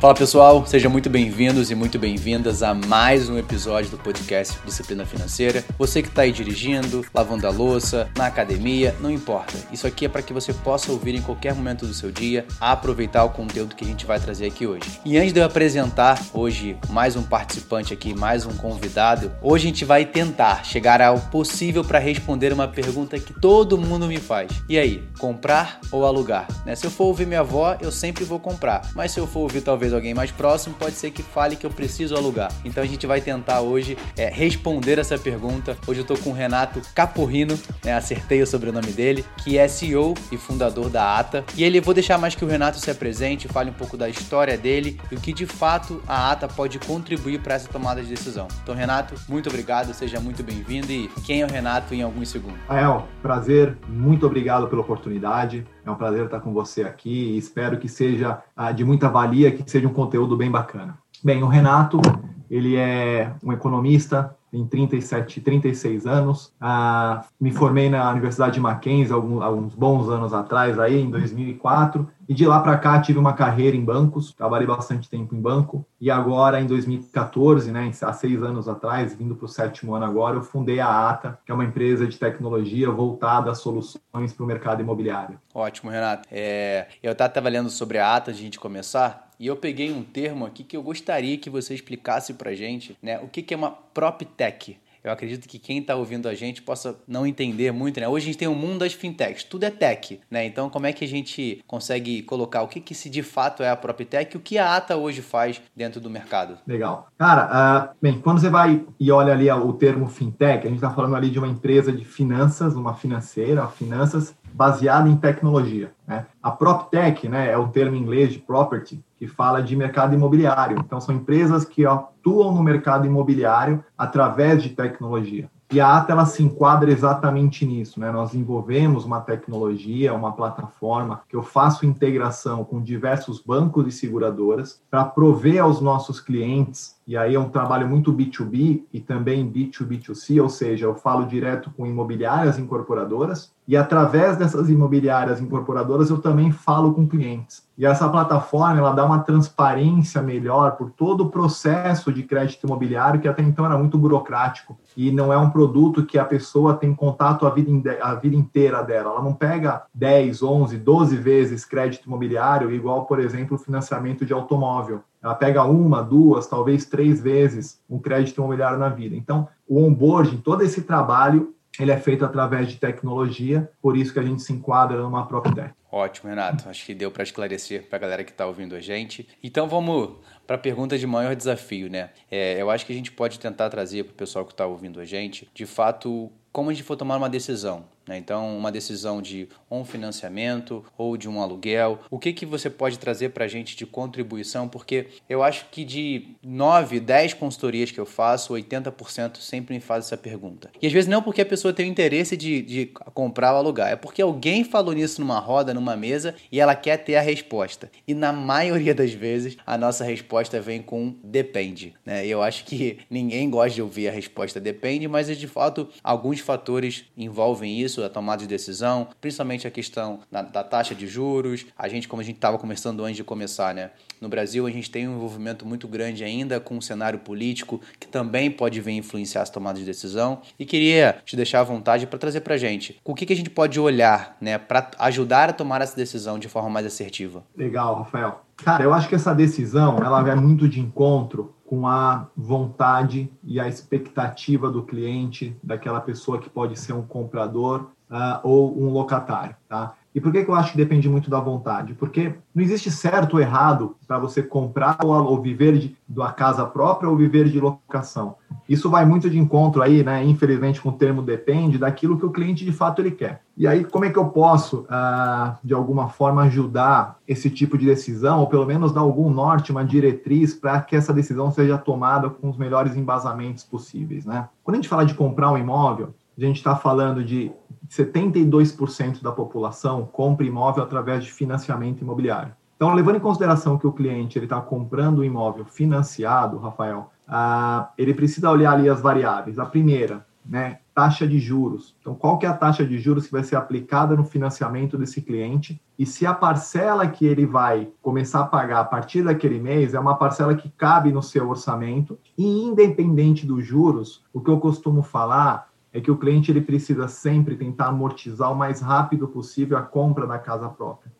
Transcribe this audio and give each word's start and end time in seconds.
Fala 0.00 0.14
pessoal, 0.14 0.64
sejam 0.64 0.90
muito 0.90 1.10
bem-vindos 1.10 1.70
e 1.70 1.74
muito 1.74 1.98
bem-vindas 1.98 2.62
a 2.62 2.72
mais 2.72 3.28
um 3.28 3.36
episódio 3.36 3.90
do 3.90 3.98
podcast 3.98 4.58
Disciplina 4.64 5.04
Financeira. 5.04 5.62
Você 5.76 6.00
que 6.00 6.08
está 6.08 6.22
aí 6.22 6.32
dirigindo, 6.32 7.04
lavando 7.12 7.46
a 7.46 7.50
louça, 7.50 8.08
na 8.16 8.24
academia, 8.24 8.96
não 8.98 9.10
importa. 9.10 9.58
Isso 9.70 9.86
aqui 9.86 10.06
é 10.06 10.08
para 10.08 10.22
que 10.22 10.32
você 10.32 10.54
possa 10.54 10.90
ouvir 10.90 11.14
em 11.14 11.20
qualquer 11.20 11.54
momento 11.54 11.84
do 11.84 11.92
seu 11.92 12.10
dia, 12.10 12.46
aproveitar 12.58 13.24
o 13.24 13.28
conteúdo 13.28 13.76
que 13.76 13.84
a 13.84 13.86
gente 13.86 14.06
vai 14.06 14.18
trazer 14.18 14.46
aqui 14.46 14.66
hoje. 14.66 14.88
E 15.04 15.18
antes 15.18 15.34
de 15.34 15.40
eu 15.40 15.44
apresentar 15.44 16.18
hoje 16.32 16.78
mais 16.88 17.14
um 17.14 17.22
participante 17.22 17.92
aqui, 17.92 18.14
mais 18.18 18.46
um 18.46 18.54
convidado, 18.54 19.30
hoje 19.42 19.66
a 19.66 19.68
gente 19.68 19.84
vai 19.84 20.06
tentar 20.06 20.64
chegar 20.64 21.02
ao 21.02 21.18
possível 21.18 21.84
para 21.84 21.98
responder 21.98 22.54
uma 22.54 22.66
pergunta 22.66 23.18
que 23.18 23.38
todo 23.38 23.76
mundo 23.76 24.06
me 24.06 24.16
faz. 24.16 24.50
E 24.66 24.78
aí, 24.78 25.06
comprar 25.18 25.78
ou 25.92 26.06
alugar? 26.06 26.48
Né? 26.64 26.74
Se 26.74 26.86
eu 26.86 26.90
for 26.90 27.04
ouvir 27.04 27.26
minha 27.26 27.40
avó, 27.40 27.76
eu 27.82 27.92
sempre 27.92 28.24
vou 28.24 28.40
comprar. 28.40 28.80
Mas 28.94 29.12
se 29.12 29.20
eu 29.20 29.26
for 29.26 29.40
ouvir 29.40 29.60
talvez 29.60 29.89
alguém 29.92 30.14
mais 30.14 30.30
próximo, 30.30 30.74
pode 30.78 30.94
ser 30.94 31.10
que 31.10 31.22
fale 31.22 31.56
que 31.56 31.66
eu 31.66 31.70
preciso 31.70 32.16
alugar. 32.16 32.52
Então 32.64 32.82
a 32.82 32.86
gente 32.86 33.06
vai 33.06 33.20
tentar 33.20 33.60
hoje 33.60 33.96
é, 34.16 34.28
responder 34.28 34.98
essa 34.98 35.18
pergunta. 35.18 35.76
Hoje 35.86 36.00
eu 36.00 36.04
tô 36.04 36.16
com 36.16 36.30
o 36.30 36.32
Renato 36.32 36.80
Caporrino, 36.94 37.58
né, 37.84 37.94
acertei 37.94 38.42
o 38.42 38.46
sobrenome 38.46 38.92
dele, 38.92 39.24
que 39.42 39.58
é 39.58 39.68
CEO 39.68 40.14
e 40.30 40.36
fundador 40.36 40.88
da 40.88 41.18
ATA. 41.18 41.44
E 41.56 41.64
ele 41.64 41.80
vou 41.80 41.94
deixar 41.94 42.18
mais 42.18 42.34
que 42.34 42.44
o 42.44 42.48
Renato 42.48 42.78
se 42.78 42.90
apresente, 42.90 43.48
fale 43.48 43.70
um 43.70 43.74
pouco 43.74 43.96
da 43.96 44.08
história 44.08 44.56
dele 44.56 45.00
e 45.10 45.14
o 45.14 45.20
que 45.20 45.32
de 45.32 45.46
fato 45.46 46.02
a 46.06 46.30
ATA 46.30 46.48
pode 46.48 46.78
contribuir 46.78 47.40
para 47.40 47.54
essa 47.54 47.68
tomada 47.68 48.02
de 48.02 48.08
decisão. 48.08 48.48
Então, 48.62 48.74
Renato, 48.74 49.14
muito 49.28 49.48
obrigado, 49.48 49.92
seja 49.94 50.20
muito 50.20 50.42
bem-vindo 50.42 50.90
e 50.92 51.08
quem 51.24 51.42
é 51.42 51.46
o 51.46 51.50
Renato 51.50 51.94
em 51.94 52.02
alguns 52.02 52.28
segundos. 52.28 52.58
Rael, 52.68 53.08
prazer, 53.22 53.76
muito 53.88 54.26
obrigado 54.26 54.68
pela 54.68 54.82
oportunidade. 54.82 55.66
É 55.90 55.92
um 55.92 55.96
prazer 55.96 56.24
estar 56.24 56.38
com 56.38 56.52
você 56.52 56.82
aqui 56.82 57.32
e 57.32 57.36
espero 57.36 57.76
que 57.76 57.88
seja 57.88 58.40
ah, 58.56 58.70
de 58.70 58.84
muita 58.84 59.08
valia, 59.08 59.50
que 59.50 59.68
seja 59.68 59.88
um 59.88 59.92
conteúdo 59.92 60.36
bem 60.36 60.48
bacana. 60.48 60.96
Bem, 61.22 61.42
o 61.42 61.48
Renato, 61.48 62.00
ele 62.48 62.76
é 62.76 63.32
um 63.42 63.52
economista, 63.52 64.36
tem 64.50 64.66
37, 64.66 65.40
36 65.40 66.06
anos. 66.06 66.52
Ah, 66.60 67.24
me 67.40 67.52
formei 67.52 67.88
na 67.88 68.10
Universidade 68.10 68.54
de 68.54 68.60
Mackenzie 68.60 69.12
alguns, 69.12 69.74
bons 69.74 70.08
anos 70.08 70.34
atrás, 70.34 70.78
aí 70.78 71.00
em 71.00 71.10
2004. 71.10 72.08
E 72.28 72.34
de 72.34 72.46
lá 72.46 72.60
para 72.60 72.78
cá 72.78 73.00
tive 73.00 73.18
uma 73.18 73.32
carreira 73.32 73.76
em 73.76 73.84
bancos, 73.84 74.32
trabalhei 74.32 74.66
bastante 74.66 75.08
tempo 75.08 75.34
em 75.34 75.40
banco. 75.40 75.84
E 76.00 76.10
agora, 76.10 76.60
em 76.60 76.66
2014, 76.66 77.72
né, 77.72 77.90
há 78.02 78.12
seis 78.12 78.42
anos 78.42 78.68
atrás, 78.68 79.14
vindo 79.14 79.34
para 79.34 79.46
o 79.46 79.48
sétimo 79.48 79.94
ano 79.94 80.04
agora, 80.04 80.36
eu 80.36 80.42
fundei 80.42 80.80
a 80.80 81.10
ATA, 81.10 81.38
que 81.44 81.50
é 81.50 81.54
uma 81.54 81.64
empresa 81.64 82.06
de 82.06 82.16
tecnologia 82.16 82.90
voltada 82.90 83.50
a 83.50 83.54
soluções 83.54 84.32
para 84.32 84.44
o 84.44 84.46
mercado 84.46 84.80
imobiliário. 84.80 85.40
Ótimo, 85.52 85.90
Renato. 85.90 86.28
É, 86.30 86.86
eu 87.02 87.12
estava 87.12 87.48
lendo 87.48 87.68
sobre 87.68 87.98
a 87.98 88.14
ATA 88.14 88.30
a 88.30 88.34
gente 88.34 88.60
começar. 88.60 89.29
E 89.40 89.46
eu 89.46 89.56
peguei 89.56 89.90
um 89.90 90.02
termo 90.02 90.44
aqui 90.44 90.62
que 90.62 90.76
eu 90.76 90.82
gostaria 90.82 91.38
que 91.38 91.48
você 91.48 91.72
explicasse 91.72 92.34
para 92.34 92.54
gente, 92.54 92.94
né? 93.02 93.18
O 93.20 93.26
que, 93.26 93.40
que 93.40 93.54
é 93.54 93.56
uma 93.56 93.70
PropTech? 93.70 94.76
Eu 95.02 95.10
acredito 95.10 95.48
que 95.48 95.58
quem 95.58 95.78
está 95.78 95.96
ouvindo 95.96 96.28
a 96.28 96.34
gente 96.34 96.60
possa 96.60 96.94
não 97.08 97.26
entender 97.26 97.72
muito, 97.72 97.98
né? 97.98 98.06
Hoje 98.06 98.24
a 98.24 98.26
gente 98.26 98.38
tem 98.38 98.48
o 98.48 98.50
um 98.50 98.54
mundo 98.54 98.80
das 98.80 98.92
fintechs, 98.92 99.42
tudo 99.42 99.64
é 99.64 99.70
tech, 99.70 100.20
né? 100.30 100.44
Então, 100.44 100.68
como 100.68 100.86
é 100.86 100.92
que 100.92 101.02
a 101.04 101.08
gente 101.08 101.64
consegue 101.66 102.22
colocar 102.22 102.60
o 102.60 102.68
que, 102.68 102.80
que 102.80 102.94
se 102.94 103.08
de 103.08 103.22
fato 103.22 103.62
é 103.62 103.70
a 103.70 103.76
PropTech 103.76 104.36
e 104.36 104.36
o 104.36 104.40
que 104.42 104.58
a 104.58 104.76
ATA 104.76 104.96
hoje 104.96 105.22
faz 105.22 105.60
dentro 105.74 106.02
do 106.02 106.10
mercado? 106.10 106.58
Legal. 106.66 107.08
Cara, 107.16 107.94
uh, 107.94 107.96
bem, 108.00 108.20
quando 108.20 108.40
você 108.40 108.50
vai 108.50 108.84
e 108.98 109.10
olha 109.10 109.32
ali 109.32 109.50
o 109.50 109.72
termo 109.72 110.06
fintech, 110.06 110.66
a 110.66 110.68
gente 110.68 110.76
está 110.76 110.90
falando 110.90 111.16
ali 111.16 111.30
de 111.30 111.38
uma 111.38 111.48
empresa 111.48 111.90
de 111.90 112.04
finanças, 112.04 112.74
uma 112.74 112.92
financeira, 112.92 113.66
finanças 113.68 114.34
baseada 114.52 115.08
em 115.08 115.16
tecnologia. 115.16 115.92
Né? 116.06 116.26
A 116.42 116.50
PropTech 116.50 117.28
né, 117.28 117.50
é 117.50 117.56
o 117.56 117.68
termo 117.68 117.96
em 117.96 118.00
inglês 118.00 118.32
de 118.32 118.38
property, 118.38 119.02
que 119.16 119.26
fala 119.26 119.62
de 119.62 119.76
mercado 119.76 120.14
imobiliário. 120.14 120.78
Então, 120.78 121.00
são 121.00 121.14
empresas 121.14 121.64
que 121.64 121.84
atuam 121.86 122.54
no 122.54 122.62
mercado 122.62 123.06
imobiliário 123.06 123.84
através 123.96 124.62
de 124.62 124.70
tecnologia. 124.70 125.50
E 125.72 125.80
a 125.80 125.96
ATA 125.96 126.12
ela 126.12 126.26
se 126.26 126.42
enquadra 126.42 126.90
exatamente 126.90 127.64
nisso, 127.64 128.00
né? 128.00 128.10
Nós 128.10 128.32
desenvolvemos 128.32 129.04
uma 129.04 129.20
tecnologia, 129.20 130.12
uma 130.12 130.32
plataforma 130.32 131.20
que 131.28 131.36
eu 131.36 131.44
faço 131.44 131.86
integração 131.86 132.64
com 132.64 132.82
diversos 132.82 133.40
bancos 133.40 133.86
e 133.86 133.92
seguradoras 133.92 134.82
para 134.90 135.04
prover 135.04 135.62
aos 135.62 135.80
nossos 135.80 136.18
clientes 136.18 136.96
e 137.10 137.16
aí 137.16 137.34
é 137.34 137.40
um 137.40 137.48
trabalho 137.48 137.88
muito 137.88 138.12
B2B 138.12 138.84
e 138.92 139.00
também 139.00 139.44
B2B2C, 139.50 140.40
ou 140.40 140.48
seja, 140.48 140.86
eu 140.86 140.94
falo 140.94 141.26
direto 141.26 141.68
com 141.76 141.84
imobiliárias 141.84 142.56
incorporadoras 142.56 143.52
e 143.66 143.76
através 143.76 144.36
dessas 144.36 144.70
imobiliárias 144.70 145.40
incorporadoras 145.40 146.08
eu 146.08 146.18
também 146.18 146.52
falo 146.52 146.94
com 146.94 147.08
clientes. 147.08 147.68
E 147.76 147.84
essa 147.84 148.08
plataforma 148.08 148.78
ela 148.78 148.92
dá 148.92 149.04
uma 149.04 149.18
transparência 149.18 150.22
melhor 150.22 150.76
por 150.76 150.92
todo 150.92 151.24
o 151.24 151.30
processo 151.30 152.12
de 152.12 152.22
crédito 152.22 152.64
imobiliário 152.64 153.20
que 153.20 153.26
até 153.26 153.42
então 153.42 153.66
era 153.66 153.76
muito 153.76 153.98
burocrático 153.98 154.78
e 154.96 155.10
não 155.10 155.32
é 155.32 155.36
um 155.36 155.50
produto 155.50 156.06
que 156.06 156.16
a 156.16 156.24
pessoa 156.24 156.74
tem 156.74 156.94
contato 156.94 157.44
a 157.44 157.50
vida, 157.50 157.98
a 158.00 158.14
vida 158.14 158.36
inteira 158.36 158.84
dela. 158.84 159.10
Ela 159.10 159.22
não 159.22 159.34
pega 159.34 159.82
10, 159.92 160.44
11, 160.44 160.78
12 160.78 161.16
vezes 161.16 161.64
crédito 161.64 162.06
imobiliário 162.06 162.72
igual, 162.72 163.04
por 163.04 163.18
exemplo, 163.18 163.58
financiamento 163.58 164.24
de 164.24 164.32
automóvel 164.32 165.02
ela 165.22 165.34
pega 165.34 165.64
uma, 165.64 166.02
duas, 166.02 166.46
talvez 166.46 166.84
três 166.84 167.20
vezes 167.20 167.80
um 167.88 167.98
crédito 167.98 168.38
imobiliário 168.38 168.78
na 168.78 168.88
vida. 168.88 169.14
Então, 169.14 169.48
o 169.68 169.82
onboarding, 169.82 170.38
todo 170.38 170.62
esse 170.62 170.82
trabalho, 170.82 171.54
ele 171.78 171.90
é 171.90 171.96
feito 171.96 172.24
através 172.24 172.68
de 172.68 172.76
tecnologia, 172.76 173.70
por 173.80 173.96
isso 173.96 174.12
que 174.12 174.18
a 174.18 174.22
gente 174.22 174.42
se 174.42 174.52
enquadra 174.52 175.00
numa 175.00 175.26
PropTech. 175.26 175.72
Ótimo, 175.92 176.30
Renato. 176.30 176.68
Acho 176.68 176.86
que 176.86 176.94
deu 176.94 177.10
para 177.10 177.24
esclarecer 177.24 177.88
para 177.88 177.96
a 177.96 178.00
galera 178.00 178.24
que 178.24 178.30
está 178.30 178.46
ouvindo 178.46 178.76
a 178.76 178.80
gente. 178.80 179.26
Então 179.42 179.68
vamos 179.68 180.18
para 180.46 180.56
a 180.56 180.58
pergunta 180.58 180.96
de 180.96 181.06
maior 181.06 181.34
desafio, 181.34 181.90
né? 181.90 182.10
É, 182.30 182.60
eu 182.60 182.70
acho 182.70 182.86
que 182.86 182.92
a 182.92 182.96
gente 182.96 183.10
pode 183.10 183.40
tentar 183.40 183.68
trazer 183.70 184.04
para 184.04 184.12
o 184.12 184.14
pessoal 184.14 184.44
que 184.44 184.52
está 184.52 184.66
ouvindo 184.66 185.00
a 185.00 185.04
gente, 185.04 185.50
de 185.52 185.66
fato, 185.66 186.30
como 186.52 186.70
a 186.70 186.72
gente 186.72 186.84
for 186.84 186.96
tomar 186.96 187.16
uma 187.16 187.28
decisão. 187.28 187.84
Né? 188.06 188.18
Então, 188.18 188.56
uma 188.56 188.72
decisão 188.72 189.22
de 189.22 189.48
um 189.70 189.84
financiamento 189.84 190.84
ou 190.98 191.16
de 191.16 191.28
um 191.28 191.40
aluguel. 191.40 192.00
O 192.10 192.18
que, 192.18 192.32
que 192.32 192.44
você 192.44 192.68
pode 192.68 192.98
trazer 192.98 193.30
para 193.30 193.44
a 193.44 193.48
gente 193.48 193.76
de 193.76 193.86
contribuição? 193.86 194.68
Porque 194.68 195.06
eu 195.28 195.42
acho 195.42 195.66
que 195.70 195.84
de 195.84 196.28
9, 196.42 197.00
10 197.00 197.34
consultorias 197.34 197.90
que 197.90 198.00
eu 198.00 198.06
faço, 198.06 198.54
80% 198.54 199.38
sempre 199.38 199.74
me 199.74 199.80
faz 199.80 200.06
essa 200.06 200.16
pergunta. 200.16 200.70
E 200.80 200.86
às 200.86 200.92
vezes 200.92 201.08
não 201.08 201.22
porque 201.22 201.40
a 201.40 201.46
pessoa 201.46 201.72
tem 201.72 201.86
o 201.86 201.90
interesse 201.90 202.36
de, 202.36 202.62
de 202.62 202.86
comprar 203.14 203.52
ou 203.52 203.58
alugar, 203.58 203.92
é 203.92 203.96
porque 203.96 204.22
alguém 204.22 204.64
falou 204.64 204.92
nisso 204.92 205.20
numa 205.20 205.38
roda, 205.38 205.72
numa 205.72 205.96
mesa 205.96 206.34
e 206.50 206.58
ela 206.58 206.74
quer 206.74 206.96
ter 206.96 207.16
a 207.16 207.20
resposta. 207.20 207.90
E 208.06 208.14
na 208.14 208.32
maioria 208.32 208.94
das 208.94 209.12
vezes 209.12 209.56
a 209.64 209.78
nossa 209.78 210.04
resposta 210.04 210.60
vem 210.60 210.82
com 210.82 211.14
depende. 211.22 211.94
Né? 212.04 212.26
Eu 212.26 212.42
acho 212.42 212.64
que 212.64 212.98
ninguém 213.08 213.48
gosta 213.48 213.74
de 213.74 213.82
ouvir 213.82 214.08
a 214.08 214.12
resposta 214.12 214.60
depende, 214.60 215.06
mas 215.06 215.30
de 215.38 215.46
fato 215.46 215.88
alguns 216.02 216.40
fatores 216.40 217.04
envolvem 217.16 217.80
isso 217.80 217.89
a 217.98 218.08
tomada 218.08 218.42
de 218.42 218.48
decisão, 218.48 219.08
principalmente 219.20 219.66
a 219.66 219.70
questão 219.70 220.20
da, 220.30 220.42
da 220.42 220.62
taxa 220.62 220.94
de 220.94 221.06
juros. 221.06 221.66
A 221.78 221.88
gente, 221.88 222.08
como 222.08 222.20
a 222.20 222.24
gente 222.24 222.36
estava 222.36 222.58
conversando 222.58 223.04
antes 223.04 223.16
de 223.16 223.24
começar, 223.24 223.74
né? 223.74 223.90
No 224.20 224.28
Brasil, 224.28 224.66
a 224.66 224.70
gente 224.70 224.90
tem 224.90 225.08
um 225.08 225.16
envolvimento 225.16 225.66
muito 225.66 225.88
grande 225.88 226.22
ainda 226.22 226.60
com 226.60 226.76
o 226.76 226.82
cenário 226.82 227.18
político, 227.20 227.80
que 227.98 228.06
também 228.06 228.50
pode 228.50 228.80
vir 228.80 228.92
influenciar 228.92 229.42
as 229.42 229.50
tomadas 229.50 229.80
de 229.80 229.86
decisão. 229.86 230.42
E 230.58 230.66
queria 230.66 231.20
te 231.24 231.36
deixar 231.36 231.60
à 231.60 231.64
vontade 231.64 232.06
para 232.06 232.18
trazer 232.18 232.40
para 232.40 232.56
gente 232.56 233.00
o 233.04 233.14
que, 233.14 233.24
que 233.24 233.32
a 233.32 233.36
gente 233.36 233.50
pode 233.50 233.80
olhar 233.80 234.36
né, 234.40 234.58
para 234.58 234.90
ajudar 234.98 235.48
a 235.48 235.52
tomar 235.52 235.80
essa 235.80 235.96
decisão 235.96 236.38
de 236.38 236.48
forma 236.48 236.68
mais 236.68 236.86
assertiva. 236.86 237.42
Legal, 237.56 237.94
Rafael. 237.96 238.42
Cara, 238.56 238.84
eu 238.84 238.92
acho 238.92 239.08
que 239.08 239.14
essa 239.14 239.34
decisão 239.34 239.96
ela 239.98 240.22
vai 240.22 240.34
muito 240.34 240.68
de 240.68 240.80
encontro 240.80 241.54
com 241.70 241.86
a 241.86 242.26
vontade 242.36 243.30
e 243.44 243.60
a 243.60 243.68
expectativa 243.68 244.68
do 244.68 244.82
cliente, 244.82 245.56
daquela 245.62 246.00
pessoa 246.00 246.40
que 246.40 246.50
pode 246.50 246.76
ser 246.76 246.94
um 246.94 247.02
comprador 247.06 247.92
uh, 248.10 248.40
ou 248.42 248.76
um 248.76 248.90
locatário, 248.90 249.54
tá? 249.68 249.94
E 250.14 250.20
por 250.20 250.32
que, 250.32 250.44
que 250.44 250.50
eu 250.50 250.54
acho 250.54 250.72
que 250.72 250.76
depende 250.76 251.08
muito 251.08 251.30
da 251.30 251.38
vontade? 251.38 251.94
Porque 251.94 252.34
não 252.52 252.62
existe 252.62 252.90
certo 252.90 253.34
ou 253.34 253.40
errado 253.40 253.96
para 254.08 254.18
você 254.18 254.42
comprar 254.42 254.98
ou, 255.04 255.40
viver 255.40 255.78
de, 255.78 255.96
de 256.08 256.32
casa 256.34 256.66
própria 256.66 257.08
ou 257.08 257.16
viver 257.16 257.48
de 257.48 257.60
locação. 257.60 258.34
Isso 258.68 258.90
vai 258.90 259.04
muito 259.04 259.30
de 259.30 259.38
encontro 259.38 259.82
aí, 259.82 260.02
né? 260.02 260.24
Infelizmente, 260.24 260.80
com 260.80 260.88
o 260.88 260.92
termo 260.92 261.22
depende 261.22 261.78
daquilo 261.78 262.18
que 262.18 262.26
o 262.26 262.30
cliente 262.30 262.64
de 262.64 262.72
fato 262.72 263.00
ele 263.00 263.12
quer. 263.12 263.42
E 263.56 263.66
aí, 263.68 263.84
como 263.84 264.04
é 264.04 264.10
que 264.10 264.18
eu 264.18 264.26
posso, 264.26 264.84
ah, 264.88 265.58
de 265.62 265.74
alguma 265.74 266.08
forma, 266.08 266.42
ajudar 266.42 267.18
esse 267.26 267.48
tipo 267.48 267.78
de 267.78 267.86
decisão, 267.86 268.40
ou 268.40 268.46
pelo 268.46 268.66
menos 268.66 268.92
dar 268.92 269.02
algum 269.02 269.30
norte, 269.30 269.70
uma 269.70 269.84
diretriz 269.84 270.54
para 270.54 270.80
que 270.80 270.96
essa 270.96 271.12
decisão 271.12 271.52
seja 271.52 271.78
tomada 271.78 272.30
com 272.30 272.48
os 272.48 272.56
melhores 272.56 272.96
embasamentos 272.96 273.62
possíveis, 273.62 274.24
né? 274.24 274.48
Quando 274.64 274.74
a 274.74 274.78
gente 274.78 274.88
fala 274.88 275.04
de 275.04 275.14
comprar 275.14 275.52
um 275.52 275.58
imóvel, 275.58 276.14
a 276.36 276.40
gente 276.40 276.56
está 276.56 276.74
falando 276.74 277.22
de 277.22 277.52
72% 277.88 279.22
da 279.22 279.32
população 279.32 280.06
compra 280.06 280.46
imóvel 280.46 280.82
através 280.82 281.24
de 281.24 281.32
financiamento 281.32 282.02
imobiliário. 282.02 282.54
Então, 282.76 282.94
levando 282.94 283.16
em 283.16 283.20
consideração 283.20 283.76
que 283.76 283.86
o 283.86 283.92
cliente 283.92 284.38
ele 284.38 284.46
está 284.46 284.60
comprando 284.60 285.18
o 285.18 285.20
um 285.20 285.24
imóvel 285.24 285.64
financiado, 285.64 286.58
Rafael, 286.58 287.10
ah, 287.28 287.90
ele 287.98 288.14
precisa 288.14 288.50
olhar 288.50 288.72
ali 288.72 288.88
as 288.88 289.00
variáveis. 289.00 289.58
A 289.58 289.66
primeira, 289.66 290.26
né, 290.44 290.78
taxa 290.94 291.26
de 291.26 291.38
juros. 291.38 291.96
Então, 292.00 292.14
qual 292.14 292.38
que 292.38 292.46
é 292.46 292.48
a 292.48 292.56
taxa 292.56 292.84
de 292.84 292.98
juros 292.98 293.26
que 293.26 293.32
vai 293.32 293.44
ser 293.44 293.56
aplicada 293.56 294.16
no 294.16 294.24
financiamento 294.24 294.98
desse 294.98 295.22
cliente? 295.22 295.80
E 295.98 296.04
se 296.04 296.26
a 296.26 296.34
parcela 296.34 297.06
que 297.06 297.24
ele 297.24 297.46
vai 297.46 297.88
começar 298.02 298.40
a 298.40 298.46
pagar 298.46 298.80
a 298.80 298.84
partir 298.84 299.22
daquele 299.22 299.60
mês 299.60 299.94
é 299.94 300.00
uma 300.00 300.16
parcela 300.16 300.54
que 300.54 300.68
cabe 300.70 301.12
no 301.12 301.22
seu 301.22 301.48
orçamento, 301.48 302.18
e 302.36 302.64
independente 302.64 303.46
dos 303.46 303.64
juros, 303.64 304.24
o 304.32 304.40
que 304.40 304.50
eu 304.50 304.58
costumo 304.58 305.02
falar 305.02 305.69
é 305.92 306.00
que 306.00 306.10
o 306.10 306.16
cliente 306.16 306.50
ele 306.50 306.60
precisa 306.60 307.08
sempre 307.08 307.56
tentar 307.56 307.86
amortizar 307.86 308.52
o 308.52 308.56
mais 308.56 308.80
rápido 308.80 309.26
possível 309.28 309.76
a 309.76 309.82
compra 309.82 310.26
da 310.26 310.38
casa 310.38 310.68
própria. 310.68 311.10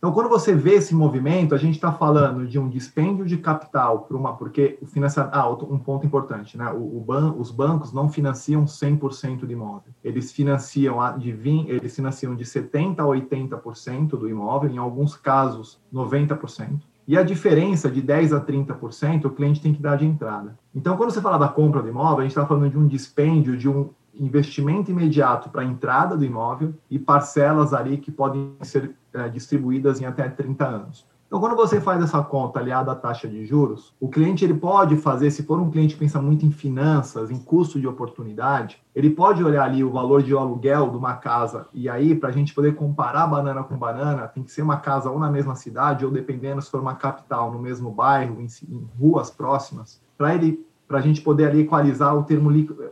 Então, 0.00 0.12
quando 0.12 0.30
você 0.30 0.54
vê 0.54 0.76
esse 0.76 0.94
movimento, 0.94 1.54
a 1.54 1.58
gente 1.58 1.74
está 1.74 1.92
falando 1.92 2.46
de 2.46 2.58
um 2.58 2.70
dispêndio 2.70 3.26
de 3.26 3.36
capital 3.36 3.98
para 4.00 4.16
uma, 4.16 4.34
porque 4.34 4.78
o 4.80 4.86
financiamento, 4.86 5.34
ah, 5.34 5.50
um 5.50 5.78
ponto 5.78 6.06
importante, 6.06 6.56
né? 6.56 6.72
O, 6.72 6.96
o 6.96 7.04
ban, 7.06 7.34
os 7.36 7.50
bancos 7.50 7.92
não 7.92 8.08
financiam 8.08 8.64
100% 8.64 9.40
do 9.40 9.52
imóvel. 9.52 9.92
Eles 10.02 10.32
financiam 10.32 10.96
de 11.18 11.30
20, 11.32 11.68
eles 11.68 11.94
financiam 11.94 12.34
de 12.34 12.46
70 12.46 13.02
a 13.02 13.04
80% 13.04 14.08
do 14.08 14.26
imóvel, 14.26 14.70
em 14.70 14.78
alguns 14.78 15.14
casos 15.14 15.78
90%. 15.92 16.80
E 17.06 17.18
a 17.18 17.22
diferença 17.22 17.90
de 17.90 18.00
10 18.00 18.32
a 18.32 18.40
30% 18.40 19.26
o 19.26 19.30
cliente 19.30 19.60
tem 19.60 19.74
que 19.74 19.82
dar 19.82 19.96
de 19.96 20.06
entrada. 20.06 20.58
Então, 20.74 20.96
quando 20.96 21.10
você 21.10 21.20
fala 21.20 21.36
da 21.36 21.48
compra 21.48 21.82
do 21.82 21.88
imóvel, 21.90 22.20
a 22.20 22.22
gente 22.22 22.30
está 22.30 22.46
falando 22.46 22.70
de 22.70 22.78
um 22.78 22.86
dispêndio 22.86 23.54
de 23.54 23.68
um 23.68 23.90
investimento 24.20 24.90
imediato 24.90 25.48
para 25.48 25.62
a 25.62 25.64
entrada 25.64 26.16
do 26.16 26.24
imóvel 26.24 26.74
e 26.90 26.98
parcelas 26.98 27.72
ali 27.72 27.96
que 27.96 28.10
podem 28.10 28.54
ser 28.62 28.94
é, 29.12 29.28
distribuídas 29.28 30.00
em 30.00 30.04
até 30.04 30.28
30 30.28 30.66
anos. 30.66 31.10
Então, 31.30 31.38
quando 31.38 31.54
você 31.54 31.80
faz 31.80 32.02
essa 32.02 32.20
conta 32.24 32.58
aliada 32.58 32.90
à 32.90 32.94
taxa 32.96 33.28
de 33.28 33.46
juros, 33.46 33.94
o 34.00 34.08
cliente 34.08 34.44
ele 34.44 34.54
pode 34.54 34.96
fazer, 34.96 35.30
se 35.30 35.44
for 35.44 35.60
um 35.60 35.70
cliente 35.70 35.94
que 35.94 36.00
pensa 36.00 36.20
muito 36.20 36.44
em 36.44 36.50
finanças, 36.50 37.30
em 37.30 37.38
custo 37.38 37.80
de 37.80 37.86
oportunidade, 37.86 38.82
ele 38.92 39.10
pode 39.10 39.42
olhar 39.44 39.62
ali 39.62 39.84
o 39.84 39.92
valor 39.92 40.24
de 40.24 40.34
aluguel 40.34 40.90
de 40.90 40.96
uma 40.96 41.14
casa 41.14 41.68
e 41.72 41.88
aí, 41.88 42.16
para 42.16 42.30
a 42.30 42.32
gente 42.32 42.52
poder 42.52 42.74
comparar 42.74 43.28
banana 43.28 43.62
com 43.62 43.78
banana, 43.78 44.26
tem 44.26 44.42
que 44.42 44.50
ser 44.50 44.62
uma 44.62 44.78
casa 44.78 45.08
ou 45.08 45.20
na 45.20 45.30
mesma 45.30 45.54
cidade, 45.54 46.04
ou 46.04 46.10
dependendo 46.10 46.60
se 46.60 46.68
for 46.68 46.80
uma 46.80 46.96
capital, 46.96 47.52
no 47.52 47.60
mesmo 47.60 47.92
bairro, 47.92 48.40
em, 48.40 48.48
em 48.68 48.88
ruas 48.98 49.30
próximas, 49.30 50.02
para 50.18 50.34
ele, 50.34 50.66
para 50.88 50.98
a 50.98 51.00
gente 51.00 51.20
poder 51.20 51.46
ali 51.46 51.60
equalizar 51.60 52.12
o 52.12 52.24
termo 52.24 52.50
líquido, 52.50 52.82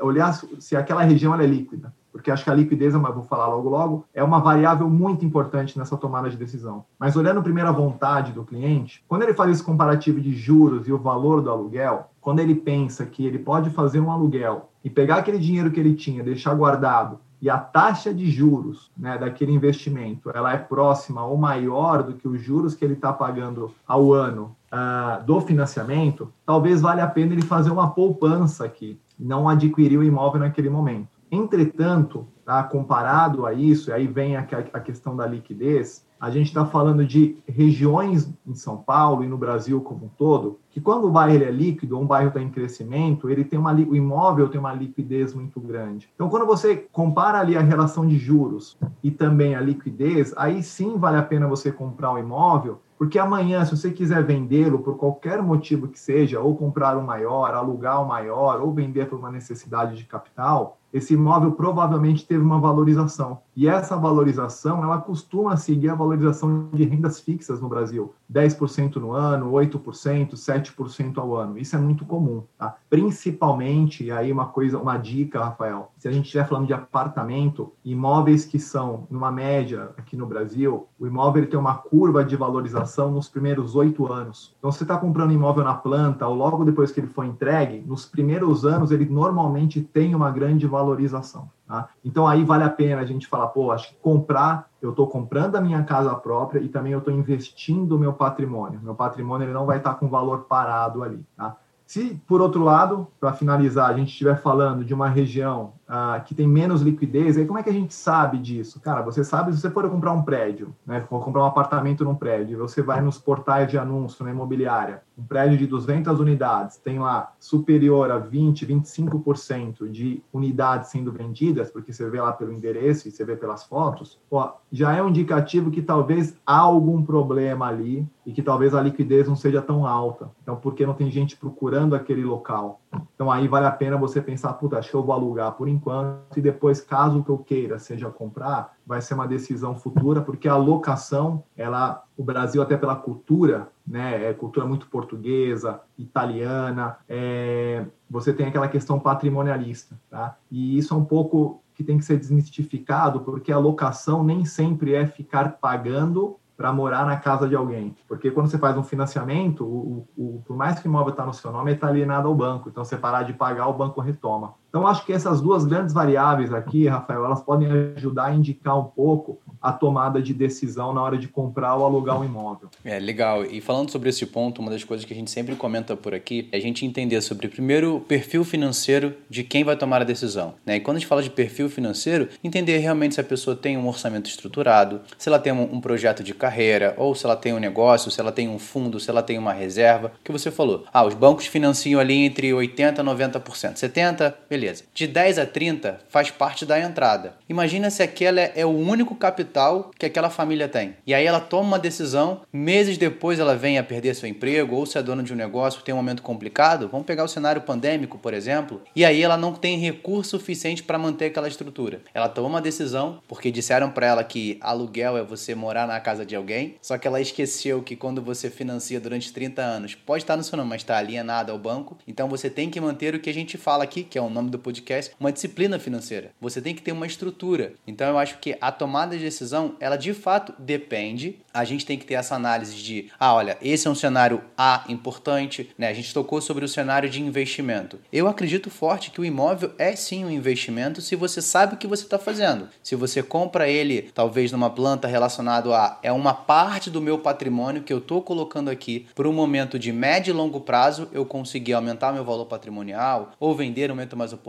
olhar 0.00 0.32
se 0.58 0.76
aquela 0.76 1.02
região 1.02 1.34
é 1.34 1.46
líquida, 1.46 1.92
porque 2.10 2.30
acho 2.30 2.44
que 2.44 2.50
a 2.50 2.54
liquidez, 2.54 2.94
mas 2.94 3.14
vou 3.14 3.24
falar 3.24 3.46
logo 3.46 3.68
logo, 3.68 4.04
é 4.14 4.22
uma 4.22 4.38
variável 4.38 4.88
muito 4.88 5.24
importante 5.24 5.78
nessa 5.78 5.96
tomada 5.96 6.28
de 6.28 6.36
decisão. 6.36 6.84
Mas 6.98 7.16
olhando 7.16 7.42
primeiro 7.42 7.68
a 7.68 7.72
vontade 7.72 8.32
do 8.32 8.44
cliente, 8.44 9.02
quando 9.08 9.22
ele 9.22 9.34
faz 9.34 9.50
esse 9.50 9.62
comparativo 9.62 10.20
de 10.20 10.32
juros 10.32 10.86
e 10.86 10.92
o 10.92 10.98
valor 10.98 11.40
do 11.40 11.50
aluguel, 11.50 12.10
quando 12.20 12.40
ele 12.40 12.54
pensa 12.54 13.06
que 13.06 13.26
ele 13.26 13.38
pode 13.38 13.70
fazer 13.70 13.98
um 13.98 14.10
aluguel 14.10 14.68
e 14.84 14.90
pegar 14.90 15.16
aquele 15.16 15.38
dinheiro 15.38 15.70
que 15.70 15.80
ele 15.80 15.94
tinha, 15.94 16.22
deixar 16.22 16.54
guardado 16.54 17.18
e 17.42 17.50
a 17.50 17.58
taxa 17.58 18.14
de 18.14 18.30
juros 18.30 18.88
né, 18.96 19.18
daquele 19.18 19.50
investimento 19.50 20.30
ela 20.32 20.52
é 20.52 20.56
próxima 20.56 21.24
ou 21.24 21.36
maior 21.36 22.04
do 22.04 22.14
que 22.14 22.28
os 22.28 22.40
juros 22.40 22.72
que 22.72 22.84
ele 22.84 22.94
está 22.94 23.12
pagando 23.12 23.74
ao 23.84 24.12
ano 24.12 24.54
uh, 24.72 25.24
do 25.24 25.40
financiamento, 25.40 26.32
talvez 26.46 26.80
valha 26.80 27.02
a 27.02 27.08
pena 27.08 27.32
ele 27.32 27.42
fazer 27.42 27.72
uma 27.72 27.90
poupança 27.90 28.64
aqui 28.64 28.96
não 29.22 29.48
adquiriu 29.48 30.00
o 30.00 30.04
imóvel 30.04 30.40
naquele 30.40 30.68
momento. 30.68 31.08
Entretanto, 31.30 32.26
tá, 32.44 32.62
comparado 32.62 33.46
a 33.46 33.52
isso, 33.54 33.90
e 33.90 33.92
aí 33.92 34.06
vem 34.06 34.36
a, 34.36 34.46
a 34.72 34.80
questão 34.80 35.16
da 35.16 35.26
liquidez, 35.26 36.04
a 36.22 36.30
gente 36.30 36.46
está 36.46 36.64
falando 36.64 37.04
de 37.04 37.36
regiões 37.48 38.32
em 38.46 38.54
São 38.54 38.76
Paulo 38.76 39.24
e 39.24 39.26
no 39.26 39.36
Brasil 39.36 39.80
como 39.80 40.04
um 40.04 40.08
todo, 40.08 40.60
que 40.70 40.80
quando 40.80 41.06
o 41.06 41.10
bairro 41.10 41.42
é 41.42 41.50
líquido, 41.50 41.98
um 41.98 42.06
bairro 42.06 42.28
está 42.28 42.40
em 42.40 42.48
crescimento, 42.48 43.28
ele 43.28 43.44
tem 43.44 43.58
uma, 43.58 43.72
o 43.72 43.96
imóvel 43.96 44.48
tem 44.48 44.60
uma 44.60 44.72
liquidez 44.72 45.34
muito 45.34 45.58
grande. 45.58 46.08
Então, 46.14 46.28
quando 46.28 46.46
você 46.46 46.76
compara 46.92 47.40
ali 47.40 47.56
a 47.56 47.60
relação 47.60 48.06
de 48.06 48.16
juros 48.18 48.78
e 49.02 49.10
também 49.10 49.56
a 49.56 49.60
liquidez, 49.60 50.32
aí 50.36 50.62
sim 50.62 50.96
vale 50.96 51.16
a 51.16 51.22
pena 51.24 51.48
você 51.48 51.72
comprar 51.72 52.12
o 52.12 52.18
imóvel, 52.18 52.80
porque 53.02 53.18
amanhã, 53.18 53.64
se 53.64 53.76
você 53.76 53.90
quiser 53.90 54.22
vendê-lo 54.22 54.78
por 54.78 54.96
qualquer 54.96 55.42
motivo 55.42 55.88
que 55.88 55.98
seja, 55.98 56.38
ou 56.38 56.54
comprar 56.54 56.96
um 56.96 57.02
maior, 57.02 57.52
alugar 57.52 58.00
um 58.00 58.06
maior, 58.06 58.60
ou 58.60 58.72
vender 58.72 59.08
por 59.08 59.18
uma 59.18 59.28
necessidade 59.28 59.96
de 59.96 60.04
capital, 60.04 60.78
esse 60.92 61.14
imóvel 61.14 61.50
provavelmente 61.50 62.24
teve 62.24 62.44
uma 62.44 62.60
valorização. 62.60 63.40
E 63.54 63.68
essa 63.68 63.96
valorização, 63.96 64.82
ela 64.82 64.98
costuma 64.98 65.56
seguir 65.56 65.90
a 65.90 65.94
valorização 65.94 66.68
de 66.72 66.84
rendas 66.84 67.20
fixas 67.20 67.60
no 67.60 67.68
Brasil. 67.68 68.14
10% 68.32 68.96
no 68.96 69.12
ano, 69.12 69.52
8%, 69.52 70.32
7% 70.32 71.18
ao 71.18 71.36
ano. 71.36 71.58
Isso 71.58 71.76
é 71.76 71.78
muito 71.78 72.04
comum, 72.06 72.42
tá? 72.56 72.76
Principalmente, 72.88 74.10
aí 74.10 74.32
uma 74.32 74.46
coisa, 74.46 74.78
uma 74.78 74.96
dica, 74.96 75.44
Rafael, 75.44 75.92
se 75.98 76.08
a 76.08 76.12
gente 76.12 76.24
estiver 76.24 76.48
falando 76.48 76.66
de 76.66 76.72
apartamento, 76.72 77.72
imóveis 77.84 78.46
que 78.46 78.58
são, 78.58 79.06
numa 79.10 79.30
média 79.30 79.90
aqui 79.98 80.16
no 80.16 80.26
Brasil, 80.26 80.86
o 80.98 81.06
imóvel 81.06 81.46
tem 81.46 81.58
uma 81.58 81.74
curva 81.74 82.24
de 82.24 82.36
valorização 82.36 83.10
nos 83.10 83.28
primeiros 83.28 83.76
oito 83.76 84.10
anos. 84.10 84.54
Então, 84.58 84.72
se 84.72 84.78
você 84.78 84.84
está 84.84 84.96
comprando 84.96 85.32
imóvel 85.32 85.64
na 85.64 85.74
planta, 85.74 86.26
ou 86.26 86.34
logo 86.34 86.64
depois 86.64 86.90
que 86.90 87.00
ele 87.00 87.08
foi 87.08 87.26
entregue, 87.26 87.84
nos 87.86 88.06
primeiros 88.06 88.64
anos 88.64 88.90
ele 88.90 89.04
normalmente 89.04 89.82
tem 89.82 90.14
uma 90.14 90.30
grande 90.30 90.66
valorização. 90.66 91.50
Tá? 91.72 91.88
Então, 92.04 92.28
aí 92.28 92.44
vale 92.44 92.64
a 92.64 92.68
pena 92.68 93.00
a 93.00 93.04
gente 93.06 93.26
falar, 93.26 93.46
pô, 93.46 93.72
acho 93.72 93.88
que 93.88 93.94
comprar, 93.94 94.68
eu 94.82 94.90
estou 94.90 95.06
comprando 95.06 95.56
a 95.56 95.60
minha 95.62 95.82
casa 95.84 96.14
própria 96.14 96.60
e 96.60 96.68
também 96.68 96.92
eu 96.92 96.98
estou 96.98 97.14
investindo 97.14 97.96
o 97.96 97.98
meu 97.98 98.12
patrimônio. 98.12 98.78
Meu 98.82 98.94
patrimônio 98.94 99.46
ele 99.46 99.54
não 99.54 99.64
vai 99.64 99.78
estar 99.78 99.94
tá 99.94 99.98
com 99.98 100.06
valor 100.06 100.40
parado 100.40 101.02
ali. 101.02 101.24
Tá? 101.34 101.56
Se, 101.86 102.20
por 102.26 102.42
outro 102.42 102.62
lado, 102.62 103.08
para 103.18 103.32
finalizar, 103.32 103.88
a 103.88 103.94
gente 103.94 104.08
estiver 104.08 104.38
falando 104.42 104.84
de 104.84 104.92
uma 104.92 105.08
região 105.08 105.72
ah, 105.94 106.18
que 106.20 106.34
tem 106.34 106.48
menos 106.48 106.80
liquidez, 106.80 107.36
aí 107.36 107.44
como 107.44 107.58
é 107.58 107.62
que 107.62 107.68
a 107.68 107.72
gente 107.72 107.92
sabe 107.92 108.38
disso? 108.38 108.80
Cara, 108.80 109.02
você 109.02 109.22
sabe 109.22 109.52
se 109.52 109.60
você 109.60 109.70
for 109.70 109.86
comprar 109.90 110.12
um 110.12 110.22
prédio, 110.22 110.74
né, 110.86 111.02
for 111.02 111.22
comprar 111.22 111.42
um 111.42 111.46
apartamento 111.46 112.02
num 112.02 112.14
prédio, 112.14 112.56
você 112.56 112.80
vai 112.80 113.02
nos 113.02 113.18
portais 113.18 113.70
de 113.70 113.76
anúncio 113.76 114.24
na 114.24 114.30
imobiliária, 114.30 115.02
um 115.18 115.22
prédio 115.22 115.58
de 115.58 115.66
200 115.66 116.18
unidades, 116.18 116.78
tem 116.78 116.98
lá 116.98 117.34
superior 117.38 118.10
a 118.10 118.16
20, 118.16 118.64
25% 118.64 119.86
de 119.90 120.22
unidades 120.32 120.88
sendo 120.88 121.12
vendidas, 121.12 121.70
porque 121.70 121.92
você 121.92 122.08
vê 122.08 122.22
lá 122.22 122.32
pelo 122.32 122.54
endereço 122.54 123.06
e 123.06 123.10
você 123.10 123.22
vê 123.22 123.36
pelas 123.36 123.64
fotos, 123.64 124.18
ó, 124.30 124.54
já 124.72 124.96
é 124.96 125.02
um 125.02 125.10
indicativo 125.10 125.70
que 125.70 125.82
talvez 125.82 126.40
há 126.46 126.60
algum 126.60 127.04
problema 127.04 127.66
ali 127.66 128.08
e 128.24 128.32
que 128.32 128.40
talvez 128.40 128.74
a 128.74 128.80
liquidez 128.80 129.28
não 129.28 129.36
seja 129.36 129.60
tão 129.60 129.86
alta. 129.86 130.30
Então, 130.42 130.56
porque 130.56 130.86
não 130.86 130.94
tem 130.94 131.10
gente 131.10 131.36
procurando 131.36 131.94
aquele 131.94 132.24
local? 132.24 132.80
Então 133.14 133.30
aí 133.30 133.46
vale 133.48 133.66
a 133.66 133.70
pena 133.70 133.96
você 133.96 134.20
pensar, 134.20 134.52
puta, 134.54 134.78
acho 134.78 134.90
que 134.90 134.96
eu 134.96 135.02
vou 135.02 135.14
alugar 135.14 135.52
por 135.52 135.68
enquanto 135.68 136.36
e 136.36 136.40
depois, 136.40 136.80
caso 136.80 137.22
que 137.22 137.30
eu 137.30 137.38
queira 137.38 137.78
seja 137.78 138.10
comprar, 138.10 138.74
vai 138.86 139.00
ser 139.00 139.14
uma 139.14 139.26
decisão 139.26 139.76
futura, 139.76 140.20
porque 140.20 140.48
a 140.48 140.56
locação, 140.56 141.44
ela, 141.56 142.04
o 142.16 142.24
Brasil 142.24 142.60
até 142.60 142.76
pela 142.76 142.96
cultura, 142.96 143.68
né, 143.86 144.28
é 144.28 144.34
cultura 144.34 144.66
muito 144.66 144.88
portuguesa, 144.88 145.80
italiana, 145.96 146.98
é, 147.08 147.84
você 148.10 148.32
tem 148.32 148.46
aquela 148.46 148.68
questão 148.68 148.98
patrimonialista, 148.98 149.98
tá? 150.10 150.36
E 150.50 150.76
isso 150.76 150.92
é 150.94 150.96
um 150.96 151.04
pouco 151.04 151.62
que 151.74 151.82
tem 151.82 151.98
que 151.98 152.04
ser 152.04 152.18
desmistificado, 152.18 153.20
porque 153.20 153.50
a 153.50 153.58
locação 153.58 154.22
nem 154.22 154.44
sempre 154.44 154.94
é 154.94 155.06
ficar 155.06 155.58
pagando 155.58 156.36
para 156.56 156.72
morar 156.72 157.06
na 157.06 157.16
casa 157.16 157.48
de 157.48 157.56
alguém. 157.56 157.96
Porque 158.06 158.30
quando 158.30 158.48
você 158.48 158.58
faz 158.58 158.76
um 158.76 158.82
financiamento, 158.82 159.64
o, 159.64 160.08
o, 160.16 160.42
por 160.46 160.56
mais 160.56 160.78
que 160.78 160.86
o 160.86 160.90
imóvel 160.90 161.10
está 161.10 161.24
no 161.24 161.32
seu 161.32 161.50
nome, 161.50 161.70
ele 161.70 161.76
está 161.76 161.88
alienado 161.88 162.28
ao 162.28 162.34
banco. 162.34 162.68
Então, 162.68 162.84
você 162.84 162.96
parar 162.96 163.22
de 163.22 163.32
pagar, 163.32 163.66
o 163.68 163.72
banco 163.72 164.00
retoma. 164.00 164.54
Então, 164.72 164.86
acho 164.86 165.04
que 165.04 165.12
essas 165.12 165.42
duas 165.42 165.66
grandes 165.66 165.92
variáveis 165.92 166.50
aqui, 166.50 166.88
Rafael, 166.88 167.26
elas 167.26 167.42
podem 167.42 167.68
ajudar 167.94 168.28
a 168.28 168.34
indicar 168.34 168.78
um 168.80 168.84
pouco 168.84 169.38
a 169.60 169.70
tomada 169.70 170.22
de 170.22 170.32
decisão 170.32 170.94
na 170.94 171.02
hora 171.02 171.18
de 171.18 171.28
comprar 171.28 171.74
ou 171.74 171.84
alugar 171.84 172.18
um 172.18 172.24
imóvel. 172.24 172.70
É, 172.82 172.98
legal. 172.98 173.44
E 173.44 173.60
falando 173.60 173.90
sobre 173.90 174.08
esse 174.08 174.24
ponto, 174.24 174.62
uma 174.62 174.70
das 174.70 174.82
coisas 174.82 175.04
que 175.04 175.12
a 175.12 175.16
gente 175.16 175.30
sempre 175.30 175.56
comenta 175.56 175.94
por 175.94 176.14
aqui 176.14 176.48
é 176.50 176.56
a 176.56 176.60
gente 176.60 176.86
entender 176.86 177.20
sobre, 177.20 177.48
primeiro, 177.48 177.96
o 177.96 178.00
perfil 178.00 178.44
financeiro 178.44 179.14
de 179.28 179.44
quem 179.44 179.62
vai 179.62 179.76
tomar 179.76 180.00
a 180.00 180.04
decisão. 180.04 180.54
Né? 180.64 180.76
E 180.76 180.80
quando 180.80 180.96
a 180.96 181.00
gente 181.00 181.08
fala 181.08 181.22
de 181.22 181.28
perfil 181.28 181.68
financeiro, 181.68 182.30
entender 182.42 182.78
realmente 182.78 183.16
se 183.16 183.20
a 183.20 183.24
pessoa 183.24 183.54
tem 183.54 183.76
um 183.76 183.86
orçamento 183.86 184.30
estruturado, 184.30 185.02
se 185.18 185.28
ela 185.28 185.38
tem 185.38 185.52
um, 185.52 185.82
projeto 185.82 186.24
de 186.24 186.32
carreira, 186.32 186.94
ou 186.96 187.14
se 187.14 187.26
ela 187.26 187.36
tem 187.36 187.52
um 187.52 187.58
negócio, 187.58 188.10
se 188.10 188.18
ela 188.18 188.32
tem 188.32 188.48
um 188.48 188.58
fundo, 188.58 188.98
se 188.98 189.10
ela 189.10 189.22
tem 189.22 189.36
uma 189.36 189.52
reserva. 189.52 190.12
que 190.24 190.32
você 190.32 190.50
falou? 190.50 190.86
Ah, 190.90 191.04
os 191.04 191.12
bancos 191.12 191.44
financiam 191.44 192.00
ali 192.00 192.24
entre 192.24 192.52
80% 192.52 193.00
e 193.00 193.02
90%. 193.02 193.74
70%, 193.74 194.34
beleza 194.48 194.61
beleza. 194.62 194.84
De 194.94 195.08
10 195.08 195.38
a 195.40 195.46
30 195.46 195.98
faz 196.08 196.30
parte 196.30 196.64
da 196.64 196.80
entrada. 196.80 197.34
Imagina 197.48 197.90
se 197.90 198.02
aquela 198.02 198.40
é 198.40 198.64
o 198.64 198.70
único 198.70 199.16
capital 199.16 199.90
que 199.98 200.06
aquela 200.06 200.30
família 200.30 200.68
tem. 200.68 200.94
E 201.04 201.12
aí 201.12 201.26
ela 201.26 201.40
toma 201.40 201.68
uma 201.68 201.78
decisão, 201.78 202.42
meses 202.52 202.96
depois 202.96 203.40
ela 203.40 203.56
vem 203.56 203.76
a 203.76 203.82
perder 203.82 204.14
seu 204.14 204.28
emprego, 204.28 204.76
ou 204.76 204.86
se 204.86 204.96
é 204.96 205.02
dona 205.02 205.22
de 205.22 205.32
um 205.32 205.36
negócio 205.36 205.82
tem 205.82 205.92
um 205.92 205.96
momento 205.96 206.22
complicado, 206.22 206.88
vamos 206.88 207.06
pegar 207.06 207.24
o 207.24 207.28
cenário 207.28 207.62
pandêmico, 207.62 208.18
por 208.18 208.32
exemplo, 208.32 208.80
e 208.94 209.04
aí 209.04 209.20
ela 209.20 209.36
não 209.36 209.52
tem 209.52 209.78
recurso 209.78 210.38
suficiente 210.38 210.82
para 210.82 210.98
manter 210.98 211.26
aquela 211.26 211.48
estrutura. 211.48 212.00
Ela 212.14 212.28
toma 212.28 212.48
uma 212.48 212.60
decisão, 212.60 213.20
porque 213.26 213.50
disseram 213.50 213.90
para 213.90 214.06
ela 214.06 214.22
que 214.24 214.58
aluguel 214.60 215.16
é 215.16 215.24
você 215.24 215.54
morar 215.54 215.88
na 215.88 215.98
casa 215.98 216.24
de 216.24 216.36
alguém, 216.36 216.76
só 216.80 216.96
que 216.96 217.08
ela 217.08 217.20
esqueceu 217.20 217.82
que 217.82 217.96
quando 217.96 218.22
você 218.22 218.48
financia 218.48 219.00
durante 219.00 219.32
30 219.32 219.60
anos, 219.60 219.94
pode 219.94 220.22
estar 220.22 220.36
no 220.36 220.44
seu 220.44 220.56
nome, 220.56 220.70
mas 220.70 220.82
está 220.82 220.98
alienado 220.98 221.50
ao 221.50 221.58
banco, 221.58 221.98
então 222.06 222.28
você 222.28 222.48
tem 222.48 222.70
que 222.70 222.80
manter 222.80 223.14
o 223.14 223.20
que 223.20 223.30
a 223.30 223.34
gente 223.34 223.58
fala 223.58 223.82
aqui, 223.82 224.04
que 224.04 224.18
é 224.18 224.22
o 224.22 224.30
nome 224.30 224.51
do 224.52 224.58
podcast, 224.58 225.12
uma 225.18 225.32
disciplina 225.32 225.78
financeira. 225.78 226.30
Você 226.40 226.60
tem 226.60 226.74
que 226.74 226.82
ter 226.82 226.92
uma 226.92 227.06
estrutura. 227.06 227.72
Então 227.86 228.08
eu 228.08 228.18
acho 228.18 228.38
que 228.38 228.56
a 228.60 228.70
tomada 228.70 229.16
de 229.16 229.24
decisão, 229.24 229.74
ela 229.80 229.96
de 229.96 230.14
fato 230.14 230.54
depende. 230.58 231.38
A 231.52 231.64
gente 231.64 231.84
tem 231.84 231.98
que 231.98 232.06
ter 232.06 232.14
essa 232.14 232.34
análise 232.34 232.74
de, 232.76 233.10
ah, 233.18 233.34
olha, 233.34 233.58
esse 233.60 233.88
é 233.88 233.90
um 233.90 233.94
cenário 233.94 234.42
A 234.56 234.84
importante, 234.88 235.70
né? 235.76 235.88
A 235.88 235.92
gente 235.92 236.12
tocou 236.12 236.40
sobre 236.40 236.64
o 236.64 236.68
cenário 236.68 237.08
de 237.08 237.20
investimento. 237.20 237.98
Eu 238.12 238.28
acredito 238.28 238.70
forte 238.70 239.10
que 239.10 239.20
o 239.20 239.24
imóvel 239.24 239.72
é 239.78 239.96
sim 239.96 240.24
um 240.24 240.30
investimento 240.30 241.00
se 241.00 241.16
você 241.16 241.40
sabe 241.40 241.74
o 241.74 241.76
que 241.76 241.86
você 241.86 242.04
está 242.04 242.18
fazendo. 242.18 242.68
Se 242.82 242.94
você 242.94 243.22
compra 243.22 243.68
ele, 243.68 244.10
talvez 244.14 244.52
numa 244.52 244.70
planta 244.70 245.08
relacionado 245.08 245.72
a 245.72 245.98
é 246.02 246.12
uma 246.12 246.34
parte 246.34 246.90
do 246.90 247.00
meu 247.00 247.18
patrimônio 247.18 247.82
que 247.82 247.92
eu 247.92 247.98
estou 247.98 248.20
colocando 248.22 248.70
aqui 248.70 249.06
por 249.14 249.26
um 249.26 249.32
momento 249.32 249.78
de 249.78 249.92
médio 249.92 250.32
e 250.32 250.36
longo 250.36 250.60
prazo, 250.60 251.08
eu 251.12 251.24
conseguir 251.24 251.72
aumentar 251.72 252.12
meu 252.12 252.24
valor 252.24 252.46
patrimonial 252.46 253.32
ou 253.40 253.54
vender 253.54 253.90
um 253.90 253.94
momento 253.94 254.16
mais 254.16 254.32
oportuno, 254.32 254.41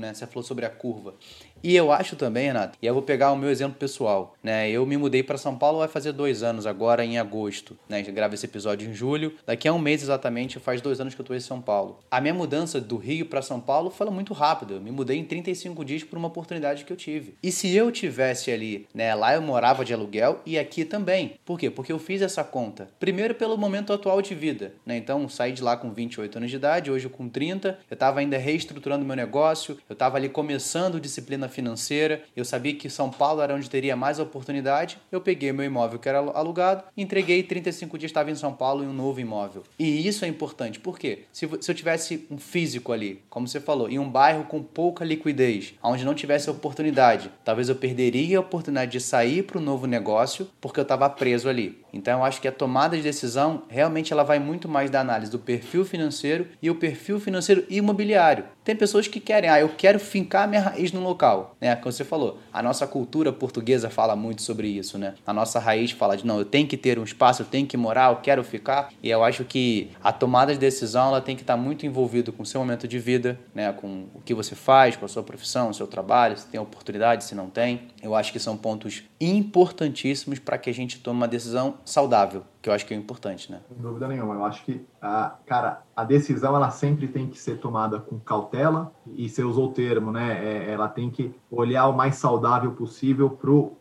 né? 0.00 0.14
Você 0.14 0.26
falou 0.26 0.42
sobre 0.42 0.64
a 0.64 0.70
curva. 0.70 1.14
E 1.62 1.76
eu 1.76 1.92
acho 1.92 2.16
também, 2.16 2.46
Renato, 2.46 2.78
e 2.80 2.86
eu 2.86 2.94
vou 2.94 3.02
pegar 3.02 3.32
o 3.32 3.36
meu 3.36 3.50
exemplo 3.50 3.76
pessoal, 3.78 4.34
né? 4.42 4.70
Eu 4.70 4.86
me 4.86 4.96
mudei 4.96 5.22
para 5.22 5.36
São 5.36 5.56
Paulo 5.56 5.78
vai 5.78 5.88
fazer 5.88 6.12
dois 6.12 6.42
anos 6.42 6.66
agora 6.66 7.04
em 7.04 7.18
agosto, 7.18 7.76
né? 7.86 7.98
Gente 7.98 8.12
grava 8.12 8.34
esse 8.34 8.46
episódio 8.46 8.88
em 8.88 8.94
julho. 8.94 9.34
Daqui 9.44 9.68
a 9.68 9.72
um 9.72 9.78
mês 9.78 10.02
exatamente 10.02 10.58
faz 10.58 10.80
dois 10.80 11.00
anos 11.00 11.14
que 11.14 11.20
eu 11.20 11.22
estou 11.22 11.36
em 11.36 11.40
São 11.40 11.60
Paulo. 11.60 11.98
A 12.10 12.18
minha 12.20 12.32
mudança 12.32 12.80
do 12.80 12.96
Rio 12.96 13.26
para 13.26 13.42
São 13.42 13.60
Paulo 13.60 13.90
foi 13.90 14.08
muito 14.08 14.32
rápida. 14.32 14.74
Eu 14.74 14.80
me 14.80 14.90
mudei 14.90 15.18
em 15.18 15.24
35 15.24 15.84
dias 15.84 16.02
por 16.02 16.16
uma 16.16 16.28
oportunidade 16.28 16.84
que 16.84 16.92
eu 16.92 16.96
tive. 16.96 17.34
E 17.42 17.52
se 17.52 17.74
eu 17.76 17.92
tivesse 17.92 18.50
ali, 18.50 18.86
né? 18.94 19.14
Lá 19.14 19.34
eu 19.34 19.42
morava 19.42 19.84
de 19.84 19.92
aluguel 19.92 20.40
e 20.46 20.58
aqui 20.58 20.84
também. 20.84 21.34
Por 21.44 21.58
quê? 21.58 21.68
Porque 21.68 21.92
eu 21.92 21.98
fiz 21.98 22.22
essa 22.22 22.42
conta. 22.42 22.88
Primeiro 22.98 23.34
pelo 23.34 23.58
momento 23.58 23.92
atual 23.92 24.22
de 24.22 24.34
vida, 24.34 24.72
né? 24.86 24.96
Então 24.96 25.28
saí 25.28 25.52
de 25.52 25.62
lá 25.62 25.76
com 25.76 25.92
28 25.92 26.38
anos 26.38 26.50
de 26.50 26.56
idade, 26.56 26.90
hoje 26.90 27.06
com 27.10 27.28
30. 27.28 27.78
Eu 27.90 27.94
estava 27.94 28.20
ainda 28.20 28.38
reestruturando 28.38 29.04
meu 29.04 29.16
negócio. 29.16 29.76
Eu 29.88 29.92
estava 29.92 30.16
ali 30.16 30.30
começando 30.30 30.98
disciplina 30.98 31.49
financeira, 31.50 32.22
eu 32.36 32.44
sabia 32.44 32.74
que 32.74 32.88
São 32.88 33.10
Paulo 33.10 33.42
era 33.42 33.54
onde 33.54 33.68
teria 33.68 33.96
mais 33.96 34.18
oportunidade, 34.18 34.98
eu 35.10 35.20
peguei 35.20 35.52
meu 35.52 35.64
imóvel 35.64 35.98
que 35.98 36.08
era 36.08 36.18
alugado, 36.18 36.84
entreguei 36.96 37.42
35 37.42 37.98
dias 37.98 38.10
estava 38.10 38.30
em 38.30 38.34
São 38.34 38.52
Paulo 38.52 38.82
em 38.82 38.86
um 38.86 38.92
novo 38.92 39.20
imóvel. 39.20 39.64
E 39.78 40.06
isso 40.06 40.24
é 40.24 40.28
importante, 40.28 40.80
por 40.80 40.98
quê? 40.98 41.24
Se, 41.32 41.48
se 41.60 41.70
eu 41.70 41.74
tivesse 41.74 42.26
um 42.30 42.38
físico 42.38 42.92
ali, 42.92 43.22
como 43.28 43.46
você 43.46 43.60
falou, 43.60 43.88
em 43.88 43.98
um 43.98 44.08
bairro 44.08 44.44
com 44.44 44.62
pouca 44.62 45.04
liquidez, 45.04 45.74
onde 45.82 46.04
não 46.04 46.14
tivesse 46.14 46.48
oportunidade, 46.48 47.30
talvez 47.44 47.68
eu 47.68 47.76
perderia 47.76 48.38
a 48.38 48.40
oportunidade 48.40 48.92
de 48.92 49.00
sair 49.00 49.42
para 49.42 49.58
o 49.58 49.60
novo 49.60 49.86
negócio 49.86 50.48
porque 50.60 50.80
eu 50.80 50.82
estava 50.82 51.08
preso 51.10 51.48
ali. 51.48 51.78
Então 51.92 52.18
eu 52.18 52.24
acho 52.24 52.40
que 52.40 52.48
a 52.48 52.52
tomada 52.52 52.96
de 52.96 53.02
decisão 53.02 53.62
realmente 53.68 54.12
ela 54.12 54.22
vai 54.22 54.38
muito 54.38 54.68
mais 54.68 54.90
da 54.90 55.00
análise 55.00 55.30
do 55.30 55.38
perfil 55.38 55.84
financeiro 55.84 56.46
e 56.62 56.70
o 56.70 56.74
perfil 56.74 57.20
financeiro 57.20 57.64
imobiliário. 57.68 58.44
Tem 58.64 58.76
pessoas 58.76 59.08
que 59.08 59.18
querem, 59.18 59.50
ah, 59.50 59.60
eu 59.60 59.70
quero 59.70 59.98
fincar 59.98 60.46
minha 60.46 60.60
raiz 60.60 60.92
no 60.92 61.00
local, 61.00 61.56
né? 61.60 61.74
Como 61.76 61.92
você 61.92 62.04
falou, 62.04 62.38
a 62.52 62.62
nossa 62.62 62.86
cultura 62.86 63.32
portuguesa 63.32 63.90
fala 63.90 64.14
muito 64.14 64.42
sobre 64.42 64.68
isso, 64.68 64.98
né? 64.98 65.14
A 65.26 65.32
nossa 65.32 65.58
raiz 65.58 65.90
fala 65.90 66.16
de 66.16 66.26
não, 66.26 66.38
eu 66.38 66.44
tenho 66.44 66.68
que 66.68 66.76
ter 66.76 66.98
um 66.98 67.04
espaço, 67.04 67.42
eu 67.42 67.46
tenho 67.46 67.66
que 67.66 67.76
morar, 67.76 68.12
eu 68.12 68.16
quero 68.16 68.44
ficar. 68.44 68.92
E 69.02 69.10
eu 69.10 69.24
acho 69.24 69.44
que 69.44 69.90
a 70.02 70.12
tomada 70.12 70.52
de 70.52 70.58
decisão 70.58 71.08
ela 71.08 71.20
tem 71.20 71.34
que 71.34 71.42
estar 71.42 71.56
muito 71.56 71.86
envolvida 71.86 72.30
com 72.30 72.42
o 72.42 72.46
seu 72.46 72.60
momento 72.60 72.86
de 72.86 72.98
vida, 72.98 73.38
né? 73.54 73.72
Com 73.72 74.06
o 74.14 74.20
que 74.20 74.34
você 74.34 74.54
faz, 74.54 74.94
com 74.94 75.04
a 75.04 75.08
sua 75.08 75.22
profissão, 75.22 75.70
o 75.70 75.74
seu 75.74 75.86
trabalho, 75.86 76.36
se 76.36 76.46
tem 76.46 76.60
oportunidade, 76.60 77.24
se 77.24 77.34
não 77.34 77.48
tem. 77.48 77.88
Eu 78.02 78.14
acho 78.14 78.32
que 78.32 78.38
são 78.38 78.56
pontos 78.56 79.02
importantíssimos 79.20 80.38
para 80.38 80.58
que 80.58 80.70
a 80.70 80.74
gente 80.74 81.00
tome 81.00 81.18
uma 81.18 81.28
decisão 81.28 81.74
saudável, 81.84 82.44
que 82.62 82.68
eu 82.68 82.74
acho 82.74 82.84
que 82.84 82.92
é 82.92 82.96
importante, 82.96 83.50
né? 83.50 83.60
Sem 83.68 83.78
dúvida 83.78 84.06
nenhuma. 84.06 84.34
Eu 84.34 84.44
acho 84.44 84.64
que, 84.64 84.84
a, 85.00 85.34
cara, 85.46 85.82
a 85.96 86.04
decisão 86.04 86.54
ela 86.54 86.70
sempre 86.70 87.08
tem 87.08 87.26
que 87.26 87.38
ser 87.38 87.58
tomada 87.58 87.98
com 87.98 88.18
cautela 88.18 88.92
e 89.06 89.28
você 89.28 89.42
usou 89.42 89.68
o 89.68 89.72
termo, 89.72 90.12
né? 90.12 90.44
É, 90.44 90.70
ela 90.70 90.88
tem 90.88 91.10
que 91.10 91.34
olhar 91.50 91.88
o 91.88 91.96
mais 91.96 92.16
saudável 92.16 92.72
possível 92.72 93.30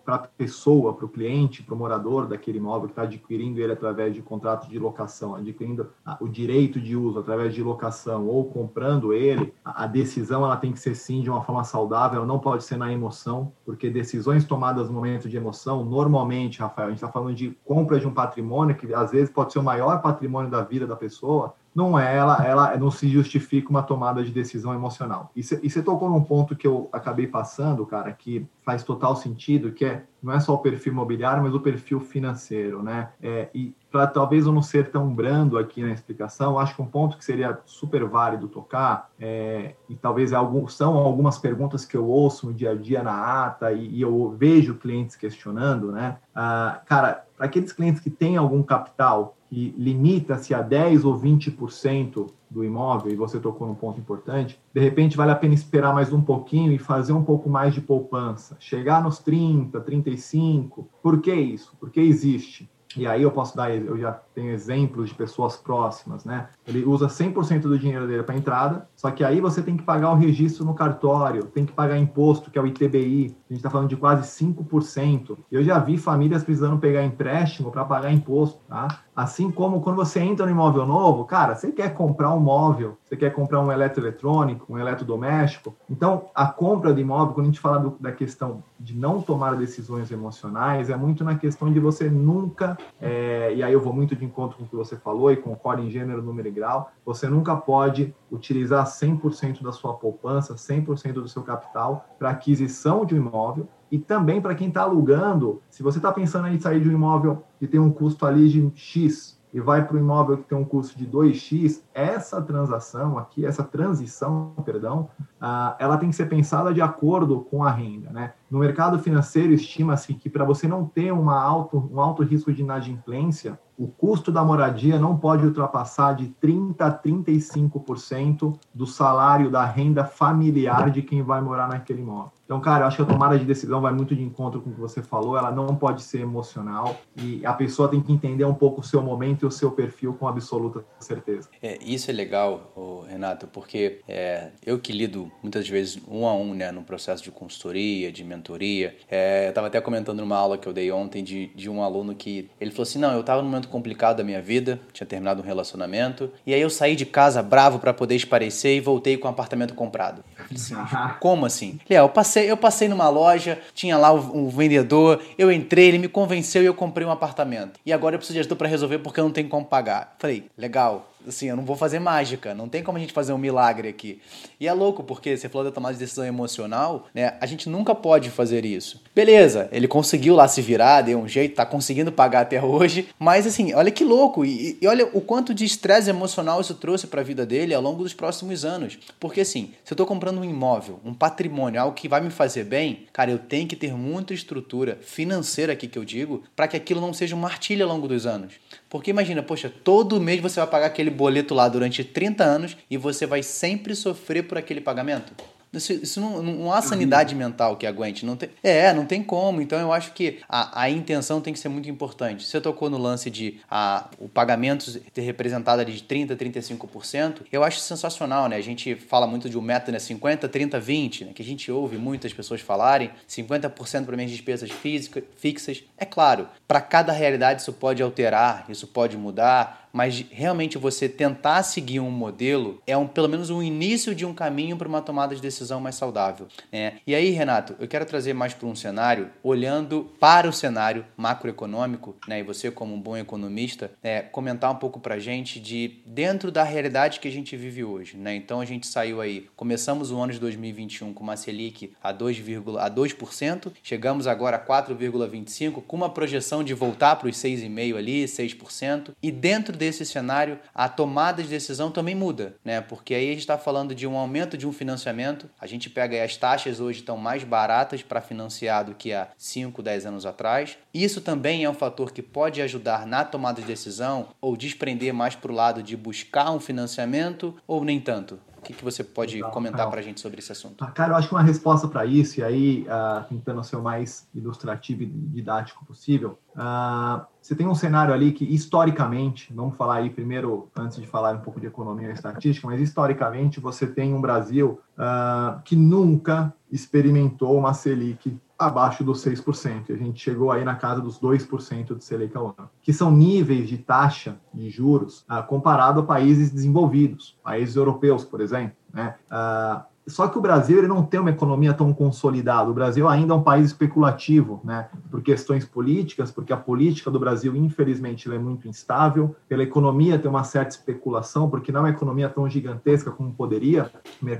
para 0.05 0.15
a 0.15 0.17
pessoa, 0.19 0.93
para 0.93 1.05
o 1.05 1.09
cliente, 1.09 1.62
para 1.62 1.75
o 1.75 1.77
morador 1.77 2.25
daquele 2.25 2.57
imóvel 2.57 2.88
que 2.88 2.93
está 2.93 3.01
adquirindo 3.01 3.59
ele 3.59 3.74
através 3.74 4.13
de 4.13 4.21
contrato 4.21 4.69
de 4.69 4.79
locação, 4.79 5.36
adquirindo 5.36 5.89
o 6.21 6.27
direito 6.29 6.79
de 6.79 6.95
uso 6.95 7.19
através 7.19 7.53
de 7.53 7.62
locação 7.62 8.27
ou 8.27 8.45
comprando 8.45 9.13
ele. 9.13 9.53
A, 9.63 9.83
a 9.83 9.88
decisão 9.88 10.45
ela 10.45 10.55
tem 10.55 10.71
que 10.71 10.79
ser 10.79 10.95
sim 10.95 11.21
de 11.21 11.29
uma 11.29 11.41
forma 11.43 11.65
saudável, 11.65 12.25
não 12.25 12.39
pode 12.39 12.63
ser 12.63 12.77
na 12.77 12.91
emoção, 12.91 13.51
porque 13.65 13.89
decisões 13.89 14.45
tomadas 14.45 14.88
no 14.88 14.93
momento 14.93 15.27
de 15.27 15.36
emoção, 15.36 15.83
normalmente, 15.83 16.62
Rafael, 16.62 16.88
a 16.88 16.91
gente 16.91 17.00
está 17.00 17.12
falando 17.12 17.36
de 17.36 17.57
compra 17.65 18.00
de 18.00 18.07
um 18.07 18.13
patrimônio 18.13 18.68
que 18.73 18.93
às 18.93 19.11
vezes 19.11 19.29
pode 19.29 19.53
ser 19.53 19.59
o 19.59 19.63
maior 19.63 20.01
patrimônio 20.01 20.49
da 20.49 20.61
vida 20.61 20.85
da 20.88 20.95
pessoa, 20.95 21.55
não 21.73 21.97
é 21.97 22.15
ela, 22.15 22.45
ela 22.45 22.77
não 22.77 22.89
se 22.89 23.07
justifica 23.07 23.69
uma 23.69 23.83
tomada 23.83 24.23
de 24.23 24.31
decisão 24.31 24.73
emocional. 24.73 25.31
E 25.35 25.43
você 25.43 25.81
tocou 25.81 26.09
num 26.09 26.23
ponto 26.23 26.55
que 26.55 26.67
eu 26.67 26.89
acabei 26.91 27.27
passando, 27.27 27.85
cara, 27.85 28.11
que 28.11 28.45
faz 28.63 28.83
total 28.83 29.15
sentido, 29.15 29.71
que 29.71 29.85
é 29.85 30.03
não 30.21 30.33
é 30.33 30.39
só 30.41 30.53
o 30.53 30.57
perfil 30.57 30.91
imobiliário, 30.91 31.41
mas 31.41 31.55
o 31.55 31.61
perfil 31.61 32.01
financeiro, 32.01 32.83
né? 32.83 33.09
É, 33.21 33.49
e 33.53 33.73
para 33.89 34.05
talvez 34.05 34.45
eu 34.45 34.51
não 34.51 34.61
ser 34.61 34.91
tão 34.91 35.13
brando 35.13 35.57
aqui 35.57 35.81
na 35.81 35.91
explicação, 35.91 36.59
acho 36.59 36.75
que 36.75 36.81
um 36.81 36.85
ponto 36.85 37.17
que 37.17 37.23
seria 37.23 37.57
super 37.65 38.03
válido 38.03 38.49
tocar, 38.49 39.09
é, 39.17 39.75
e 39.88 39.95
talvez 39.95 40.33
é 40.33 40.35
algum, 40.35 40.67
são 40.67 40.97
algumas 40.97 41.38
perguntas 41.38 41.85
que 41.85 41.95
eu 41.95 42.05
ouço 42.05 42.47
no 42.47 42.53
dia 42.53 42.71
a 42.71 42.75
dia 42.75 43.01
na 43.01 43.45
ata 43.45 43.71
e, 43.71 43.88
e 43.95 44.01
eu 44.01 44.35
vejo 44.38 44.75
clientes 44.75 45.15
questionando, 45.15 45.91
né? 45.91 46.17
Ah, 46.35 46.81
cara, 46.85 47.25
para 47.39 47.48
aqueles 47.48 47.72
clientes 47.72 48.01
que 48.01 48.10
têm 48.10 48.36
algum 48.36 48.62
capital 48.62 49.38
que 49.50 49.74
limita-se 49.77 50.53
a 50.53 50.62
10 50.62 51.05
ou 51.05 51.17
20% 51.17 52.29
do 52.51 52.65
imóvel, 52.65 53.13
e 53.13 53.15
você 53.15 53.39
tocou 53.39 53.65
num 53.65 53.75
ponto 53.75 53.98
importante, 53.98 54.60
de 54.74 54.81
repente 54.81 55.15
vale 55.15 55.31
a 55.31 55.36
pena 55.36 55.53
esperar 55.53 55.93
mais 55.93 56.12
um 56.12 56.19
pouquinho 56.19 56.74
e 56.74 56.77
fazer 56.77 57.13
um 57.13 57.24
pouco 57.24 57.50
mais 57.50 57.74
de 57.74 57.79
poupança, 57.79 58.58
chegar 58.60 59.01
nos 59.01 59.19
30, 59.19 59.79
35. 59.79 60.89
Por 61.01 61.22
que 61.22 61.34
isso? 61.34 61.77
Porque 61.79 62.01
existe 62.01 62.69
e 62.98 63.05
aí 63.05 63.22
eu 63.22 63.31
posso 63.31 63.55
dar, 63.55 63.74
eu 63.74 63.98
já 63.98 64.13
tenho 64.34 64.51
exemplos 64.51 65.10
de 65.10 65.15
pessoas 65.15 65.55
próximas, 65.55 66.25
né? 66.25 66.48
Ele 66.67 66.84
usa 66.84 67.08
100% 67.08 67.62
do 67.62 67.77
dinheiro 67.77 68.08
dele 68.08 68.24
para 68.24 68.36
entrada, 68.36 68.88
só 68.96 69.12
que 69.12 69.24
aí 69.24 69.39
você 69.39 69.62
tem 69.62 69.77
que 69.77 69.84
pagar 69.84 70.12
o 70.12 70.15
registro 70.15 70.65
no 70.65 70.74
cartório, 70.74 71.43
tem 71.46 71.65
que 71.65 71.72
pagar 71.72 71.98
imposto, 71.98 72.50
que 72.50 72.58
é 72.58 72.62
o 72.62 72.65
ITBI, 72.65 73.36
a 73.50 73.53
gente 73.53 73.60
está 73.60 73.69
falando 73.69 73.89
de 73.89 73.96
quase 73.96 74.27
5%. 74.43 75.38
Eu 75.51 75.63
já 75.63 75.77
vi 75.77 75.98
famílias 75.98 76.43
precisando 76.43 76.79
pegar 76.79 77.03
empréstimo 77.03 77.72
para 77.72 77.86
pagar 77.86 78.12
imposto, 78.12 78.60
tá? 78.67 78.88
Assim 79.19 79.51
como 79.51 79.81
quando 79.81 79.97
você 79.97 80.21
entra 80.21 80.45
no 80.45 80.51
imóvel 80.53 80.85
novo, 80.85 81.25
cara, 81.25 81.53
você 81.53 81.73
quer 81.73 81.93
comprar 81.93 82.33
um 82.33 82.39
móvel, 82.39 82.97
você 83.03 83.17
quer 83.17 83.33
comprar 83.33 83.59
um 83.59 83.69
eletroeletrônico, 83.69 84.73
um 84.73 84.79
eletrodoméstico. 84.79 85.75
Então, 85.89 86.29
a 86.33 86.47
compra 86.47 86.93
de 86.93 87.01
imóvel, 87.01 87.33
quando 87.33 87.47
a 87.47 87.49
gente 87.49 87.59
fala 87.59 87.79
do, 87.79 87.97
da 87.99 88.13
questão 88.13 88.63
de 88.79 88.95
não 88.95 89.21
tomar 89.21 89.57
decisões 89.57 90.09
emocionais, 90.09 90.89
é 90.89 90.95
muito 90.95 91.25
na 91.25 91.35
questão 91.35 91.69
de 91.69 91.81
você 91.81 92.09
nunca, 92.09 92.77
é, 93.01 93.53
e 93.53 93.61
aí 93.61 93.73
eu 93.73 93.81
vou 93.81 93.91
muito 93.91 94.15
de 94.15 94.23
encontro 94.23 94.57
com 94.57 94.63
o 94.63 94.67
que 94.67 94.75
você 94.77 94.95
falou 94.95 95.29
e 95.33 95.35
concordo 95.35 95.83
em 95.83 95.89
gênero, 95.89 96.21
número 96.21 96.47
e 96.47 96.51
grau, 96.51 96.89
você 97.05 97.27
nunca 97.27 97.57
pode 97.57 98.15
utilizar 98.31 98.85
100% 98.85 99.61
da 99.61 99.73
sua 99.73 99.95
poupança, 99.95 100.55
100% 100.55 101.15
do 101.15 101.27
seu 101.27 101.43
capital 101.43 102.05
para 102.17 102.29
aquisição 102.29 103.03
de 103.03 103.15
um 103.15 103.17
imóvel, 103.17 103.67
e 103.91 103.98
também 103.98 104.41
para 104.41 104.55
quem 104.55 104.67
está 104.67 104.81
alugando, 104.81 105.62
se 105.69 105.81
você 105.81 105.98
está 105.98 106.12
pensando 106.12 106.48
em 106.48 106.60
sair 106.60 106.81
de 106.81 106.89
um 106.89 106.93
imóvel 106.93 107.43
que 107.60 107.67
tem 107.67 107.79
um 107.79 107.91
custo 107.91 108.25
ali 108.25 108.48
de 108.48 108.72
X 108.75 109.39
e 109.53 109.60
vai 109.60 109.86
para 109.86 109.98
um 109.98 110.00
imóvel 110.00 110.38
que 110.38 110.43
tem 110.43 110.58
um 110.58 110.63
custo 110.63 110.98
de 110.98 111.08
2x, 111.08 111.81
essa 111.93 112.41
transação 112.41 113.17
aqui, 113.17 113.46
essa 113.46 113.63
transição, 113.63 114.53
perdão, 114.63 115.10
uh, 115.41 115.75
ela 115.79 115.98
tem 115.98 116.10
que 116.10 116.15
ser 116.15 116.27
pensada 116.27 116.74
de 116.74 116.81
acordo 116.81 117.41
com 117.41 117.63
a 117.63 117.72
renda, 117.72 118.12
né? 118.12 118.34
No 118.50 118.60
mercado 118.60 118.98
financeiro, 119.00 119.53
estima-se 119.53 120.13
que 120.13 120.29
para 120.29 120.44
você 120.44 120.68
não 120.68 120.86
ter 120.86 121.12
uma 121.12 121.39
alto, 121.39 121.89
um 121.91 122.00
alto 122.00 122.24
risco 122.24 122.51
de 122.51 122.62
inadimplência, 122.62 123.60
o 123.79 123.88
custo 123.88 124.29
da 124.29 124.44
moradia 124.44 125.00
não 125.00 125.18
pode 125.18 125.46
ultrapassar 125.46 126.13
de 126.13 126.27
30% 126.44 126.82
a 126.82 126.91
35% 126.91 128.60
do 128.74 128.86
salário 128.86 129.50
da 129.50 129.63
renda 129.63 130.03
familiar 130.03 130.91
de 130.91 131.01
quem 131.01 131.22
vai 131.22 131.39
morar 131.39 131.70
naquele 131.70 132.01
imóvel. 132.01 132.34
Então, 132.44 132.60
cara, 132.60 132.84
eu 132.84 132.88
acho 132.88 132.98
que 132.98 133.03
a 133.03 133.06
tomada 133.06 133.38
de 133.38 133.46
decisão 133.46 133.79
vai 133.79 133.94
muito 133.94 134.15
de 134.15 134.24
encontro 134.24 134.60
com 134.60 134.72
o 134.72 134.74
que 134.74 134.79
você 134.79 135.03
falou, 135.03 135.38
ela 135.38 135.51
não 135.51 135.75
pode 135.75 136.01
ser 136.01 136.22
emocional 136.22 137.00
e 137.15 137.46
a 137.46 137.53
pessoa 137.53 137.88
tem 137.88 138.01
que 138.01 138.12
entender 138.12 138.44
um 138.44 138.56
pouco 138.56 138.82
o 138.82 138.84
seu 138.84 139.03
momento 139.03 139.44
e 139.44 139.48
o 139.48 139.51
seu 139.51 139.72
perfil 139.72 140.13
com 140.15 140.27
absoluta 140.27 140.84
certeza. 141.00 141.48
É, 141.62 141.77
isso 141.82 142.10
é 142.10 142.13
legal, 142.13 142.74
Renato, 143.08 143.48
porque 143.48 144.01
é, 144.08 144.50
eu 144.65 144.79
que 144.79 144.91
lido 144.91 145.32
muitas 145.44 145.70
vezes 145.70 146.01
um 146.08 146.27
a 146.27 146.34
um, 146.34 146.56
né, 146.56 146.72
no 146.72 146.82
processo 146.82 147.24
de 147.24 147.29
consultoria, 147.32 148.12
de 148.12 148.24
mentoria, 148.24 148.38
mentoria. 148.39 148.96
É, 149.10 149.46
eu 149.46 149.50
estava 149.50 149.67
até 149.67 149.79
comentando 149.79 150.19
numa 150.19 150.38
aula 150.38 150.58
que 150.58 150.67
eu 150.67 150.74
dei 150.74 150.91
ontem 150.91 151.24
de, 151.24 151.48
de 151.53 151.69
um 151.69 151.84
aluno 151.84 152.15
que 152.15 152.50
ele 152.60 152.72
falou 152.72 152.84
assim: 152.84 152.98
não, 152.98 153.13
eu 153.13 153.19
estava 153.19 153.41
num 153.41 153.50
momento 153.50 153.67
complicado 153.67 154.17
da 154.17 154.24
minha 154.24 154.41
vida, 154.41 154.79
tinha 154.93 155.05
terminado 155.05 155.41
um 155.41 155.46
relacionamento, 155.46 156.31
e 156.46 156.53
aí 156.53 156.62
eu 156.62 156.69
saí 156.69 156.96
de 156.96 157.05
casa 157.05 157.43
bravo 157.43 157.79
para 157.79 157.93
poder 157.93 158.15
esparecer 158.15 158.77
e 158.77 158.79
voltei 158.79 159.17
com 159.17 159.27
o 159.27 159.29
um 159.29 159.34
apartamento 159.34 159.74
comprado. 159.74 160.24
Assim, 160.53 160.75
Como 161.19 161.46
assim? 161.46 161.79
Ele, 161.88 161.98
é, 161.98 162.01
eu 162.01 162.10
passei, 162.10 162.50
eu 162.50 162.58
passei 162.58 162.88
numa 162.88 163.10
loja, 163.10 163.60
tinha 163.74 163.98
lá 163.98 164.13
um, 164.13 164.46
um 164.46 164.50
vendedor, 164.50 165.22
eu 165.38 165.51
entrei, 165.51 165.88
ele 165.88 166.00
me 166.00 166.08
convenceu 166.08 166.63
e 166.63 166.65
eu 166.65 166.74
comprei 166.74 167.05
um 167.05 167.12
apartamento. 167.12 167.79
E 167.86 167.91
agora 167.91 168.15
eu 168.15 168.19
preciso 168.19 168.36
de 168.36 168.39
ajuda 168.39 168.55
para 168.55 168.67
resolver 168.67 169.00
porque 169.00 169.19
eu 169.19 169.25
não 169.25 169.31
tenho 169.31 169.50
como 169.50 169.65
pagar. 169.65 170.15
Falei, 170.17 170.46
legal 170.58 171.08
assim, 171.27 171.47
eu 171.47 171.55
não 171.55 171.65
vou 171.65 171.75
fazer 171.75 171.99
mágica, 171.99 172.53
não 172.53 172.69
tem 172.69 172.83
como 172.83 172.97
a 172.97 173.01
gente 173.01 173.13
fazer 173.13 173.33
um 173.33 173.38
milagre 173.38 173.89
aqui. 173.89 174.21
E 174.59 174.67
é 174.67 174.73
louco, 174.73 175.03
porque 175.03 175.38
você 175.38 175.49
falou 175.49 175.65
da 175.65 175.71
tomada 175.71 175.93
de 175.93 175.99
decisão 175.99 176.25
emocional, 176.25 177.07
né? 177.13 177.38
A 177.39 177.45
gente 177.45 177.69
nunca 177.69 177.93
pode 177.93 178.29
fazer 178.29 178.65
isso. 178.65 179.01
Beleza, 179.13 179.69
ele 179.71 179.88
conseguiu 179.88 180.35
lá 180.35 180.47
se 180.47 180.61
virar, 180.61 181.01
deu 181.01 181.19
um 181.19 181.27
jeito, 181.27 181.55
tá 181.55 181.65
conseguindo 181.65 182.11
pagar 182.11 182.41
até 182.41 182.61
hoje, 182.61 183.09
mas 183.17 183.45
assim, 183.45 183.73
olha 183.73 183.91
que 183.91 184.03
louco, 184.03 184.45
e, 184.45 184.77
e 184.81 184.88
olha 184.88 185.09
o 185.13 185.21
quanto 185.21 185.53
de 185.53 185.65
estresse 185.65 186.09
emocional 186.09 186.61
isso 186.61 186.73
trouxe 186.73 187.07
para 187.07 187.21
a 187.21 187.23
vida 187.23 187.45
dele 187.45 187.73
ao 187.73 187.81
longo 187.81 188.03
dos 188.03 188.13
próximos 188.13 188.65
anos. 188.65 188.97
Porque 189.19 189.41
assim, 189.41 189.73
se 189.83 189.93
eu 189.93 189.97
tô 189.97 190.05
comprando 190.05 190.39
um 190.39 190.45
imóvel, 190.45 190.99
um 191.03 191.13
patrimônio, 191.13 191.81
algo 191.81 191.95
que 191.95 192.07
vai 192.07 192.21
me 192.21 192.29
fazer 192.29 192.63
bem, 192.63 193.07
cara, 193.11 193.31
eu 193.31 193.39
tenho 193.39 193.67
que 193.67 193.75
ter 193.75 193.93
muita 193.93 194.33
estrutura 194.33 194.97
financeira 195.01 195.73
aqui 195.73 195.88
que 195.88 195.97
eu 195.97 196.05
digo, 196.05 196.43
para 196.55 196.67
que 196.67 196.77
aquilo 196.77 197.01
não 197.01 197.13
seja 197.13 197.35
uma 197.35 197.47
artilha 197.47 197.83
ao 197.83 197.91
longo 197.91 198.07
dos 198.07 198.25
anos. 198.25 198.53
Porque 198.89 199.12
imagina, 199.12 199.43
poxa, 199.43 199.69
todo 199.69 200.19
mês 200.19 200.41
você 200.41 200.60
vai 200.60 200.67
pagar 200.67 200.88
aquele 200.88 201.12
boleto 201.12 201.53
lá 201.53 201.69
durante 201.69 202.03
30 202.03 202.43
anos 202.43 202.75
e 202.89 202.98
você 202.98 203.27
vai 203.27 203.43
sempre 203.43 203.96
sofrer 203.96 204.48
por 204.48 204.58
aquele 204.58 204.81
pagamento? 204.81 205.31
Isso, 205.71 205.93
isso 205.93 206.19
não, 206.19 206.41
não 206.41 206.73
há 206.73 206.81
sanidade 206.81 207.35
mental 207.35 207.77
que 207.77 207.85
aguente. 207.85 208.25
Não 208.25 208.35
tem, 208.35 208.49
é, 208.63 208.91
não 208.93 209.05
tem 209.05 209.21
como. 209.21 209.61
Então 209.61 209.79
eu 209.79 209.93
acho 209.93 210.13
que 210.13 210.39
a, 210.49 210.81
a 210.81 210.89
intenção 210.89 211.39
tem 211.39 211.53
que 211.53 211.59
ser 211.59 211.69
muito 211.69 211.89
importante. 211.89 212.45
Você 212.45 212.59
tocou 212.59 212.89
no 212.89 212.97
lance 212.97 213.29
de 213.29 213.59
a, 213.69 214.07
o 214.17 214.27
pagamento 214.27 214.99
ter 215.13 215.21
representado 215.21 215.81
ali 215.81 215.93
de 215.93 216.03
30%, 216.03 216.35
35%. 216.35 217.41
Eu 217.51 217.63
acho 217.63 217.79
sensacional, 217.79 218.47
né? 218.47 218.55
A 218.55 218.61
gente 218.61 218.95
fala 218.95 219.27
muito 219.27 219.49
de 219.49 219.57
um 219.57 219.61
método, 219.61 219.91
né? 219.91 219.99
50, 219.99 220.49
30, 220.49 220.79
20, 220.79 221.25
né? 221.25 221.31
Que 221.33 221.41
a 221.41 221.45
gente 221.45 221.71
ouve 221.71 221.97
muitas 221.97 222.33
pessoas 222.33 222.61
falarem. 222.61 223.11
50% 223.27 224.05
para 224.05 224.15
minhas 224.15 224.31
despesas 224.31 224.71
físicas, 224.71 225.23
fixas. 225.38 225.83
É 225.97 226.05
claro, 226.05 226.47
para 226.67 226.81
cada 226.81 227.11
realidade 227.11 227.61
isso 227.61 227.73
pode 227.73 228.01
alterar, 228.01 228.65
isso 228.69 228.88
pode 228.88 229.17
mudar 229.17 229.88
mas 229.91 230.25
realmente 230.31 230.77
você 230.77 231.08
tentar 231.08 231.63
seguir 231.63 232.00
um 232.00 232.12
modelo 232.12 232.81
é 232.86 232.96
um, 232.96 233.08
pelo 233.08 233.27
menos 233.27 233.50
um 233.50 233.62
início 233.62 234.13
de 234.13 234.25
um 234.25 234.34
caminho 234.34 234.77
para 234.77 234.88
uma 234.88 235.01
tomada 235.01 235.36
de 235.36 235.41
decisão 235.41 235.79
mais 235.79 235.96
saudável. 235.96 236.48
Né? 236.72 236.98
E 237.05 237.15
aí, 237.15 237.29
Renato, 237.31 237.75
eu 237.79 237.88
quero 237.88 238.05
trazer 238.05 238.34
mais 238.34 238.53
para 238.53 238.67
um 238.67 238.75
cenário, 238.75 239.29
olhando 239.43 240.10
para 240.19 240.48
o 240.48 240.53
cenário 240.53 241.05
macroeconômico, 241.17 242.15
né? 242.27 242.39
e 242.39 242.43
você, 242.43 242.72
como 242.72 242.93
um 242.93 243.01
bom 243.01 243.17
economista, 243.17 243.91
é, 244.03 244.22
comentar 244.22 244.72
um 244.72 244.75
pouco 244.75 245.00
para 245.00 245.15
a 245.15 245.19
gente 245.19 245.60
de 245.60 246.01
dentro 246.05 246.51
da 246.51 246.63
realidade 246.63 247.19
que 247.19 247.27
a 247.27 247.31
gente 247.31 247.55
vive 247.55 247.84
hoje. 247.84 248.17
Né? 248.17 248.36
Então, 248.36 248.62
a 248.62 248.65
gente 248.65 248.88
saiu 248.88 249.22
aí, 249.22 249.48
começamos 249.55 250.12
o 250.12 250.17
ano 250.19 250.34
de 250.34 250.39
2021 250.39 251.13
com 251.13 251.24
uma 251.24 251.36
Selic 251.36 251.93
a 252.01 252.13
2%, 252.13 252.77
a 252.77 252.89
2% 252.89 253.72
chegamos 253.84 254.27
agora 254.27 254.58
a 254.58 254.65
4,25%, 254.65 255.81
com 255.86 255.96
uma 255.96 256.10
projeção 256.10 256.63
de 256.63 256.74
voltar 256.74 257.15
para 257.15 257.29
os 257.29 257.38
6,5% 257.38 257.98
ali, 257.98 258.25
6%, 258.25 259.12
e 259.22 259.31
dentro 259.31 259.75
desse 259.79 260.05
cenário, 260.05 260.59
a 260.75 260.88
tomada 260.88 261.41
de 261.41 261.50
decisão 261.50 261.89
também 261.89 262.13
muda, 262.13 262.55
né? 262.63 262.81
Porque 262.81 263.15
aí 263.15 263.27
a 263.27 263.31
gente 263.31 263.39
está 263.39 263.57
falando 263.57 263.95
de 263.95 264.05
um 264.05 264.17
aumento 264.17 264.57
de 264.57 264.67
um 264.67 264.74
financiamento. 264.74 265.50
A 265.59 265.65
gente 265.65 265.89
pega 265.89 266.15
aí 266.15 266.21
as 266.21 266.38
taxas 266.38 266.79
hoje 266.79 267.00
estão 267.00 267.17
mais 267.17 267.43
baratas 267.43 268.03
para 268.03 268.21
financiar 268.21 268.86
do 268.86 268.93
que 268.93 269.13
há 269.13 269.29
5, 269.38 269.81
10 269.81 270.05
anos 270.05 270.25
atrás. 270.25 270.77
Isso 270.93 271.21
também 271.21 271.63
é 271.63 271.69
um 271.69 271.74
fator 271.74 272.12
que 272.12 272.21
pode 272.21 272.62
ajudar 272.62 273.07
na 273.07 273.24
tomada 273.24 273.62
de 273.62 273.67
decisão 273.67 274.27
ou 274.41 274.57
desprender 274.57 275.13
mais 275.13 275.36
para 275.36 275.51
o 275.51 275.55
lado 275.55 275.81
de 275.81 275.95
buscar 275.95 276.51
um 276.51 276.59
financiamento 276.59 277.55
ou 277.65 277.83
nem 277.83 278.00
tanto? 278.00 278.39
O 278.59 278.62
que, 278.62 278.74
que 278.74 278.83
você 278.83 279.03
pode 279.03 279.36
Legal, 279.36 279.51
comentar 279.51 279.89
para 279.89 280.01
a 280.01 280.03
gente 280.03 280.19
sobre 280.19 280.39
esse 280.39 280.51
assunto? 280.51 280.83
Ah, 280.83 280.91
cara, 280.91 281.13
eu 281.13 281.15
acho 281.15 281.29
que 281.29 281.33
uma 281.33 281.41
resposta 281.41 281.88
para 281.88 282.05
isso, 282.05 282.41
e 282.41 282.43
aí 282.43 282.86
uh, 282.88 283.24
tentando 283.29 283.63
ser 283.63 283.77
o 283.77 283.81
mais 283.81 284.27
ilustrativo 284.36 285.03
e 285.03 285.05
didático 285.05 285.86
possível, 285.86 286.38
uh, 286.55 287.25
você 287.50 287.56
tem 287.56 287.68
um 287.68 287.74
cenário 287.74 288.13
ali 288.13 288.32
que, 288.32 288.46
historicamente, 288.46 289.51
vamos 289.51 289.75
falar 289.75 289.96
aí 289.96 290.12
primeiro, 290.12 290.70
antes 290.77 291.00
de 291.00 291.08
falar 291.08 291.36
um 291.36 291.39
pouco 291.39 291.60
de 291.60 291.65
economia 291.65 292.10
e 292.10 292.13
estatística, 292.13 292.68
mas 292.68 292.79
historicamente 292.79 293.60
você 293.60 293.88
tem 293.88 294.13
um 294.13 294.22
Brasil 294.22 294.79
uh, 294.96 295.60
que 295.63 295.75
nunca 295.75 296.53
experimentou 296.72 297.58
uma 297.58 297.74
Selic 297.74 298.38
abaixo 298.55 299.03
dos 299.03 299.25
6%. 299.25 299.92
A 299.92 299.98
gente 299.98 300.22
chegou 300.22 300.51
aí 300.51 300.64
na 300.64 300.75
casa 300.75 301.01
dos 301.01 301.20
2% 301.20 301.98
de 301.98 302.03
Selic 302.03 302.38
ao 302.38 302.50
ano, 302.55 302.70
que 302.83 302.94
são 302.94 303.09
níveis 303.09 303.68
de 303.68 303.79
taxa 303.79 304.38
de 304.53 304.70
juros 304.70 305.22
uh, 305.22 305.42
comparado 305.48 306.01
a 306.01 306.03
países 306.03 306.51
desenvolvidos, 306.51 307.35
países 307.44 307.75
europeus, 307.75 308.24
por 308.24 308.42
exemplo. 308.42 308.77
Né? 308.94 309.16
Uh, 309.25 309.81
só 310.09 310.27
que 310.27 310.37
o 310.37 310.41
Brasil 310.41 310.79
ele 310.79 310.87
não 310.87 311.03
tem 311.03 311.19
uma 311.19 311.29
economia 311.29 311.74
tão 311.74 311.93
consolidada. 311.93 312.69
O 312.69 312.74
Brasil 312.74 313.07
ainda 313.07 313.33
é 313.33 313.37
um 313.37 313.43
país 313.43 313.67
especulativo, 313.67 314.59
né? 314.63 314.89
Por 315.09 315.22
questões 315.22 315.65
políticas, 315.65 316.31
porque 316.31 316.51
a 316.51 316.57
política 316.57 317.09
do 317.09 317.19
Brasil, 317.19 317.55
infelizmente, 317.55 318.29
é 318.29 318.37
muito 318.37 318.67
instável. 318.67 319.35
Pela 319.48 319.63
economia 319.63 320.19
tem 320.19 320.29
uma 320.29 320.43
certa 320.43 320.72
especulação, 320.72 321.50
porque 321.50 321.72
não 321.72 321.81
é 321.81 321.83
uma 321.83 321.89
economia 321.89 322.29
tão 322.29 322.50
gigantesca 322.50 323.11
como 323.11 323.31
poderia, 323.33 323.91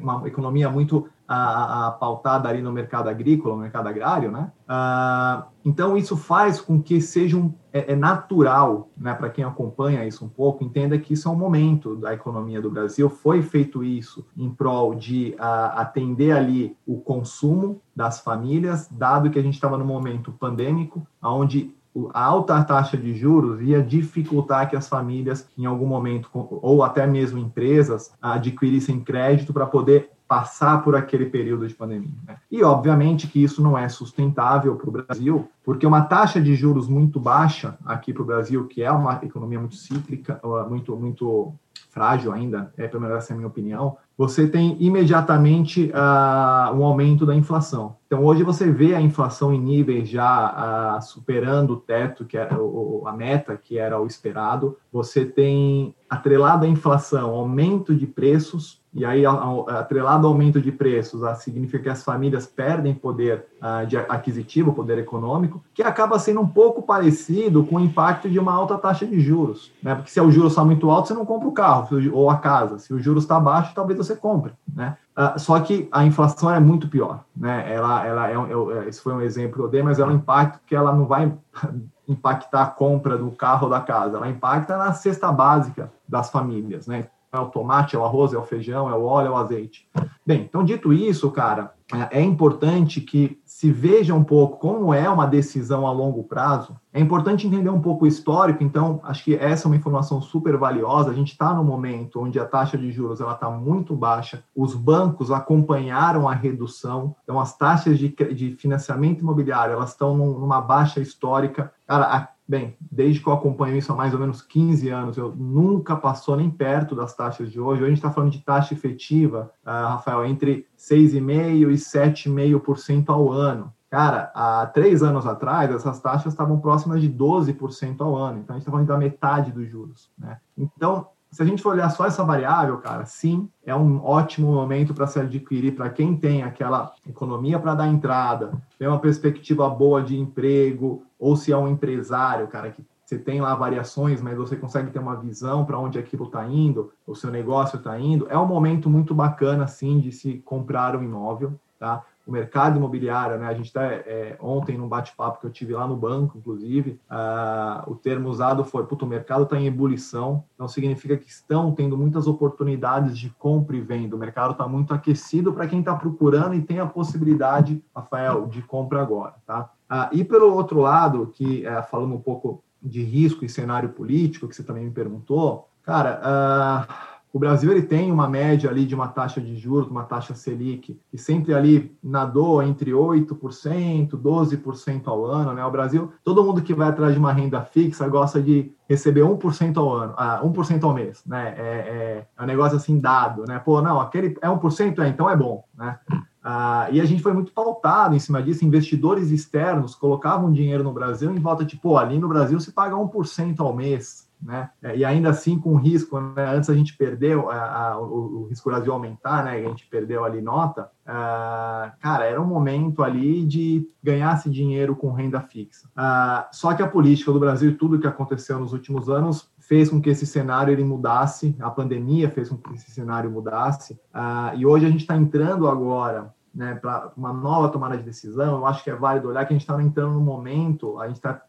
uma 0.02 0.28
economia 0.28 0.70
muito 0.70 1.08
a, 1.32 1.88
a, 1.88 1.92
pautada 1.92 2.50
ali 2.50 2.60
no 2.60 2.72
mercado 2.72 3.08
agrícola, 3.08 3.54
no 3.54 3.62
mercado 3.62 3.88
agrário, 3.88 4.32
né? 4.32 4.52
Ah, 4.68 5.46
então 5.64 5.96
isso 5.96 6.18
faz 6.18 6.60
com 6.60 6.82
que 6.82 7.00
seja 7.00 7.38
um, 7.38 7.54
é, 7.72 7.94
é 7.94 7.96
natural, 7.96 8.90
né, 8.98 9.14
para 9.14 9.30
quem 9.30 9.44
acompanha 9.44 10.08
isso 10.08 10.26
um 10.26 10.28
pouco, 10.28 10.64
entenda 10.64 10.98
que 10.98 11.14
isso 11.14 11.28
é 11.28 11.32
um 11.32 11.36
momento 11.36 11.96
da 11.96 12.16
economia 12.16 12.60
do 12.60 12.72
Brasil. 12.72 13.12
Foi 13.12 13.44
feito 13.44 13.84
isso 13.84 14.26
em 14.36 14.50
prol 14.50 14.96
de 14.96 15.36
a, 15.38 15.82
atender 15.82 16.32
ali 16.32 16.76
o 16.88 17.00
consumo 17.00 17.80
das 17.96 18.20
famílias, 18.20 18.90
dado 18.90 19.30
que 19.30 19.38
a 19.38 19.44
gente 19.44 19.54
estava 19.54 19.78
no 19.78 19.86
momento 19.86 20.32
pandêmico, 20.32 21.06
onde 21.22 21.76
a 22.12 22.24
alta 22.24 22.64
taxa 22.64 22.98
de 22.98 23.14
juros 23.14 23.62
ia 23.62 23.84
dificultar 23.84 24.68
que 24.68 24.76
as 24.76 24.90
famílias, 24.90 25.48
em 25.56 25.66
algum 25.66 25.86
momento, 25.86 26.30
ou 26.34 26.84
até 26.84 27.06
mesmo 27.06 27.38
empresas, 27.38 28.14
adquirissem 28.20 29.00
crédito 29.00 29.54
para 29.54 29.66
poder 29.66 30.12
passar 30.30 30.84
por 30.84 30.96
aquele 30.96 31.26
período 31.26 31.68
de 31.68 31.74
pandemia. 31.74 32.14
Né? 32.28 32.38
E, 32.52 32.64
obviamente, 32.64 33.28
que 33.28 33.44
isso 33.44 33.64
não 33.64 33.76
é 33.76 33.90
sustentável 33.90 34.76
para 34.76 34.88
o 34.88 34.92
Brasil, 34.92 35.50
porque 35.64 35.88
uma 35.88 36.04
taxa 36.04 36.40
de 36.40 36.54
juros 36.54 36.88
muito 36.88 37.20
baixa 37.20 37.76
aqui 37.84 38.14
para 38.14 38.22
o 38.22 38.26
Brasil, 38.26 38.68
que 38.68 38.84
é 38.84 38.92
uma 38.92 39.20
economia 39.24 39.60
muito 39.60 39.76
cíclica, 39.76 40.40
muito, 40.70 40.96
muito 40.96 41.52
frágil 41.90 42.32
ainda, 42.32 42.72
é 42.78 42.88
pelo 42.88 43.02
menos 43.02 43.18
essa 43.18 43.34
é 43.34 43.34
a 43.34 43.38
minha 43.38 43.48
opinião, 43.48 43.98
você 44.16 44.48
tem 44.48 44.78
imediatamente 44.80 45.92
uh, 45.92 46.76
um 46.76 46.84
aumento 46.84 47.26
da 47.26 47.34
inflação. 47.34 47.96
Então, 48.06 48.24
hoje 48.24 48.44
você 48.44 48.70
vê 48.72 48.94
a 48.94 49.02
inflação 49.02 49.52
em 49.54 49.60
níveis 49.60 50.10
já 50.10 50.98
uh, 50.98 51.02
superando 51.02 51.72
o 51.72 51.78
teto, 51.78 52.26
que 52.26 52.38
era 52.38 52.62
o, 52.62 53.08
a 53.08 53.14
meta, 53.14 53.58
que 53.58 53.80
era 53.80 54.00
o 54.00 54.06
esperado. 54.06 54.78
Você 54.92 55.26
tem, 55.26 55.96
atrelado 56.10 56.66
à 56.66 56.68
inflação, 56.68 57.32
aumento 57.32 57.96
de 57.96 58.06
preços, 58.06 58.79
e 58.92 59.06
aí, 59.06 59.24
atrelado 59.24 60.26
ao 60.26 60.34
aumento 60.34 60.60
de 60.60 60.72
preços, 60.72 61.22
significa 61.40 61.84
que 61.84 61.90
as 61.90 62.04
famílias 62.04 62.48
perdem 62.48 62.94
poder 62.94 63.46
uh, 63.62 63.86
de 63.86 63.96
aquisitivo, 63.98 64.74
poder 64.74 64.98
econômico, 64.98 65.64
que 65.76 65.84
acaba 65.84 66.18
sendo 66.18 66.42
um 66.42 66.48
pouco 66.48 66.82
parecido 66.82 67.64
com 67.64 67.76
o 67.76 67.80
impacto 67.80 68.28
de 68.28 68.40
uma 68.40 68.52
alta 68.52 68.78
taxa 68.80 69.06
de 69.06 69.20
juros. 69.20 69.72
Né? 69.84 69.94
Porque 69.94 70.10
se 70.10 70.20
o 70.20 70.32
juros 70.32 70.54
está 70.54 70.66
muito 70.66 70.90
alto, 70.90 71.08
você 71.08 71.14
não 71.14 71.26
compra 71.26 71.48
o 71.48 71.52
carro 71.52 71.88
ou 72.12 72.32
a 72.32 72.38
casa. 72.38 72.80
Se 72.80 72.92
o 72.92 73.00
juros 73.00 73.24
está 73.24 73.40
baixo, 73.40 73.76
talvez 73.76 73.98
você 73.98 74.16
compre. 74.16 74.54
Né? 74.74 74.98
Uh, 75.16 75.38
só 75.38 75.60
que 75.60 75.88
a 75.92 76.04
inflação 76.04 76.52
é 76.52 76.60
muito 76.60 76.88
pior. 76.88 77.24
Né? 77.38 77.72
Ela, 77.72 78.06
ela 78.08 78.30
é, 78.30 78.34
é, 78.34 78.90
esse 78.90 79.02
foi 79.02 79.14
um 79.14 79.22
exemplo 79.22 79.58
que 79.58 79.62
eu 79.62 79.70
dei, 79.70 79.84
mas 79.84 80.00
é 80.00 80.06
um 80.06 80.12
impacto 80.12 80.62
que 80.66 80.76
ela 80.76 80.92
não 80.92 81.06
vai 81.06 81.32
impactar 82.08 82.64
a 82.64 82.68
compra 82.68 83.20
do 83.20 83.30
carro 83.30 83.66
ou 83.66 83.70
da 83.70 83.82
casa, 83.82 84.18
ela 84.18 84.28
impacta 84.28 84.76
na 84.76 84.94
cesta 84.94 85.32
básica 85.32 85.92
das 86.08 86.32
famílias. 86.32 86.88
Né? 86.88 87.08
É 87.32 87.40
o 87.40 87.48
tomate, 87.48 87.96
é 87.96 88.00
o 88.00 88.06
arroz, 88.06 88.34
é 88.34 88.38
o 88.38 88.44
feijão, 88.44 88.90
é 88.90 88.94
o 88.94 89.04
óleo, 89.04 89.28
é 89.28 89.32
o 89.32 89.38
azeite. 89.38 89.88
Bem, 90.26 90.42
então 90.42 90.64
dito 90.64 90.92
isso, 90.94 91.30
cara, 91.32 91.74
é 92.12 92.22
importante 92.22 93.02
que 93.02 93.40
se 93.44 93.72
veja 93.72 94.14
um 94.14 94.24
pouco 94.24 94.58
como 94.58 94.94
é 94.94 95.10
uma 95.10 95.26
decisão 95.26 95.88
a 95.88 95.92
longo 95.92 96.24
prazo. 96.24 96.76
É 96.94 97.00
importante 97.00 97.48
entender 97.48 97.70
um 97.70 97.82
pouco 97.82 98.06
o 98.06 98.08
histórico, 98.08 98.64
então 98.64 99.00
acho 99.04 99.24
que 99.24 99.36
essa 99.36 99.68
é 99.68 99.70
uma 99.70 99.76
informação 99.76 100.22
super 100.22 100.56
valiosa. 100.56 101.10
A 101.10 101.14
gente 101.16 101.32
está 101.32 101.54
no 101.54 101.64
momento 101.64 102.22
onde 102.22 102.40
a 102.40 102.46
taxa 102.46 102.78
de 102.78 102.92
juros 102.92 103.22
ela 103.22 103.34
está 103.34 103.50
muito 103.50 103.96
baixa, 103.96 104.44
os 104.56 104.76
bancos 104.76 105.32
acompanharam 105.32 106.30
a 106.30 106.34
redução, 106.34 107.16
então 107.24 107.40
as 107.40 107.58
taxas 107.58 107.98
de, 107.98 108.10
de 108.10 108.56
financiamento 108.56 109.22
imobiliário 109.22 109.74
elas 109.74 109.92
estão 109.92 110.16
numa 110.16 110.62
baixa 110.62 111.00
histórica. 111.00 111.72
Cara, 111.88 112.30
Bem, 112.50 112.76
desde 112.82 113.22
que 113.22 113.28
eu 113.28 113.34
acompanho 113.34 113.78
isso 113.78 113.94
há 113.94 113.96
mais 113.96 114.12
ou 114.12 114.20
menos 114.20 114.42
15 114.42 114.90
anos, 114.90 115.18
eu 115.18 115.36
nunca 115.36 115.96
passou 115.96 116.36
nem 116.36 116.50
perto 116.50 116.96
das 116.96 117.16
taxas 117.16 117.52
de 117.52 117.60
hoje. 117.60 117.84
Hoje 117.84 117.84
a 117.84 117.88
gente 117.90 117.98
está 117.98 118.12
falando 118.12 118.32
de 118.32 118.40
taxa 118.40 118.74
efetiva, 118.74 119.52
uh, 119.64 119.70
Rafael, 119.70 120.26
entre 120.26 120.66
6,5% 120.76 121.70
e 121.70 121.76
7,5% 121.76 123.10
ao 123.10 123.32
ano. 123.32 123.72
Cara, 123.88 124.32
há 124.34 124.66
três 124.66 125.04
anos 125.04 125.28
atrás, 125.28 125.70
essas 125.70 126.00
taxas 126.00 126.34
estavam 126.34 126.60
próximas 126.60 127.02
de 127.02 127.08
12% 127.08 128.02
ao 128.02 128.16
ano. 128.16 128.40
Então, 128.40 128.56
a 128.56 128.58
gente 128.58 128.64
está 128.64 128.72
falando 128.72 128.88
da 128.88 128.98
metade 128.98 129.52
dos 129.52 129.70
juros. 129.70 130.10
Né? 130.18 130.40
Então, 130.58 131.08
se 131.32 131.44
a 131.44 131.46
gente 131.46 131.62
for 131.62 131.74
olhar 131.74 131.90
só 131.90 132.06
essa 132.06 132.24
variável, 132.24 132.78
cara, 132.78 133.06
sim, 133.06 133.48
é 133.64 133.76
um 133.76 134.04
ótimo 134.04 134.52
momento 134.52 134.94
para 134.94 135.06
se 135.08 135.20
adquirir 135.20 135.76
para 135.76 135.90
quem 135.90 136.16
tem 136.16 136.42
aquela 136.44 136.94
economia 137.08 137.60
para 137.60 137.76
dar 137.76 137.88
entrada, 137.88 138.52
tem 138.78 138.88
uma 138.88 139.00
perspectiva 139.00 139.70
boa 139.70 140.02
de 140.02 140.18
emprego, 140.18 141.04
ou 141.20 141.36
se 141.36 141.52
é 141.52 141.58
um 141.58 141.68
empresário, 141.68 142.48
cara, 142.48 142.72
que 142.72 142.84
você 143.06 143.18
tem 143.18 143.42
lá 143.42 143.56
variações, 143.56 144.22
mas 144.22 144.38
você 144.38 144.56
consegue 144.56 144.92
ter 144.92 145.00
uma 145.00 145.16
visão 145.16 145.66
para 145.66 145.80
onde 145.80 145.98
aquilo 145.98 146.26
está 146.26 146.46
indo, 146.48 146.92
o 147.06 147.16
seu 147.16 147.32
negócio 147.32 147.78
está 147.78 148.00
indo, 148.00 148.28
é 148.30 148.38
um 148.38 148.46
momento 148.46 148.90
muito 148.90 149.14
bacana, 149.14 149.68
sim, 149.68 150.00
de 150.00 150.12
se 150.12 150.40
comprar 150.40 150.96
um 150.96 151.04
imóvel, 151.04 151.60
tá? 151.80 152.04
o 152.30 152.32
mercado 152.32 152.78
imobiliário, 152.78 153.40
né? 153.40 153.48
A 153.48 153.54
gente 153.54 153.66
está 153.66 153.84
é, 153.84 154.38
ontem 154.40 154.78
num 154.78 154.88
bate-papo 154.88 155.40
que 155.40 155.48
eu 155.48 155.50
tive 155.50 155.74
lá 155.74 155.88
no 155.88 155.96
banco, 155.96 156.38
inclusive, 156.38 157.00
uh, 157.10 157.92
o 157.92 157.96
termo 157.96 158.30
usado 158.30 158.64
foi: 158.64 158.86
puto, 158.86 159.04
o 159.04 159.08
mercado 159.08 159.44
está 159.44 159.58
em 159.58 159.66
ebulição, 159.66 160.44
então 160.54 160.68
significa 160.68 161.18
que 161.18 161.28
estão 161.28 161.72
tendo 161.74 161.98
muitas 161.98 162.28
oportunidades 162.28 163.18
de 163.18 163.32
compra 163.32 163.76
e 163.76 163.82
venda. 163.82 164.16
O 164.16 164.20
mercado 164.20 164.52
está 164.52 164.68
muito 164.68 164.94
aquecido 164.94 165.52
para 165.52 165.68
quem 165.68 165.80
está 165.80 165.96
procurando 165.96 166.54
e 166.54 166.62
tem 166.62 166.80
a 166.80 166.86
possibilidade, 166.86 167.84
Rafael, 167.96 168.46
de 168.46 168.62
compra 168.62 169.02
agora, 169.02 169.36
tá? 169.46 169.72
Uh, 169.90 170.16
e 170.16 170.24
pelo 170.24 170.54
outro 170.54 170.80
lado, 170.82 171.32
que 171.34 171.66
uh, 171.68 171.84
falando 171.90 172.14
um 172.14 172.22
pouco 172.22 172.64
de 172.82 173.02
risco 173.02 173.44
e 173.44 173.50
cenário 173.50 173.90
político, 173.90 174.48
que 174.48 174.56
você 174.56 174.64
também 174.64 174.86
me 174.86 174.92
perguntou, 174.92 175.68
cara. 175.84 176.22
Uh, 176.24 177.09
o 177.32 177.38
Brasil 177.38 177.72
ele 177.72 177.84
tem 177.84 178.12
uma 178.12 178.28
média 178.28 178.70
ali 178.70 178.86
de 178.86 178.96
uma 178.96 179.08
taxa 179.08 179.40
de 179.40 179.56
juros, 179.56 179.90
uma 179.90 180.04
taxa 180.04 180.34
Selic, 180.34 181.00
que 181.12 181.18
sempre 181.18 181.54
ali 181.54 181.96
nadou 182.04 182.62
entre 182.64 182.92
8%, 182.92 184.10
12% 184.10 185.08
ao 185.08 185.26
ano, 185.26 185.54
né? 185.54 185.64
O 185.64 185.72
Brasil, 185.72 186.12
todo 186.24 186.44
mundo 186.44 186.62
que 186.62 186.74
vai 186.74 186.90
atrás 186.90 187.14
de 187.14 187.20
uma 187.20 187.32
renda 187.32 187.62
fixa 187.62 188.08
gosta 188.08 188.42
de 188.42 188.72
receber 188.88 189.22
1% 189.22 189.78
ao 189.78 189.94
ano, 189.94 190.14
ah, 190.18 190.42
1% 190.44 190.84
ao 190.84 190.94
mês, 190.94 191.22
né? 191.26 191.54
É, 191.56 191.62
é, 191.62 192.28
é, 192.38 192.44
um 192.44 192.48
negócio 192.48 192.78
assim 192.78 193.00
dado, 193.00 193.46
né? 193.48 193.60
Pô, 193.60 193.80
não, 193.80 194.00
aquele 194.00 194.36
é 194.42 194.48
1%, 194.48 195.00
é, 195.00 195.08
então 195.08 195.30
é 195.30 195.36
bom, 195.36 195.64
né? 195.78 196.00
Ah, 196.44 196.88
e 196.92 197.00
a 197.00 197.06
gente 197.06 197.22
foi 197.22 197.34
muito 197.34 197.52
pautado 197.52 198.16
em 198.16 198.20
cima 198.20 198.42
disso. 198.42 198.66
Investidores 198.66 199.30
externos 199.30 199.94
colocavam 199.94 200.52
dinheiro 200.52 200.84
no 200.84 200.94
Brasil 200.94 201.32
em 201.32 201.40
volta 201.40 201.64
de, 201.64 201.76
pô, 201.76 201.98
ali 201.98 202.18
no 202.18 202.30
Brasil 202.30 202.60
se 202.60 202.72
paga 202.72 202.96
1% 202.96 203.60
ao 203.60 203.76
mês, 203.76 204.29
né? 204.42 204.70
É, 204.82 204.96
e 204.96 205.04
ainda 205.04 205.30
assim 205.30 205.60
com 205.60 205.76
risco, 205.76 206.20
né? 206.20 206.56
antes 206.56 206.70
a 206.70 206.74
gente 206.74 206.96
perdeu 206.96 207.50
a, 207.50 207.90
a, 207.90 208.00
o, 208.00 208.42
o, 208.42 208.48
risco 208.48 208.70
Brasil 208.70 208.94
aumentar, 208.94 209.44
né? 209.44 209.52
A 209.52 209.62
gente 209.62 209.86
perdeu 209.88 210.24
ali 210.24 210.42
nota. 210.42 210.90
Uh, 211.06 211.92
cara, 212.00 212.26
era 212.26 212.42
um 212.42 212.46
momento 212.46 213.04
ali 213.04 213.46
de 213.46 213.88
ganhar 214.02 214.38
esse 214.38 214.50
dinheiro 214.50 214.96
com 214.96 215.12
renda 215.12 215.42
fixa. 215.42 215.88
Uh, 215.90 216.48
só 216.52 216.74
que 216.74 216.82
a 216.82 216.88
política 216.88 217.32
do 217.34 217.40
Brasil 217.40 217.72
e 217.72 217.76
tudo 217.76 218.00
que 218.00 218.08
aconteceu 218.08 218.60
nos 218.60 218.72
últimos 218.72 219.10
anos 219.10 219.50
fez 219.60 219.90
com 219.90 220.02
que 220.02 220.10
esse 220.10 220.26
cenário 220.26 220.72
ele 220.72 220.84
mudasse. 220.84 221.56
A 221.60 221.70
pandemia 221.70 222.30
fez 222.30 222.50
com 222.50 222.58
que 222.58 222.74
esse 222.74 222.92
cenário 222.92 223.30
mudasse. 223.30 223.94
Uh, 224.14 224.56
e 224.56 224.66
hoje 224.66 224.86
a 224.86 224.90
gente 224.90 225.02
está 225.02 225.18
entrando 225.18 225.68
agora 225.68 226.34
né, 226.60 226.76
para 226.76 227.14
uma 227.16 227.32
nova 227.32 227.70
tomada 227.70 227.96
de 227.96 228.04
decisão, 228.04 228.58
eu 228.58 228.66
acho 228.66 228.84
que 228.84 228.90
é 228.90 228.94
válido 228.94 229.30
olhar 229.30 229.46
que 229.46 229.54
a 229.54 229.58
gente 229.58 229.62
está 229.62 229.82
entrando 229.82 230.16
no 230.16 230.20
momento, 230.20 231.00
a 231.00 231.08
gente 231.08 231.16
está 231.16 231.42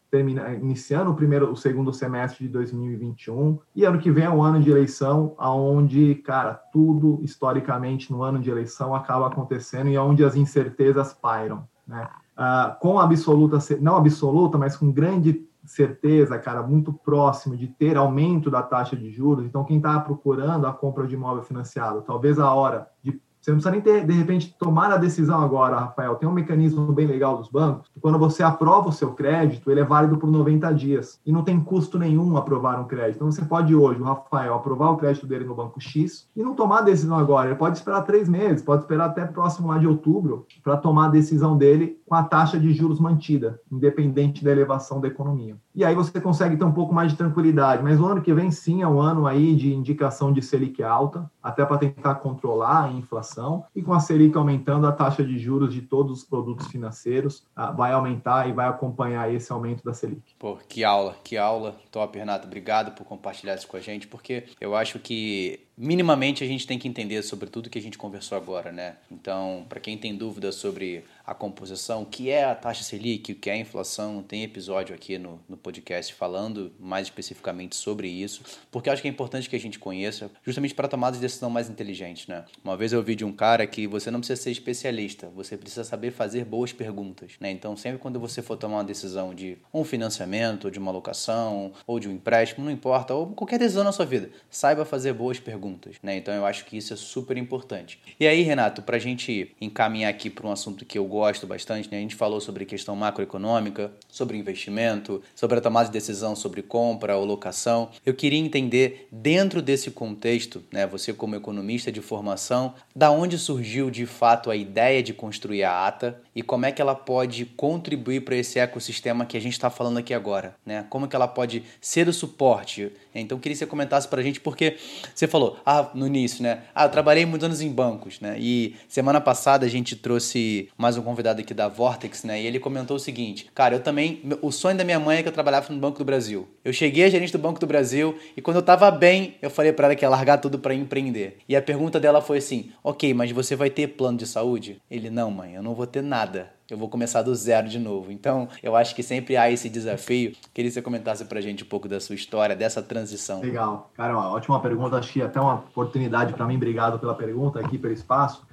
iniciando 0.61 1.11
o 1.11 1.13
primeiro, 1.13 1.51
o 1.51 1.55
segundo 1.57 1.91
semestre 1.91 2.45
de 2.45 2.53
2021 2.53 3.59
e 3.75 3.83
ano 3.83 3.99
que 3.99 4.09
vem 4.09 4.23
é 4.23 4.29
um 4.29 4.41
ano 4.41 4.61
de 4.61 4.71
eleição, 4.71 5.35
aonde, 5.37 6.15
cara, 6.15 6.53
tudo 6.71 7.19
historicamente 7.21 8.09
no 8.09 8.23
ano 8.23 8.39
de 8.39 8.49
eleição 8.49 8.95
acaba 8.95 9.27
acontecendo 9.27 9.89
e 9.89 9.97
onde 9.97 10.23
as 10.23 10.37
incertezas 10.37 11.13
pairam, 11.13 11.67
né? 11.85 12.07
Uh, 12.37 12.79
com 12.79 12.97
absoluta, 12.97 13.57
não 13.81 13.97
absoluta, 13.97 14.57
mas 14.57 14.77
com 14.77 14.89
grande 14.93 15.45
certeza, 15.65 16.39
cara, 16.39 16.63
muito 16.63 16.93
próximo 16.93 17.57
de 17.57 17.67
ter 17.67 17.97
aumento 17.97 18.49
da 18.49 18.63
taxa 18.63 18.95
de 18.95 19.11
juros. 19.11 19.45
Então, 19.45 19.65
quem 19.65 19.75
está 19.75 19.99
procurando 19.99 20.65
a 20.65 20.71
compra 20.71 21.05
de 21.05 21.15
imóvel 21.15 21.43
financiado, 21.43 22.01
talvez 22.01 22.39
a 22.39 22.51
hora 22.53 22.87
de 23.03 23.21
você 23.41 23.49
não 23.49 23.57
precisa 23.57 23.71
nem 23.71 23.81
ter, 23.81 24.05
de 24.05 24.13
repente, 24.13 24.55
tomar 24.57 24.91
a 24.91 24.97
decisão 24.97 25.41
agora, 25.41 25.79
Rafael. 25.79 26.15
Tem 26.15 26.29
um 26.29 26.33
mecanismo 26.33 26.93
bem 26.93 27.07
legal 27.07 27.37
dos 27.37 27.49
bancos. 27.49 27.89
Quando 27.99 28.19
você 28.19 28.43
aprova 28.43 28.89
o 28.89 28.91
seu 28.91 29.13
crédito, 29.13 29.71
ele 29.71 29.79
é 29.79 29.83
válido 29.83 30.17
por 30.17 30.29
90 30.29 30.71
dias. 30.73 31.19
E 31.25 31.31
não 31.31 31.43
tem 31.43 31.59
custo 31.59 31.97
nenhum 31.97 32.37
aprovar 32.37 32.79
um 32.79 32.85
crédito. 32.85 33.15
Então, 33.15 33.31
você 33.31 33.43
pode 33.43 33.73
hoje, 33.73 33.99
o 33.99 34.03
Rafael, 34.03 34.53
aprovar 34.53 34.91
o 34.91 34.97
crédito 34.97 35.25
dele 35.25 35.45
no 35.45 35.55
banco 35.55 35.81
X 35.81 36.27
e 36.35 36.43
não 36.43 36.53
tomar 36.53 36.79
a 36.79 36.83
decisão 36.83 37.17
agora. 37.17 37.49
Ele 37.49 37.57
pode 37.57 37.77
esperar 37.77 38.03
três 38.03 38.29
meses, 38.29 38.61
pode 38.61 38.83
esperar 38.83 39.05
até 39.05 39.25
próximo 39.25 39.69
lá 39.69 39.79
de 39.79 39.87
outubro 39.87 40.45
para 40.63 40.77
tomar 40.77 41.07
a 41.07 41.09
decisão 41.09 41.57
dele 41.57 41.99
com 42.05 42.13
a 42.13 42.23
taxa 42.23 42.59
de 42.59 42.71
juros 42.73 42.99
mantida, 42.99 43.59
independente 43.71 44.43
da 44.43 44.51
elevação 44.51 45.01
da 45.01 45.07
economia. 45.07 45.57
E 45.73 45.85
aí 45.85 45.95
você 45.95 46.19
consegue 46.19 46.57
ter 46.57 46.63
um 46.63 46.71
pouco 46.71 46.93
mais 46.93 47.11
de 47.11 47.17
tranquilidade. 47.17 47.81
Mas 47.81 47.99
o 47.99 48.05
ano 48.05 48.21
que 48.21 48.33
vem, 48.33 48.51
sim, 48.51 48.81
é 48.81 48.87
um 48.87 48.99
ano 48.99 49.25
aí 49.25 49.55
de 49.55 49.73
indicação 49.73 50.33
de 50.33 50.41
Selic 50.41 50.83
alta, 50.83 51.29
até 51.41 51.65
para 51.65 51.77
tentar 51.77 52.15
controlar 52.15 52.85
a 52.85 52.91
inflação 52.91 53.63
e 53.75 53.81
com 53.81 53.93
a 53.93 53.99
Selic 53.99 54.37
aumentando, 54.37 54.85
a 54.85 54.91
taxa 54.91 55.23
de 55.23 55.39
juros 55.39 55.73
de 55.73 55.81
todos 55.81 56.19
os 56.19 56.23
produtos 56.23 56.67
financeiros 56.67 57.45
ah, 57.55 57.71
vai 57.71 57.93
aumentar 57.93 58.47
e 58.49 58.53
vai 58.53 58.67
acompanhar 58.67 59.33
esse 59.33 59.51
aumento 59.51 59.83
da 59.83 59.93
Selic. 59.93 60.35
Pô, 60.37 60.57
que 60.67 60.83
aula, 60.83 61.15
que 61.23 61.37
aula. 61.37 61.75
Top, 61.91 62.17
Renato. 62.17 62.47
Obrigado 62.47 62.91
por 62.91 63.05
compartilhar 63.05 63.55
isso 63.55 63.67
com 63.67 63.77
a 63.77 63.81
gente, 63.81 64.07
porque 64.07 64.45
eu 64.59 64.75
acho 64.75 64.99
que 64.99 65.67
minimamente 65.77 66.43
a 66.43 66.47
gente 66.47 66.67
tem 66.67 66.77
que 66.77 66.87
entender 66.87 67.21
sobre 67.23 67.49
tudo 67.49 67.69
que 67.69 67.79
a 67.79 67.81
gente 67.81 67.97
conversou 67.97 68.37
agora, 68.37 68.71
né? 68.71 68.95
Então, 69.09 69.65
para 69.67 69.79
quem 69.79 69.97
tem 69.97 70.15
dúvidas 70.15 70.55
sobre 70.55 71.03
a 71.25 71.33
composição, 71.33 72.01
o 72.01 72.05
que 72.05 72.29
é 72.29 72.43
a 72.43 72.53
taxa 72.53 72.83
Selic, 72.83 73.31
o 73.31 73.35
que 73.35 73.49
é 73.49 73.53
a 73.53 73.57
inflação, 73.57 74.21
tem 74.21 74.43
episódio 74.43 74.93
aqui 74.93 75.17
no, 75.17 75.39
no 75.47 75.55
podcast 75.55 76.13
falando 76.13 76.71
mais 76.79 77.07
especificamente 77.07 77.75
sobre 77.75 78.07
isso, 78.07 78.43
porque 78.69 78.89
acho 78.89 79.01
que 79.01 79.07
é 79.07 79.11
importante 79.11 79.49
que 79.49 79.55
a 79.55 79.59
gente 79.59 79.79
conheça, 79.79 80.29
justamente 80.45 80.73
para 80.73 80.87
tomar 80.87 81.11
de 81.11 81.19
decisão 81.19 81.49
mais 81.49 81.69
inteligente, 81.69 82.29
né? 82.29 82.45
Uma 82.63 82.75
vez 82.75 82.91
eu 82.91 82.99
ouvi 82.99 83.15
de 83.15 83.23
um 83.23 83.31
cara 83.31 83.65
que 83.65 83.87
você 83.87 84.11
não 84.11 84.19
precisa 84.19 84.41
ser 84.41 84.51
especialista, 84.51 85.29
você 85.35 85.57
precisa 85.57 85.83
saber 85.83 86.11
fazer 86.11 86.45
boas 86.45 86.73
perguntas, 86.73 87.33
né? 87.39 87.49
Então, 87.51 87.77
sempre 87.77 87.99
quando 87.99 88.19
você 88.19 88.41
for 88.41 88.57
tomar 88.57 88.77
uma 88.77 88.83
decisão 88.83 89.33
de 89.33 89.57
um 89.73 89.83
financiamento, 89.83 90.69
de 90.69 90.79
uma 90.79 90.91
locação, 90.91 91.71
ou 91.87 91.99
de 91.99 92.09
um 92.09 92.11
empréstimo, 92.11 92.65
não 92.65 92.71
importa, 92.71 93.13
ou 93.13 93.27
qualquer 93.27 93.57
decisão 93.57 93.83
na 93.83 93.91
sua 93.91 94.05
vida, 94.05 94.29
saiba 94.49 94.83
fazer 94.83 95.13
boas 95.13 95.39
perguntas, 95.61 95.95
né? 96.01 96.17
Então, 96.17 96.33
eu 96.33 96.43
acho 96.43 96.65
que 96.65 96.75
isso 96.75 96.91
é 96.91 96.97
super 96.97 97.37
importante. 97.37 97.99
E 98.19 98.25
aí, 98.25 98.41
Renato, 98.41 98.81
para 98.81 98.97
a 98.97 98.99
gente 98.99 99.55
encaminhar 99.61 100.09
aqui 100.09 100.27
para 100.27 100.47
um 100.47 100.51
assunto 100.51 100.83
que 100.83 100.97
eu 100.97 101.05
gosto 101.05 101.45
bastante, 101.45 101.89
né? 101.91 101.97
A 101.97 102.01
gente 102.01 102.15
falou 102.15 102.41
sobre 102.41 102.65
questão 102.65 102.95
macroeconômica, 102.95 103.91
sobre 104.09 104.37
investimento, 104.37 105.21
sobre 105.35 105.59
a 105.59 105.61
tomada 105.61 105.85
de 105.85 105.93
decisão 105.93 106.35
sobre 106.35 106.63
compra 106.63 107.15
ou 107.15 107.23
locação. 107.23 107.89
Eu 108.03 108.15
queria 108.15 108.39
entender, 108.39 109.07
dentro 109.11 109.61
desse 109.61 109.91
contexto, 109.91 110.63
né, 110.71 110.87
você 110.87 111.13
como 111.13 111.35
economista 111.35 111.91
de 111.91 112.01
formação, 112.01 112.73
da 112.95 113.11
onde 113.11 113.37
surgiu 113.37 113.91
de 113.91 114.05
fato 114.05 114.49
a 114.49 114.55
ideia 114.55 115.03
de 115.03 115.13
construir 115.13 115.63
a 115.63 115.85
ATA 115.85 116.19
e 116.35 116.41
como 116.41 116.65
é 116.65 116.71
que 116.71 116.81
ela 116.81 116.95
pode 116.95 117.45
contribuir 117.45 118.21
para 118.21 118.35
esse 118.35 118.57
ecossistema 118.57 119.25
que 119.25 119.37
a 119.37 119.41
gente 119.41 119.53
está 119.53 119.69
falando 119.69 119.97
aqui 119.97 120.13
agora, 120.13 120.55
né? 120.65 120.85
Como 120.89 121.07
que 121.07 121.15
ela 121.15 121.27
pode 121.27 121.63
ser 121.79 122.07
o 122.07 122.13
suporte? 122.13 122.91
Então 123.19 123.37
queria 123.39 123.53
que 123.53 123.59
você 123.59 123.65
comentasse 123.65 124.07
para 124.07 124.21
a 124.21 124.23
gente 124.23 124.39
porque 124.39 124.77
você 125.13 125.27
falou, 125.27 125.59
ah, 125.65 125.89
no 125.93 126.07
início, 126.07 126.41
né? 126.41 126.63
Ah, 126.73 126.85
eu 126.85 126.89
trabalhei 126.89 127.25
muitos 127.25 127.45
anos 127.45 127.61
em 127.61 127.69
bancos, 127.69 128.19
né? 128.19 128.37
E 128.39 128.75
semana 128.87 129.19
passada 129.19 129.65
a 129.65 129.69
gente 129.69 129.95
trouxe 129.95 130.69
mais 130.77 130.97
um 130.97 131.01
convidado 131.01 131.41
aqui 131.41 131.53
da 131.53 131.67
Vortex, 131.67 132.23
né? 132.23 132.41
E 132.41 132.45
ele 132.45 132.59
comentou 132.59 132.97
o 132.97 132.99
seguinte: 132.99 133.49
Cara, 133.53 133.75
eu 133.75 133.79
também. 133.79 134.21
O 134.41 134.51
sonho 134.51 134.77
da 134.77 134.83
minha 134.83 134.99
mãe 134.99 135.17
é 135.17 135.23
que 135.23 135.27
eu 135.27 135.33
trabalhava 135.33 135.73
no 135.73 135.79
Banco 135.79 135.97
do 135.97 136.05
Brasil. 136.05 136.47
Eu 136.63 136.71
cheguei 136.71 137.03
a 137.03 137.09
gerente 137.09 137.31
do 137.31 137.39
Banco 137.39 137.59
do 137.59 137.67
Brasil 137.67 138.17
e 138.35 138.41
quando 138.41 138.57
eu 138.57 138.63
tava 138.63 138.89
bem, 138.91 139.35
eu 139.41 139.49
falei 139.49 139.73
para 139.73 139.87
ela 139.87 139.95
que 139.95 140.05
ia 140.05 140.09
largar 140.09 140.37
tudo 140.37 140.59
para 140.59 140.73
empreender. 140.73 141.37
E 141.47 141.55
a 141.55 141.61
pergunta 141.61 141.99
dela 141.99 142.21
foi 142.21 142.37
assim: 142.37 142.71
Ok, 142.83 143.13
mas 143.13 143.31
você 143.31 143.55
vai 143.55 143.69
ter 143.69 143.87
plano 143.87 144.17
de 144.17 144.27
saúde? 144.27 144.81
Ele: 144.89 145.09
Não, 145.09 145.31
mãe, 145.31 145.55
eu 145.55 145.63
não 145.63 145.73
vou 145.73 145.87
ter 145.87 146.01
nada 146.01 146.49
eu 146.73 146.77
vou 146.77 146.89
começar 146.89 147.21
do 147.21 147.35
zero 147.35 147.67
de 147.67 147.77
novo. 147.77 148.11
Então, 148.11 148.47
eu 148.63 148.75
acho 148.75 148.95
que 148.95 149.03
sempre 149.03 149.35
há 149.35 149.51
esse 149.51 149.69
desafio. 149.69 150.33
Queria 150.53 150.69
que 150.69 150.73
você 150.73 150.81
comentasse 150.81 151.25
pra 151.25 151.41
gente 151.41 151.63
um 151.63 151.67
pouco 151.67 151.87
da 151.87 151.99
sua 151.99 152.15
história, 152.15 152.55
dessa 152.55 152.81
transição. 152.81 153.41
Legal. 153.41 153.91
Cara, 153.95 154.13
uma 154.13 154.31
ótima 154.31 154.59
pergunta. 154.59 154.97
Acho 154.97 155.11
que 155.11 155.21
até 155.21 155.39
uma 155.39 155.55
oportunidade 155.55 156.33
para 156.33 156.45
mim. 156.45 156.55
Obrigado 156.55 156.97
pela 156.99 157.13
pergunta 157.13 157.59
aqui, 157.59 157.77
pelo 157.77 157.93
espaço. 157.93 158.45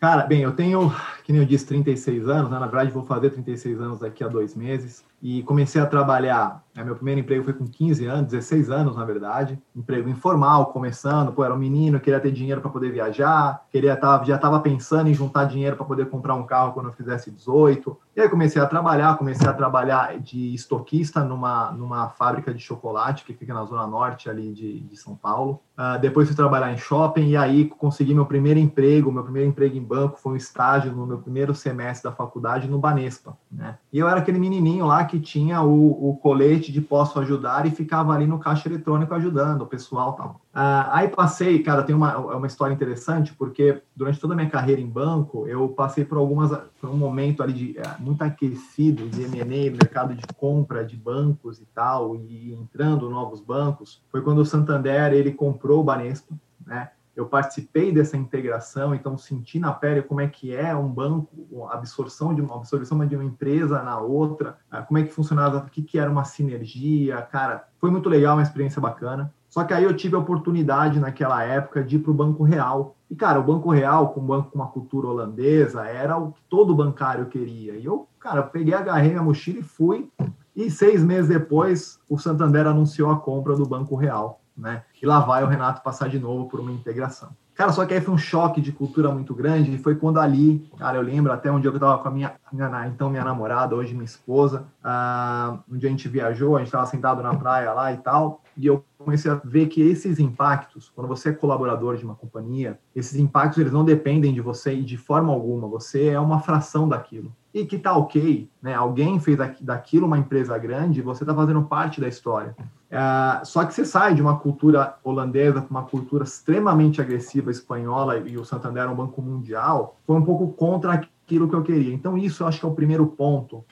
Cara, 0.00 0.22
bem, 0.26 0.42
eu 0.42 0.52
tenho, 0.52 0.94
que 1.24 1.32
nem 1.32 1.40
eu 1.40 1.46
disse, 1.46 1.66
36 1.66 2.28
anos, 2.28 2.50
né? 2.50 2.58
na 2.58 2.66
verdade 2.66 2.90
vou 2.90 3.06
fazer 3.06 3.30
36 3.30 3.80
anos 3.80 4.00
daqui 4.00 4.22
a 4.22 4.28
dois 4.28 4.54
meses. 4.54 5.02
E 5.24 5.42
comecei 5.42 5.80
a 5.80 5.86
trabalhar. 5.86 6.62
É, 6.76 6.82
meu 6.84 6.96
primeiro 6.96 7.20
emprego 7.20 7.44
foi 7.44 7.52
com 7.52 7.66
15 7.66 8.04
anos, 8.04 8.32
16 8.32 8.68
anos, 8.68 8.96
na 8.96 9.04
verdade. 9.04 9.58
Emprego 9.74 10.08
informal, 10.08 10.66
começando. 10.66 11.32
Pô, 11.32 11.42
era 11.42 11.54
um 11.54 11.58
menino, 11.58 12.00
queria 12.00 12.20
ter 12.20 12.30
dinheiro 12.30 12.60
para 12.60 12.68
poder 12.68 12.90
viajar, 12.90 13.64
queria 13.70 13.96
tava, 13.96 14.24
já 14.24 14.34
estava 14.36 14.60
pensando 14.60 15.08
em 15.08 15.14
juntar 15.14 15.44
dinheiro 15.44 15.76
para 15.76 15.86
poder 15.86 16.10
comprar 16.10 16.34
um 16.34 16.44
carro 16.44 16.72
quando 16.72 16.88
eu 16.88 16.92
fizesse 16.92 17.30
18. 17.30 17.96
E 18.16 18.20
aí 18.20 18.28
comecei 18.28 18.60
a 18.60 18.66
trabalhar, 18.66 19.16
comecei 19.16 19.48
a 19.48 19.52
trabalhar 19.52 20.18
de 20.18 20.52
estoquista 20.54 21.24
numa, 21.24 21.72
numa 21.72 22.08
fábrica 22.08 22.52
de 22.52 22.60
chocolate 22.60 23.24
que 23.24 23.32
fica 23.32 23.54
na 23.54 23.64
zona 23.64 23.86
norte 23.86 24.28
ali 24.28 24.52
de, 24.52 24.80
de 24.80 24.96
São 24.96 25.16
Paulo. 25.16 25.60
Uh, 25.76 25.98
depois 26.00 26.28
fui 26.28 26.36
trabalhar 26.36 26.72
em 26.72 26.76
shopping 26.76 27.28
e 27.28 27.36
aí 27.36 27.64
consegui 27.64 28.14
meu 28.14 28.26
primeiro 28.26 28.60
emprego. 28.60 29.10
Meu 29.10 29.22
primeiro 29.22 29.48
emprego 29.48 29.76
em 29.76 29.82
banco 29.82 30.20
foi 30.20 30.34
um 30.34 30.36
estágio 30.36 30.92
no 30.92 31.06
meu 31.06 31.18
primeiro 31.18 31.54
semestre 31.54 32.10
da 32.10 32.14
faculdade 32.14 32.68
no 32.68 32.78
Banespa. 32.78 33.36
Né? 33.50 33.76
E 33.92 33.98
eu 33.98 34.08
era 34.08 34.20
aquele 34.20 34.38
menininho 34.38 34.86
lá 34.86 35.04
que 35.04 35.13
tinha 35.18 35.62
o, 35.62 36.10
o 36.10 36.16
colete 36.16 36.70
de 36.70 36.80
posso 36.80 37.18
ajudar 37.18 37.66
e 37.66 37.70
ficava 37.70 38.12
ali 38.12 38.26
no 38.26 38.38
caixa 38.38 38.68
eletrônico 38.68 39.14
ajudando 39.14 39.62
o 39.62 39.66
pessoal 39.66 40.12
tal. 40.12 40.40
Uh, 40.54 40.88
aí 40.92 41.08
passei, 41.08 41.58
cara, 41.60 41.82
tem 41.82 41.94
uma, 41.94 42.12
é 42.12 42.36
uma 42.36 42.46
história 42.46 42.72
interessante 42.72 43.34
porque 43.34 43.82
durante 43.96 44.20
toda 44.20 44.34
a 44.34 44.36
minha 44.36 44.48
carreira 44.48 44.80
em 44.80 44.88
banco 44.88 45.48
eu 45.48 45.68
passei 45.68 46.04
por 46.04 46.18
algumas 46.18 46.50
por 46.80 46.90
um 46.90 46.96
momento 46.96 47.42
ali 47.42 47.52
de 47.52 47.78
é, 47.78 47.82
muito 47.98 48.22
aquecido 48.22 49.08
de 49.08 49.22
M&A, 49.22 49.70
mercado 49.70 50.14
de 50.14 50.22
compra 50.36 50.84
de 50.84 50.96
bancos 50.96 51.60
e 51.60 51.66
tal 51.74 52.14
e 52.14 52.54
entrando 52.54 53.10
novos 53.10 53.40
bancos. 53.40 54.02
Foi 54.10 54.22
quando 54.22 54.38
o 54.38 54.46
Santander 54.46 55.12
ele 55.12 55.32
comprou 55.32 55.64
comprou 55.64 55.80
o 55.80 55.84
Banespa, 55.84 56.34
né? 56.66 56.90
Eu 57.16 57.26
participei 57.26 57.92
dessa 57.92 58.16
integração, 58.16 58.94
então 58.94 59.16
senti 59.16 59.58
na 59.58 59.72
pele 59.72 60.02
como 60.02 60.20
é 60.20 60.26
que 60.26 60.54
é 60.54 60.74
um 60.74 60.88
banco, 60.88 61.28
a 61.70 61.74
absorção 61.74 62.34
de 62.34 62.40
uma 62.40 62.56
absorção 62.56 63.06
de 63.06 63.14
uma 63.14 63.24
empresa 63.24 63.82
na 63.82 63.98
outra, 63.98 64.58
ah, 64.68 64.82
como 64.82 64.98
é 64.98 65.04
que 65.04 65.12
funcionava, 65.12 65.58
o 65.58 65.70
que, 65.70 65.82
que 65.82 65.98
era 65.98 66.10
uma 66.10 66.24
sinergia, 66.24 67.22
cara, 67.22 67.68
foi 67.78 67.90
muito 67.90 68.08
legal, 68.08 68.36
uma 68.36 68.42
experiência 68.42 68.80
bacana. 68.80 69.32
Só 69.48 69.62
que 69.62 69.72
aí 69.72 69.84
eu 69.84 69.94
tive 69.94 70.16
a 70.16 70.18
oportunidade 70.18 70.98
naquela 70.98 71.44
época 71.44 71.84
de 71.84 71.94
ir 71.94 71.98
para 72.00 72.10
o 72.10 72.14
Banco 72.14 72.42
Real. 72.42 72.96
E, 73.08 73.14
cara, 73.14 73.38
o 73.38 73.44
Banco 73.44 73.70
Real, 73.70 74.08
com 74.08 74.20
um 74.20 74.26
banco 74.26 74.50
com 74.50 74.58
uma 74.58 74.66
cultura 74.66 75.06
holandesa, 75.06 75.86
era 75.86 76.16
o 76.16 76.32
que 76.32 76.40
todo 76.48 76.74
bancário 76.74 77.26
queria. 77.26 77.76
E 77.76 77.84
eu, 77.84 78.08
cara, 78.18 78.42
peguei, 78.42 78.74
agarrei 78.74 79.10
minha 79.10 79.22
mochila 79.22 79.60
e 79.60 79.62
fui. 79.62 80.10
E 80.56 80.68
seis 80.68 81.04
meses 81.04 81.28
depois, 81.28 82.00
o 82.08 82.18
Santander 82.18 82.66
anunciou 82.66 83.12
a 83.12 83.20
compra 83.20 83.54
do 83.54 83.64
Banco 83.64 83.94
Real 83.94 84.40
né? 84.56 84.82
E 85.02 85.06
lá 85.06 85.20
vai 85.20 85.42
o 85.42 85.46
Renato 85.46 85.82
passar 85.82 86.08
de 86.08 86.18
novo 86.18 86.48
por 86.48 86.60
uma 86.60 86.72
integração. 86.72 87.30
Cara, 87.54 87.70
só 87.70 87.86
que 87.86 87.94
aí 87.94 88.00
foi 88.00 88.12
um 88.12 88.18
choque 88.18 88.60
de 88.60 88.72
cultura 88.72 89.12
muito 89.12 89.32
grande, 89.32 89.72
e 89.72 89.78
foi 89.78 89.94
quando 89.94 90.18
ali, 90.18 90.68
cara, 90.76 90.98
eu 90.98 91.02
lembro 91.02 91.32
até 91.32 91.52
um 91.52 91.60
dia 91.60 91.70
que 91.70 91.76
eu 91.76 91.80
tava 91.80 92.02
com 92.02 92.08
a 92.08 92.10
minha, 92.10 92.32
minha 92.52 92.86
então 92.88 93.08
minha 93.08 93.24
namorada, 93.24 93.76
hoje 93.76 93.94
minha 93.94 94.04
esposa, 94.04 94.66
uh, 94.84 95.58
um 95.70 95.78
dia 95.78 95.88
a 95.88 95.92
gente 95.92 96.08
viajou, 96.08 96.56
a 96.56 96.58
gente 96.58 96.68
estava 96.68 96.86
sentado 96.86 97.22
na 97.22 97.32
praia 97.34 97.72
lá 97.72 97.92
e 97.92 97.96
tal, 97.98 98.42
e 98.56 98.66
eu 98.66 98.84
comecei 98.98 99.30
a 99.30 99.40
ver 99.44 99.66
que 99.66 99.80
esses 99.80 100.18
impactos, 100.18 100.90
quando 100.94 101.08
você 101.08 101.30
é 101.30 101.32
colaborador 101.32 101.96
de 101.96 102.04
uma 102.04 102.14
companhia, 102.14 102.78
esses 102.94 103.18
impactos 103.18 103.58
eles 103.58 103.72
não 103.72 103.84
dependem 103.84 104.32
de 104.32 104.40
você 104.40 104.76
de 104.76 104.96
forma 104.96 105.32
alguma, 105.32 105.68
você 105.68 106.08
é 106.08 106.20
uma 106.20 106.40
fração 106.40 106.88
daquilo. 106.88 107.32
E 107.52 107.64
que 107.64 107.78
tá 107.78 107.96
ok, 107.96 108.48
né? 108.60 108.74
Alguém 108.74 109.20
fez 109.20 109.38
daquilo 109.60 110.06
uma 110.06 110.18
empresa 110.18 110.58
grande, 110.58 111.00
você 111.00 111.22
está 111.22 111.34
fazendo 111.34 111.62
parte 111.62 112.00
da 112.00 112.08
história. 112.08 112.56
É, 112.90 113.44
só 113.44 113.64
que 113.64 113.74
você 113.74 113.84
sai 113.84 114.14
de 114.14 114.22
uma 114.22 114.38
cultura 114.38 114.96
holandesa 115.02 115.60
para 115.60 115.70
uma 115.70 115.82
cultura 115.82 116.24
extremamente 116.24 117.00
agressiva 117.00 117.50
espanhola 117.50 118.18
e 118.18 118.36
o 118.36 118.44
Santander 118.44 118.84
é 118.84 118.88
um 118.88 118.94
banco 118.94 119.20
mundial, 119.22 119.96
foi 120.06 120.16
um 120.16 120.24
pouco 120.24 120.52
contra 120.52 121.04
aquilo 121.24 121.48
que 121.48 121.54
eu 121.54 121.62
queria. 121.62 121.92
Então, 121.92 122.16
isso 122.18 122.44
acho 122.44 122.60
que 122.60 122.66
é 122.66 122.68
o 122.68 122.74
primeiro 122.74 123.06
ponto, 123.06 123.56
uh, 123.56 123.64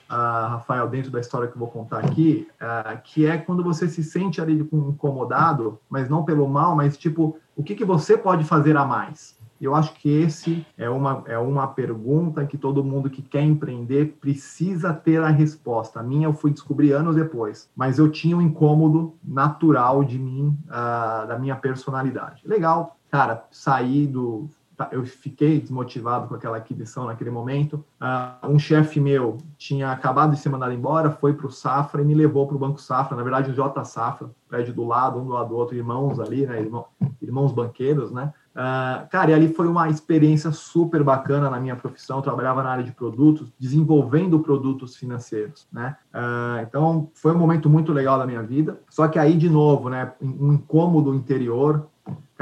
Rafael, 0.49 0.87
dentro 0.89 1.11
da 1.11 1.19
história 1.19 1.47
que 1.47 1.55
eu 1.55 1.59
vou 1.59 1.67
contar 1.67 1.99
aqui, 1.99 2.47
uh, 2.61 2.99
que 3.03 3.25
é 3.25 3.37
quando 3.37 3.63
você 3.63 3.87
se 3.87 4.03
sente 4.03 4.41
ali 4.41 4.67
incomodado, 4.73 5.79
mas 5.89 6.09
não 6.09 6.25
pelo 6.25 6.47
mal, 6.47 6.75
mas 6.75 6.97
tipo, 6.97 7.37
o 7.55 7.63
que, 7.63 7.75
que 7.75 7.85
você 7.85 8.17
pode 8.17 8.43
fazer 8.43 8.75
a 8.75 8.83
mais? 8.83 9.37
Eu 9.61 9.73
acho 9.73 9.93
que 9.93 10.09
esse 10.09 10.65
é 10.77 10.89
uma, 10.89 11.23
é 11.25 11.37
uma 11.37 11.67
pergunta 11.67 12.45
que 12.45 12.57
todo 12.57 12.83
mundo 12.83 13.09
que 13.09 13.21
quer 13.21 13.43
empreender 13.43 14.17
precisa 14.19 14.93
ter 14.93 15.21
a 15.21 15.29
resposta. 15.29 16.01
A 16.01 16.03
minha 16.03 16.27
eu 16.27 16.33
fui 16.33 16.51
descobrir 16.51 16.91
anos 16.91 17.15
depois, 17.15 17.69
mas 17.73 17.97
eu 17.97 18.11
tinha 18.11 18.35
um 18.35 18.41
incômodo 18.41 19.15
natural 19.23 20.03
de 20.03 20.19
mim, 20.19 20.57
uh, 20.67 21.27
da 21.27 21.37
minha 21.39 21.55
personalidade. 21.55 22.41
Legal, 22.45 22.97
cara, 23.09 23.45
saí 23.51 24.05
do. 24.05 24.49
Tá, 24.75 24.89
eu 24.91 25.05
fiquei 25.05 25.61
desmotivado 25.61 26.27
com 26.27 26.33
aquela 26.33 26.57
aquisição 26.57 27.05
naquele 27.05 27.29
momento. 27.29 27.85
Uh, 28.01 28.47
um 28.47 28.57
chefe 28.57 28.99
meu 28.99 29.37
tinha 29.55 29.91
acabado 29.91 30.31
de 30.31 30.39
ser 30.39 30.49
mandado 30.49 30.73
embora, 30.73 31.11
foi 31.11 31.33
para 31.33 31.45
o 31.45 31.51
Safra 31.51 32.01
e 32.01 32.05
me 32.05 32.15
levou 32.15 32.47
para 32.47 32.55
o 32.55 32.59
Banco 32.59 32.81
Safra, 32.81 33.15
na 33.15 33.21
verdade 33.21 33.51
o 33.51 33.53
J 33.53 33.85
Safra, 33.85 34.31
prédio 34.49 34.73
do 34.73 34.83
lado, 34.83 35.19
um 35.19 35.25
do 35.25 35.31
lado 35.31 35.49
do 35.49 35.55
outro, 35.55 35.75
irmãos 35.75 36.19
ali, 36.19 36.47
né, 36.47 36.59
irmão, 36.59 36.87
irmãos 37.21 37.51
banqueiros, 37.51 38.11
né? 38.11 38.33
Uh, 38.53 39.09
cara, 39.09 39.31
e 39.31 39.33
ali 39.33 39.47
foi 39.51 39.67
uma 39.67 39.89
experiência 39.89 40.51
super 40.51 41.03
bacana 41.03 41.49
na 41.49 41.59
minha 41.59 41.75
profissão. 41.75 42.17
Eu 42.17 42.23
trabalhava 42.23 42.61
na 42.61 42.69
área 42.69 42.83
de 42.83 42.91
produtos, 42.91 43.51
desenvolvendo 43.59 44.39
produtos 44.39 44.95
financeiros, 44.95 45.67
né? 45.71 45.97
Uh, 46.13 46.61
então, 46.61 47.09
foi 47.15 47.31
um 47.31 47.37
momento 47.37 47.67
muito 47.67 47.91
legal 47.91 48.19
da 48.19 48.27
minha 48.27 48.43
vida. 48.43 48.79
Só 48.89 49.07
que 49.07 49.17
aí, 49.17 49.35
de 49.35 49.49
novo, 49.49 49.89
né, 49.89 50.13
um 50.21 50.53
incômodo 50.53 51.15
interior, 51.15 51.87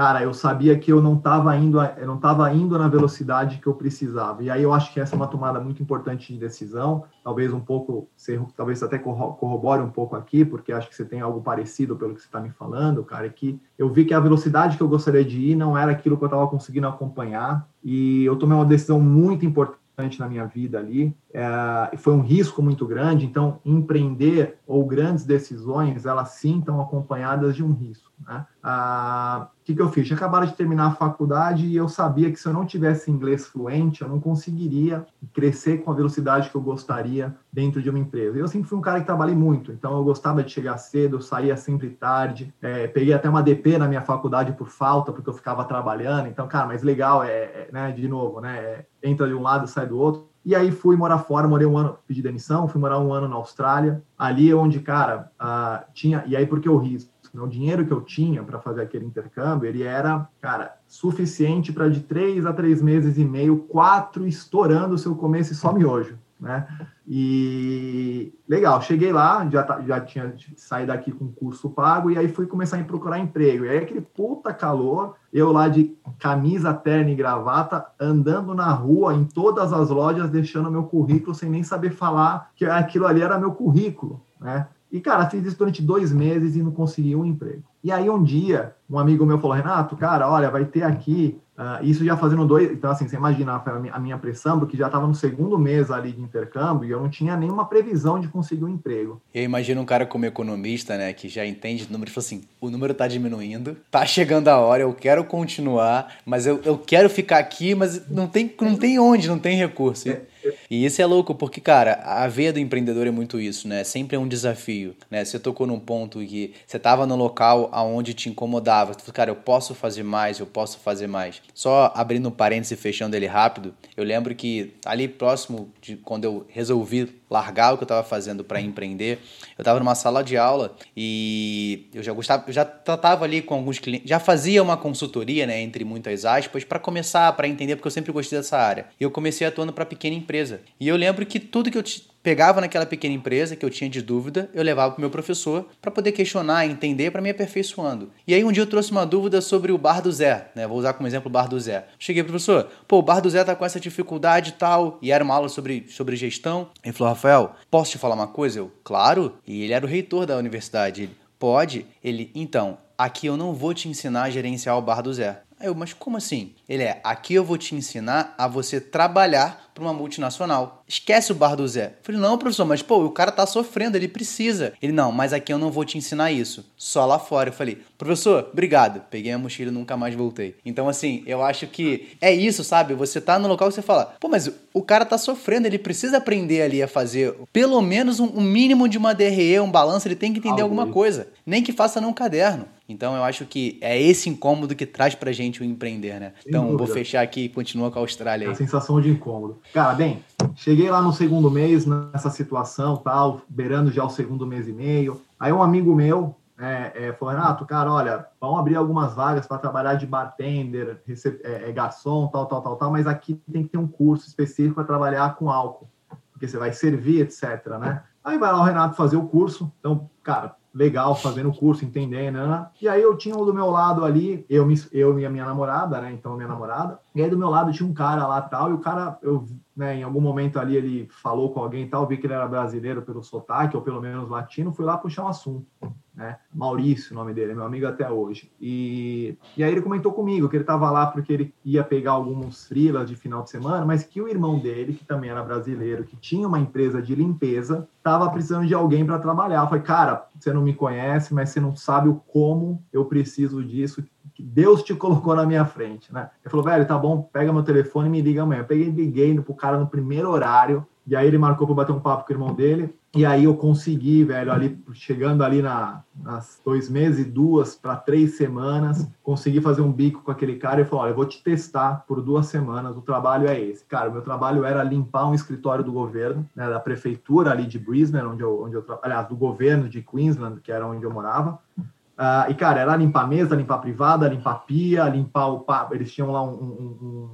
cara, 0.02 0.24
eu 0.24 0.34
sabia 0.34 0.80
que 0.80 0.92
eu 0.92 1.00
não 1.00 1.14
estava 1.14 1.56
indo, 1.56 1.80
eu 1.80 2.08
não 2.08 2.16
estava 2.16 2.52
indo 2.52 2.76
na 2.76 2.88
velocidade 2.88 3.60
que 3.60 3.68
eu 3.68 3.76
precisava. 3.76 4.42
E 4.42 4.50
aí 4.50 4.64
eu 4.64 4.74
acho 4.74 4.92
que 4.92 5.00
essa 5.00 5.14
é 5.14 5.16
uma 5.16 5.28
tomada 5.28 5.60
muito 5.60 5.84
importante 5.84 6.34
de 6.34 6.40
decisão. 6.40 7.04
Talvez 7.24 7.54
um 7.54 7.60
pouco, 7.60 8.10
talvez 8.58 8.82
até 8.82 8.98
corrobore 8.98 9.80
um 9.84 9.92
pouco 9.92 10.16
aqui, 10.16 10.44
porque 10.44 10.74
acho 10.74 10.90
que 10.90 10.96
você 10.96 11.06
tem 11.06 11.22
algo 11.22 11.40
parecido 11.42 11.96
pelo 11.96 12.16
que 12.16 12.22
você 12.22 12.26
está 12.26 12.40
me 12.40 12.50
falando, 12.50 13.04
cara. 13.04 13.28
É 13.28 13.30
que 13.30 13.62
eu 13.78 13.94
vi 13.94 14.04
que 14.04 14.12
a 14.16 14.20
velocidade 14.20 14.76
que 14.76 14.82
eu 14.82 14.90
gostaria 14.90 15.24
de 15.24 15.40
ir 15.40 15.56
não 15.56 15.78
era 15.78 15.92
aquilo 15.92 16.18
que 16.18 16.24
eu 16.24 16.30
estava 16.30 16.48
conseguindo 16.48 16.88
acompanhar. 16.88 17.70
E 17.84 18.26
eu 18.26 18.36
tomei 18.38 18.58
uma 18.58 18.66
decisão 18.66 19.00
muito 19.00 19.46
importante 19.46 20.20
na 20.20 20.28
minha 20.28 20.48
vida 20.48 20.80
ali. 20.80 21.16
É, 21.32 21.96
foi 21.98 22.14
um 22.14 22.22
risco 22.22 22.64
muito 22.64 22.88
grande. 22.88 23.24
Então, 23.24 23.60
empreender 23.64 24.58
ou 24.66 24.84
grandes 24.84 25.26
decisões, 25.26 26.08
elas 26.08 26.30
sim 26.30 26.58
estão 26.58 26.82
acompanhadas 26.82 27.56
de 27.56 27.64
um 27.64 27.72
risco. 27.72 28.11
Né? 28.28 28.46
Ah, 28.64 29.50
o 29.62 29.64
que, 29.64 29.76
que 29.76 29.82
eu 29.82 29.90
fiz? 29.90 30.06
Tinha 30.08 30.18
acabado 30.18 30.48
de 30.48 30.54
terminar 30.54 30.88
a 30.88 30.92
faculdade 30.92 31.66
e 31.66 31.76
eu 31.76 31.88
sabia 31.88 32.32
que 32.32 32.40
se 32.40 32.48
eu 32.48 32.54
não 32.54 32.66
tivesse 32.66 33.12
inglês 33.12 33.48
fluente, 33.48 34.02
eu 34.02 34.10
não 34.10 34.20
conseguiria 34.20 35.06
crescer 35.34 35.84
com 35.84 35.92
a 35.92 35.94
velocidade 35.94 36.50
que 36.50 36.56
eu 36.56 36.62
gostaria 36.62 37.36
dentro 37.52 37.82
de 37.82 37.90
uma 37.90 38.00
empresa. 38.00 38.38
Eu 38.38 38.48
sempre 38.48 38.68
fui 38.68 38.78
um 38.78 38.82
cara 38.82 39.00
que 39.00 39.06
trabalhei 39.06 39.36
muito, 39.36 39.72
então 39.72 39.96
eu 39.96 40.04
gostava 40.04 40.44
de 40.44 40.52
chegar 40.52 40.78
cedo, 40.78 41.22
saía 41.22 41.56
sempre 41.58 41.90
tarde, 41.90 42.54
é, 42.62 42.88
peguei 42.88 43.14
até 43.14 43.30
uma 43.30 43.44
DP 43.44 43.78
na 43.78 43.88
minha 43.88 44.02
faculdade 44.02 44.54
por 44.54 44.70
falta, 44.70 45.12
porque 45.12 45.30
eu 45.30 45.34
ficava 45.34 45.64
trabalhando. 45.66 46.28
Então, 46.28 46.48
cara, 46.48 46.68
mas 46.68 46.84
legal 46.84 47.24
é, 47.24 47.30
é 47.30 47.70
né, 47.72 47.92
de 47.92 48.08
novo, 48.08 48.42
né? 48.42 48.58
É, 48.58 48.86
entra 49.04 49.28
de 49.28 49.34
um 49.34 49.42
lado, 49.42 49.68
sai 49.68 49.88
do 49.88 49.98
outro. 49.98 50.32
E 50.44 50.56
aí 50.56 50.72
fui 50.72 50.96
morar 50.96 51.20
fora, 51.20 51.48
morei 51.48 51.68
um 51.68 51.78
ano, 51.78 51.98
pedi 52.08 52.22
demissão, 52.22 52.68
fui 52.68 52.82
morar 52.82 53.00
um 53.00 53.14
ano 53.14 53.28
na 53.28 53.36
Austrália, 53.36 54.02
ali 54.18 54.52
onde, 54.54 54.80
cara, 54.80 55.32
ah, 55.40 55.86
tinha. 55.94 56.24
E 56.26 56.36
aí, 56.36 56.48
porque 56.48 56.68
eu 56.68 56.78
risco? 56.78 57.11
Né? 57.34 57.41
O 57.41 57.48
dinheiro 57.48 57.86
que 57.86 57.91
eu 57.91 58.02
tinha 58.02 58.44
para 58.44 58.60
fazer 58.60 58.82
aquele 58.82 59.06
intercâmbio, 59.06 59.67
ele 59.67 59.84
era, 59.84 60.28
cara, 60.39 60.78
suficiente 60.88 61.72
para 61.72 61.89
de 61.89 62.02
três 62.02 62.46
a 62.46 62.54
três 62.54 62.82
meses 62.82 63.17
e 63.17 63.26
meio, 63.26 63.58
quatro 63.58 64.28
estourando 64.28 64.98
se 64.98 65.06
eu 65.06 65.15
comesse 65.15 65.56
só 65.56 65.74
miojo, 65.74 66.17
né? 66.39 66.67
E 67.08 68.34
legal, 68.48 68.82
cheguei 68.82 69.12
lá, 69.12 69.48
já, 69.50 69.63
tá, 69.63 69.82
já 69.82 70.00
tinha 70.00 70.34
saído 70.56 70.88
daqui 70.88 71.12
com 71.12 71.32
curso 71.32 71.70
pago 71.70 72.10
e 72.10 72.17
aí 72.17 72.30
fui 72.30 72.48
começar 72.48 72.80
a 72.80 72.84
procurar 72.84 73.20
emprego. 73.20 73.65
E 73.65 73.70
aí 73.70 73.78
aquele 73.80 74.02
puta 74.02 74.54
calor, 74.54 75.15
eu 75.34 75.52
lá 75.52 75.67
de 75.67 75.96
camisa, 76.20 76.74
terno 76.74 77.10
e 77.10 77.15
gravata, 77.15 77.86
andando 78.00 78.54
na 78.54 78.72
rua, 78.72 79.13
em 79.13 79.26
todas 79.26 79.74
as 79.74 79.89
lojas, 79.89 80.30
deixando 80.30 80.72
meu 80.72 80.84
currículo 80.84 81.36
sem 81.36 81.50
nem 81.50 81.63
saber 81.63 81.91
falar 81.91 82.52
que 82.56 82.65
aquilo 82.65 83.08
ali 83.08 83.22
era 83.22 83.38
meu 83.38 83.52
currículo, 83.52 84.22
né? 84.39 84.67
E, 84.91 84.99
cara, 84.99 85.30
fiz 85.30 85.45
isso 85.45 85.58
durante 85.58 85.82
dois 85.82 86.12
meses 86.12 86.56
e 86.56 86.62
não 86.62 86.71
consegui 86.71 87.15
um 87.15 87.25
emprego. 87.25 87.63
E 87.84 87.91
aí, 87.91 88.10
um 88.10 88.22
dia, 88.22 88.76
um 88.89 89.00
amigo 89.00 89.26
meu 89.26 89.39
falou: 89.39 89.56
Renato, 89.56 89.96
cara, 89.96 90.30
olha, 90.30 90.50
vai 90.50 90.65
ter 90.65 90.84
aqui. 90.84 91.39
Uh, 91.58 91.84
isso 91.84 92.04
já 92.04 92.17
fazendo 92.17 92.44
dois. 92.44 92.72
Então, 92.72 92.89
assim, 92.89 93.08
você 93.08 93.15
imagina 93.15 93.62
a 93.91 94.00
minha 94.00 94.17
pressão, 94.17 94.58
porque 94.58 94.76
já 94.76 94.88
estava 94.88 95.06
no 95.06 95.13
segundo 95.13 95.60
mês 95.60 95.91
ali 95.91 96.12
de 96.12 96.20
intercâmbio 96.20 96.88
e 96.88 96.91
eu 96.91 97.00
não 97.00 97.08
tinha 97.08 97.38
nenhuma 97.38 97.65
previsão 97.65 98.20
de 98.20 98.28
conseguir 98.28 98.63
um 98.63 98.70
emprego. 98.70 99.22
Eu 99.32 99.44
imagino 99.44 99.80
um 99.80 99.86
cara 99.86 100.04
como 100.04 100.26
economista, 100.26 100.98
né, 100.98 101.13
que 101.13 101.30
já 101.30 101.46
entende 101.46 101.88
número 101.91 102.10
e 102.10 102.13
fala 102.13 102.26
assim: 102.26 102.44
o 102.60 102.70
número 102.72 102.94
está 102.94 103.08
diminuindo, 103.08 103.78
tá 103.91 104.04
chegando 104.08 104.48
a 104.48 104.58
hora, 104.58 104.82
eu 104.82 104.94
quero 104.94 105.24
continuar, 105.24 106.15
mas 106.26 106.48
eu, 106.48 106.60
eu 106.63 106.80
quero 106.80 107.08
ficar 107.10 107.38
aqui, 107.38 107.76
mas 107.76 108.10
não 108.10 108.28
tem, 108.28 108.52
não 108.60 108.76
tem 108.76 108.98
onde, 108.98 109.28
não 109.28 109.38
tem 109.38 109.56
recurso. 109.56 110.10
É. 110.10 110.22
E 110.70 110.86
isso 110.86 111.02
é 111.02 111.06
louco, 111.06 111.36
porque, 111.36 111.62
cara, 111.62 112.02
a 112.04 112.28
veia 112.28 112.52
do 112.52 112.60
empreendedor 112.60 113.06
é 113.06 113.12
muito 113.12 113.39
isso, 113.39 113.67
né? 113.67 113.84
Sempre 113.84 114.15
é 114.15 114.20
um 114.20 114.28
desafio, 114.28 114.96
né? 115.10 115.24
Você 115.24 115.38
tocou 115.38 115.67
num 115.67 115.80
ponto 115.80 116.20
que 116.20 116.54
você 116.65 116.78
estava 116.78 117.06
no 117.06 117.15
local 117.15 117.70
aonde 117.72 118.14
te 118.14 118.30
incomodava. 118.30 118.94
Tu 118.94 119.02
falou, 119.02 119.14
cara, 119.14 119.32
eu 119.32 119.36
posso 119.36 119.74
fazer 119.74 120.04
mais, 120.04 120.40
eu 120.40 120.46
posso 120.46 120.80
fazer 120.80 121.08
mais. 121.08 121.42
Só 121.54 121.92
abrindo 121.96 122.30
um 122.30 122.32
parênteses 122.32 122.72
e 122.72 122.76
fechando 122.76 123.16
ele 123.16 123.28
rápido, 123.28 123.74
eu 123.96 124.04
lembro 124.04 124.36
que 124.36 124.74
ali 124.86 125.08
próximo 125.08 125.72
de 125.82 125.96
quando 125.96 126.26
eu 126.26 126.46
resolvi 126.50 127.22
largar 127.30 127.74
o 127.74 127.78
que 127.78 127.84
eu 127.84 127.86
estava 127.86 128.04
fazendo 128.04 128.44
para 128.44 128.60
empreender, 128.60 129.20
eu 129.58 129.62
estava 129.62 129.80
numa 129.80 129.96
sala 129.96 130.22
de 130.22 130.36
aula 130.38 130.76
e 130.96 131.88
eu 131.94 132.04
já 132.04 132.12
gostava, 132.12 132.44
eu 132.48 132.54
já 132.54 132.66
tratava 132.66 133.24
ali 133.24 133.42
com 133.42 133.56
alguns 133.56 133.80
clientes, 133.80 134.10
já 134.10 134.20
fazia 134.20 134.62
uma 134.62 134.76
consultoria, 134.76 135.48
né, 135.48 135.62
entre 135.62 135.86
muitas 135.86 136.26
aspas, 136.26 136.66
para 136.66 136.78
começar, 136.78 137.32
para 137.34 137.48
entender, 137.48 137.78
porque 137.78 137.88
eu 137.88 137.92
sempre 137.92 138.12
gostei 138.12 138.38
dessa 138.38 138.58
área. 138.58 138.88
E 139.00 139.04
eu 139.04 139.10
comecei 139.10 139.48
atuando 139.48 139.72
para 139.72 139.86
pequena 139.86 140.16
empresa. 140.16 140.62
E 140.80 140.88
eu 140.88 140.98
lembro 140.98 141.26
que 141.26 141.40
tudo 141.40 141.72
que 141.72 141.78
eu 141.78 141.84
pegava 142.24 142.62
naquela 142.62 142.86
pequena 142.86 143.14
empresa 143.14 143.56
que 143.56 143.66
eu 143.66 143.70
tinha 143.70 143.90
de 143.90 144.02
dúvida, 144.02 144.50
eu 144.54 144.64
levava 144.64 144.92
para 144.92 145.00
o 145.00 145.02
meu 145.02 145.10
professor 145.10 145.68
para 145.82 145.92
poder 145.92 146.12
questionar, 146.12 146.66
entender, 146.66 147.12
para 147.12 147.22
me 147.22 147.30
aperfeiçoando. 147.30 148.12
E 148.28 148.34
aí 148.34 148.44
um 148.44 148.52
dia 148.52 148.64
eu 148.64 148.68
trouxe 148.68 148.92
uma 148.92 149.06
dúvida 149.06 149.42
sobre 149.42 149.72
o 149.72 149.78
bar 149.78 150.02
do 150.02 150.12
Zé, 150.12 150.52
né? 150.56 150.68
Vou 150.68 150.78
usar 150.78 150.94
como 150.94 151.08
exemplo 151.08 151.30
o 151.30 151.32
bar 151.32 151.48
do 151.48 151.60
Zé. 151.60 151.88
Cheguei 151.98 152.24
professor, 152.24 152.70
pô, 152.88 153.00
o 153.00 153.02
bar 153.02 153.22
do 153.22 153.30
Zé 153.30 153.44
tá 153.44 153.56
com 153.56 153.66
essa 153.66 153.80
dificuldade 153.80 154.52
e 154.52 154.54
tal, 154.54 154.98
e 155.02 155.12
era 155.12 155.24
uma 155.24 155.36
aula 155.36 155.50
sobre, 155.50 155.86
sobre 155.90 156.16
gestão. 156.16 156.70
Ele 156.84 156.94
falou, 156.94 157.14
Rafael, 157.14 157.56
posso 157.70 157.92
te 157.92 157.98
falar 157.98 158.16
uma 158.16 158.28
coisa? 158.28 158.60
Eu, 158.60 158.72
claro. 158.84 159.36
E 159.46 159.64
ele 159.64 159.74
era 159.74 159.86
o 159.86 159.90
reitor 159.90 160.26
da 160.26 160.38
universidade. 160.38 161.04
Ele, 161.04 161.22
pode? 161.40 161.88
Ele, 162.04 162.30
então, 162.36 162.78
aqui 162.96 163.26
eu 163.26 163.36
não 163.36 163.54
vou 163.54 163.74
te 163.74 163.90
ensinar 163.90 164.24
a 164.24 164.30
gerenciar 164.30 164.78
o 164.78 164.82
bar 164.82 165.02
do 165.02 165.12
Zé. 165.12 165.42
Aí 165.60 165.68
eu, 165.68 165.76
mas 165.76 165.94
como 165.94 166.18
assim? 166.18 166.54
Ele 166.72 166.84
é, 166.84 167.02
aqui 167.04 167.34
eu 167.34 167.44
vou 167.44 167.58
te 167.58 167.76
ensinar 167.76 168.34
a 168.38 168.48
você 168.48 168.80
trabalhar 168.80 169.70
para 169.74 169.84
uma 169.84 169.94
multinacional. 169.94 170.84
Esquece 170.88 171.32
o 171.32 171.36
bar 171.36 171.56
do 171.56 171.68
Zé. 171.68 171.88
Eu 171.88 172.04
falei, 172.04 172.22
não, 172.22 172.38
professor, 172.38 172.66
mas 172.66 172.82
pô, 172.82 173.04
o 173.04 173.12
cara 173.12 173.30
tá 173.30 173.46
sofrendo, 173.46 173.98
ele 173.98 174.08
precisa. 174.08 174.72
Ele, 174.82 174.94
não, 174.94 175.12
mas 175.12 175.34
aqui 175.34 175.52
eu 175.52 175.58
não 175.58 175.70
vou 175.70 175.84
te 175.84 175.98
ensinar 175.98 176.32
isso. 176.32 176.66
Só 176.78 177.06
lá 177.06 177.20
fora. 177.20 177.50
Eu 177.50 177.54
falei, 177.54 177.80
professor, 177.98 178.50
obrigado. 178.54 179.02
Peguei 179.10 179.34
a 179.34 179.38
mochila 179.38 179.70
e 179.70 179.74
nunca 179.74 179.98
mais 179.98 180.16
voltei. 180.16 180.56
Então, 180.66 180.88
assim, 180.88 181.24
eu 181.26 181.44
acho 181.44 181.68
que 181.68 182.10
é 182.22 182.34
isso, 182.34 182.64
sabe? 182.64 182.94
Você 182.94 183.20
tá 183.20 183.38
no 183.38 183.50
local 183.50 183.68
que 183.68 183.76
você 183.76 183.82
fala, 183.82 184.16
pô, 184.18 184.30
mas 184.30 184.50
o 184.74 184.82
cara 184.82 185.04
tá 185.04 185.18
sofrendo, 185.18 185.68
ele 185.68 185.78
precisa 185.78 186.18
aprender 186.18 186.62
ali 186.62 186.82
a 186.82 186.88
fazer 186.88 187.36
pelo 187.52 187.82
menos 187.82 188.20
um, 188.22 188.28
um 188.28 188.42
mínimo 188.42 188.88
de 188.88 188.98
uma 188.98 189.14
DRE, 189.14 189.60
um 189.60 189.72
balanço, 189.72 190.08
ele 190.08 190.16
tem 190.16 190.32
que 190.32 190.40
entender 190.40 190.62
alguma 190.62 190.88
coisa. 190.88 191.28
Nem 191.46 191.62
que 191.62 191.74
faça 191.74 192.00
num 192.00 192.14
caderno. 192.14 192.66
Então 192.92 193.16
eu 193.16 193.24
acho 193.24 193.46
que 193.46 193.78
é 193.82 194.00
esse 194.00 194.30
incômodo 194.30 194.76
que 194.76 194.86
traz 194.86 195.16
pra 195.16 195.32
gente 195.32 195.62
o 195.62 195.64
empreender, 195.64 196.20
né? 196.20 196.34
Então 196.46 196.61
vou 196.78 196.88
fechar 196.88 197.21
aqui 197.21 197.45
e 197.45 197.50
continua 197.50 197.91
com 197.91 198.00
a 198.00 198.02
Austrália 198.02 198.47
aí. 198.47 198.54
A 198.54 198.56
sensação 198.56 199.00
de 199.02 199.10
incômodo. 199.10 199.60
Cara, 199.74 199.93
bem, 199.93 200.24
cheguei 200.56 200.89
lá 200.89 201.02
no 201.02 201.13
segundo 201.13 201.50
mês 201.50 201.86
nessa 201.86 202.30
situação, 202.30 202.97
tal, 202.97 203.41
beirando 203.50 203.91
já 203.91 204.04
o 204.04 204.10
segundo 204.10 204.45
mês 204.45 204.67
e 204.67 204.74
meio. 204.74 205.21
Aí 205.39 205.52
um 205.52 205.62
amigo 205.62 205.93
meu 205.95 206.36
é, 206.62 207.08
é, 207.08 207.13
falou, 207.13 207.34
Renato, 207.34 207.65
cara, 207.65 207.91
olha, 207.91 208.28
vão 208.39 208.56
abrir 208.56 208.76
algumas 208.76 209.15
vagas 209.15 209.47
para 209.47 209.58
trabalhar 209.58 209.95
de 209.95 210.06
bartender, 210.06 211.02
é, 211.43 211.69
é, 211.69 211.71
garçom, 211.71 212.28
tal, 212.28 212.45
tal, 212.45 212.62
tal, 212.62 212.76
tal, 212.76 212.91
mas 212.91 213.08
aqui 213.08 213.34
tem 213.52 213.63
que 213.63 213.69
ter 213.69 213.80
um 213.80 213.88
curso 213.88 214.28
específico 214.28 214.76
para 214.76 214.84
trabalhar 214.84 215.36
com 215.36 215.50
álcool, 215.50 215.89
porque 216.32 216.47
você 216.47 216.60
vai 216.60 216.71
servir, 216.71 217.21
etc, 217.21 217.65
né? 217.80 218.04
Aí 218.24 218.38
vai 218.38 218.52
lá 218.52 218.62
o 218.62 218.63
Renato 218.63 218.95
fazer 218.95 219.17
o 219.17 219.28
curso. 219.28 219.71
Então, 219.80 220.08
cara, 220.21 220.56
legal 220.74 221.16
fazendo 221.16 221.52
curso, 221.52 221.84
entendendo, 221.84 222.36
né? 222.36 222.68
E 222.82 222.88
aí 222.88 223.02
eu 223.02 223.18
tinha 223.18 223.36
do 223.36 223.54
meu 223.54 223.70
lado 223.70 224.06
ali, 224.06 224.46
eu, 224.50 224.68
eu 224.92 225.20
e 225.20 225.26
a 225.26 225.30
minha 225.30 225.46
namorada, 225.46 226.00
né? 226.00 226.12
Então, 226.14 226.36
minha 226.36 226.48
namorada. 226.48 227.00
E 227.14 227.22
aí 227.22 227.30
do 227.30 227.38
meu 227.38 227.50
lado 227.50 227.72
tinha 227.72 227.88
um 227.88 227.94
cara 227.94 228.26
lá 228.26 228.42
tal, 228.42 228.70
e 228.70 228.74
o 228.74 228.80
cara, 228.80 229.18
eu, 229.22 229.46
né, 229.76 229.98
em 229.98 230.04
algum 230.04 230.22
momento 230.22 230.60
ali 230.60 230.76
ele 230.76 231.08
falou 231.10 231.52
com 231.52 231.60
alguém 231.60 231.88
tal, 231.88 232.08
vi 232.08 232.18
que 232.18 232.26
ele 232.26 232.34
era 232.34 232.48
brasileiro 232.48 233.02
pelo 233.02 233.22
sotaque, 233.22 233.76
ou 233.76 233.82
pelo 233.82 234.02
menos 234.02 234.30
latino, 234.30 234.74
fui 234.74 234.86
lá 234.86 234.98
puxar 234.98 235.24
um 235.24 235.28
assunto 235.28 235.68
né? 236.13 236.38
Maurício, 236.54 237.13
o 237.13 237.15
nome 237.15 237.34
dele, 237.34 237.54
é 237.54 237.56
meu 237.56 237.63
amigo 237.63 237.88
até 237.88 238.10
hoje. 238.10 238.52
E, 238.60 239.38
e 239.56 239.63
aí 239.63 239.71
ele 239.71 239.82
comentou 239.82 240.12
comigo 240.12 240.50
que 240.50 240.56
ele 240.56 240.63
estava 240.63 240.91
lá 240.91 241.08
porque 241.08 241.32
ele 241.32 241.54
ia 241.63 241.84
pegar 241.84 242.12
alguns 242.12 242.67
frilas 242.67 243.10
de 243.10 243.15
final 243.15 243.43
de 243.43 243.50
semana, 243.50 243.86
mas 243.86 244.04
que 244.04 244.21
o 244.21 244.28
irmão 244.28 244.60
dele, 244.60 244.93
que 244.93 245.06
também 245.06 245.30
era 245.30 245.43
brasileiro, 245.43 246.04
que 246.04 246.17
tinha 246.17 246.47
uma 246.47 246.60
empresa 246.60 247.02
de 247.02 247.15
limpeza, 247.15 247.88
estava 247.97 248.30
precisando 248.30 248.67
de 248.67 248.74
alguém 248.74 249.06
para 249.06 249.19
trabalhar. 249.19 249.62
Eu 249.62 249.67
falei, 249.67 249.84
cara, 249.84 250.28
você 250.38 250.52
não 250.52 250.62
me 250.62 250.74
conhece, 250.74 251.34
mas 251.34 251.50
você 251.50 251.60
não 251.60 251.76
sabe 251.76 252.10
o 252.10 252.15
como 252.28 252.84
eu 252.91 253.06
preciso 253.06 253.63
disso, 253.63 254.04
que 254.34 254.43
Deus 254.43 254.84
te 254.84 254.93
colocou 254.95 255.36
na 255.36 255.45
minha 255.45 255.65
frente, 255.65 256.13
né? 256.13 256.30
Ele 256.43 256.52
falou, 256.52 256.65
velho, 256.65 256.86
tá 256.86 256.97
bom, 256.97 257.21
pega 257.21 257.54
meu 257.54 257.63
telefone 257.63 258.08
e 258.08 258.12
me 258.12 258.21
liga 258.21 258.43
amanhã. 258.43 258.62
Eu 258.62 258.65
peguei 258.65 258.89
liguei 258.89 259.39
pro 259.39 259.54
cara 259.54 259.80
no 259.80 259.88
primeiro 259.88 260.30
horário, 260.30 260.86
e 261.08 261.15
aí 261.15 261.28
ele 261.28 261.38
marcou 261.38 261.65
para 261.65 261.78
bater 261.78 261.91
um 261.93 262.00
papo 262.00 262.26
com 262.26 262.34
o 262.34 262.36
irmão 262.36 262.54
dele. 262.54 262.93
E 263.13 263.26
aí 263.26 263.43
eu 263.43 263.58
consegui, 263.58 264.24
velho, 264.24 264.54
ali 264.54 264.82
chegando 264.93 265.43
ali 265.43 265.62
na, 265.62 266.02
nas 266.15 266.62
dois 266.63 266.89
meses, 266.89 267.26
duas 267.26 267.76
para 267.76 267.97
três 267.97 268.38
semanas, 268.38 269.06
consegui 269.21 269.60
fazer 269.60 269.82
um 269.82 269.91
bico 269.91 270.21
com 270.21 270.32
aquele 270.32 270.56
cara 270.56 270.80
e 270.80 270.86
falou: 270.86 271.04
olha, 271.04 271.12
eu 271.12 271.15
vou 271.15 271.26
te 271.26 271.43
testar 271.43 272.06
por 272.08 272.21
duas 272.21 272.45
semanas. 272.45 272.95
O 272.95 273.02
trabalho 273.02 273.50
é 273.50 273.60
esse, 273.60 273.84
cara. 273.84 274.10
O 274.10 274.13
meu 274.13 274.21
trabalho 274.21 274.63
era 274.63 274.82
limpar 274.82 275.28
um 275.28 275.34
escritório 275.34 275.84
do 275.84 275.91
governo, 275.91 276.47
né, 276.56 276.69
da 276.69 276.80
prefeitura 276.80 277.52
ali 277.52 277.65
de 277.65 277.78
Brisbane, 277.78 278.26
onde 278.26 278.43
eu, 278.43 278.63
onde 278.63 278.76
eu 278.76 279.00
aliás, 279.04 279.28
do 279.28 279.36
governo 279.36 279.89
de 279.89 280.02
Queensland, 280.02 280.62
que 280.62 280.71
era 280.71 280.88
onde 280.88 281.04
eu 281.04 281.12
morava. 281.12 281.60
Uh, 281.78 282.50
e 282.50 282.54
cara, 282.54 282.80
era 282.80 282.95
limpar 282.95 283.28
mesa, 283.28 283.56
limpar 283.56 283.80
privada, 283.80 284.30
limpar 284.30 284.65
pia, 284.65 285.10
limpar 285.10 285.47
o 285.47 285.65
eles 285.91 286.13
tinham 286.13 286.32
lá 286.32 286.41
um, 286.41 286.54
um, 286.54 286.97
um 287.02 287.30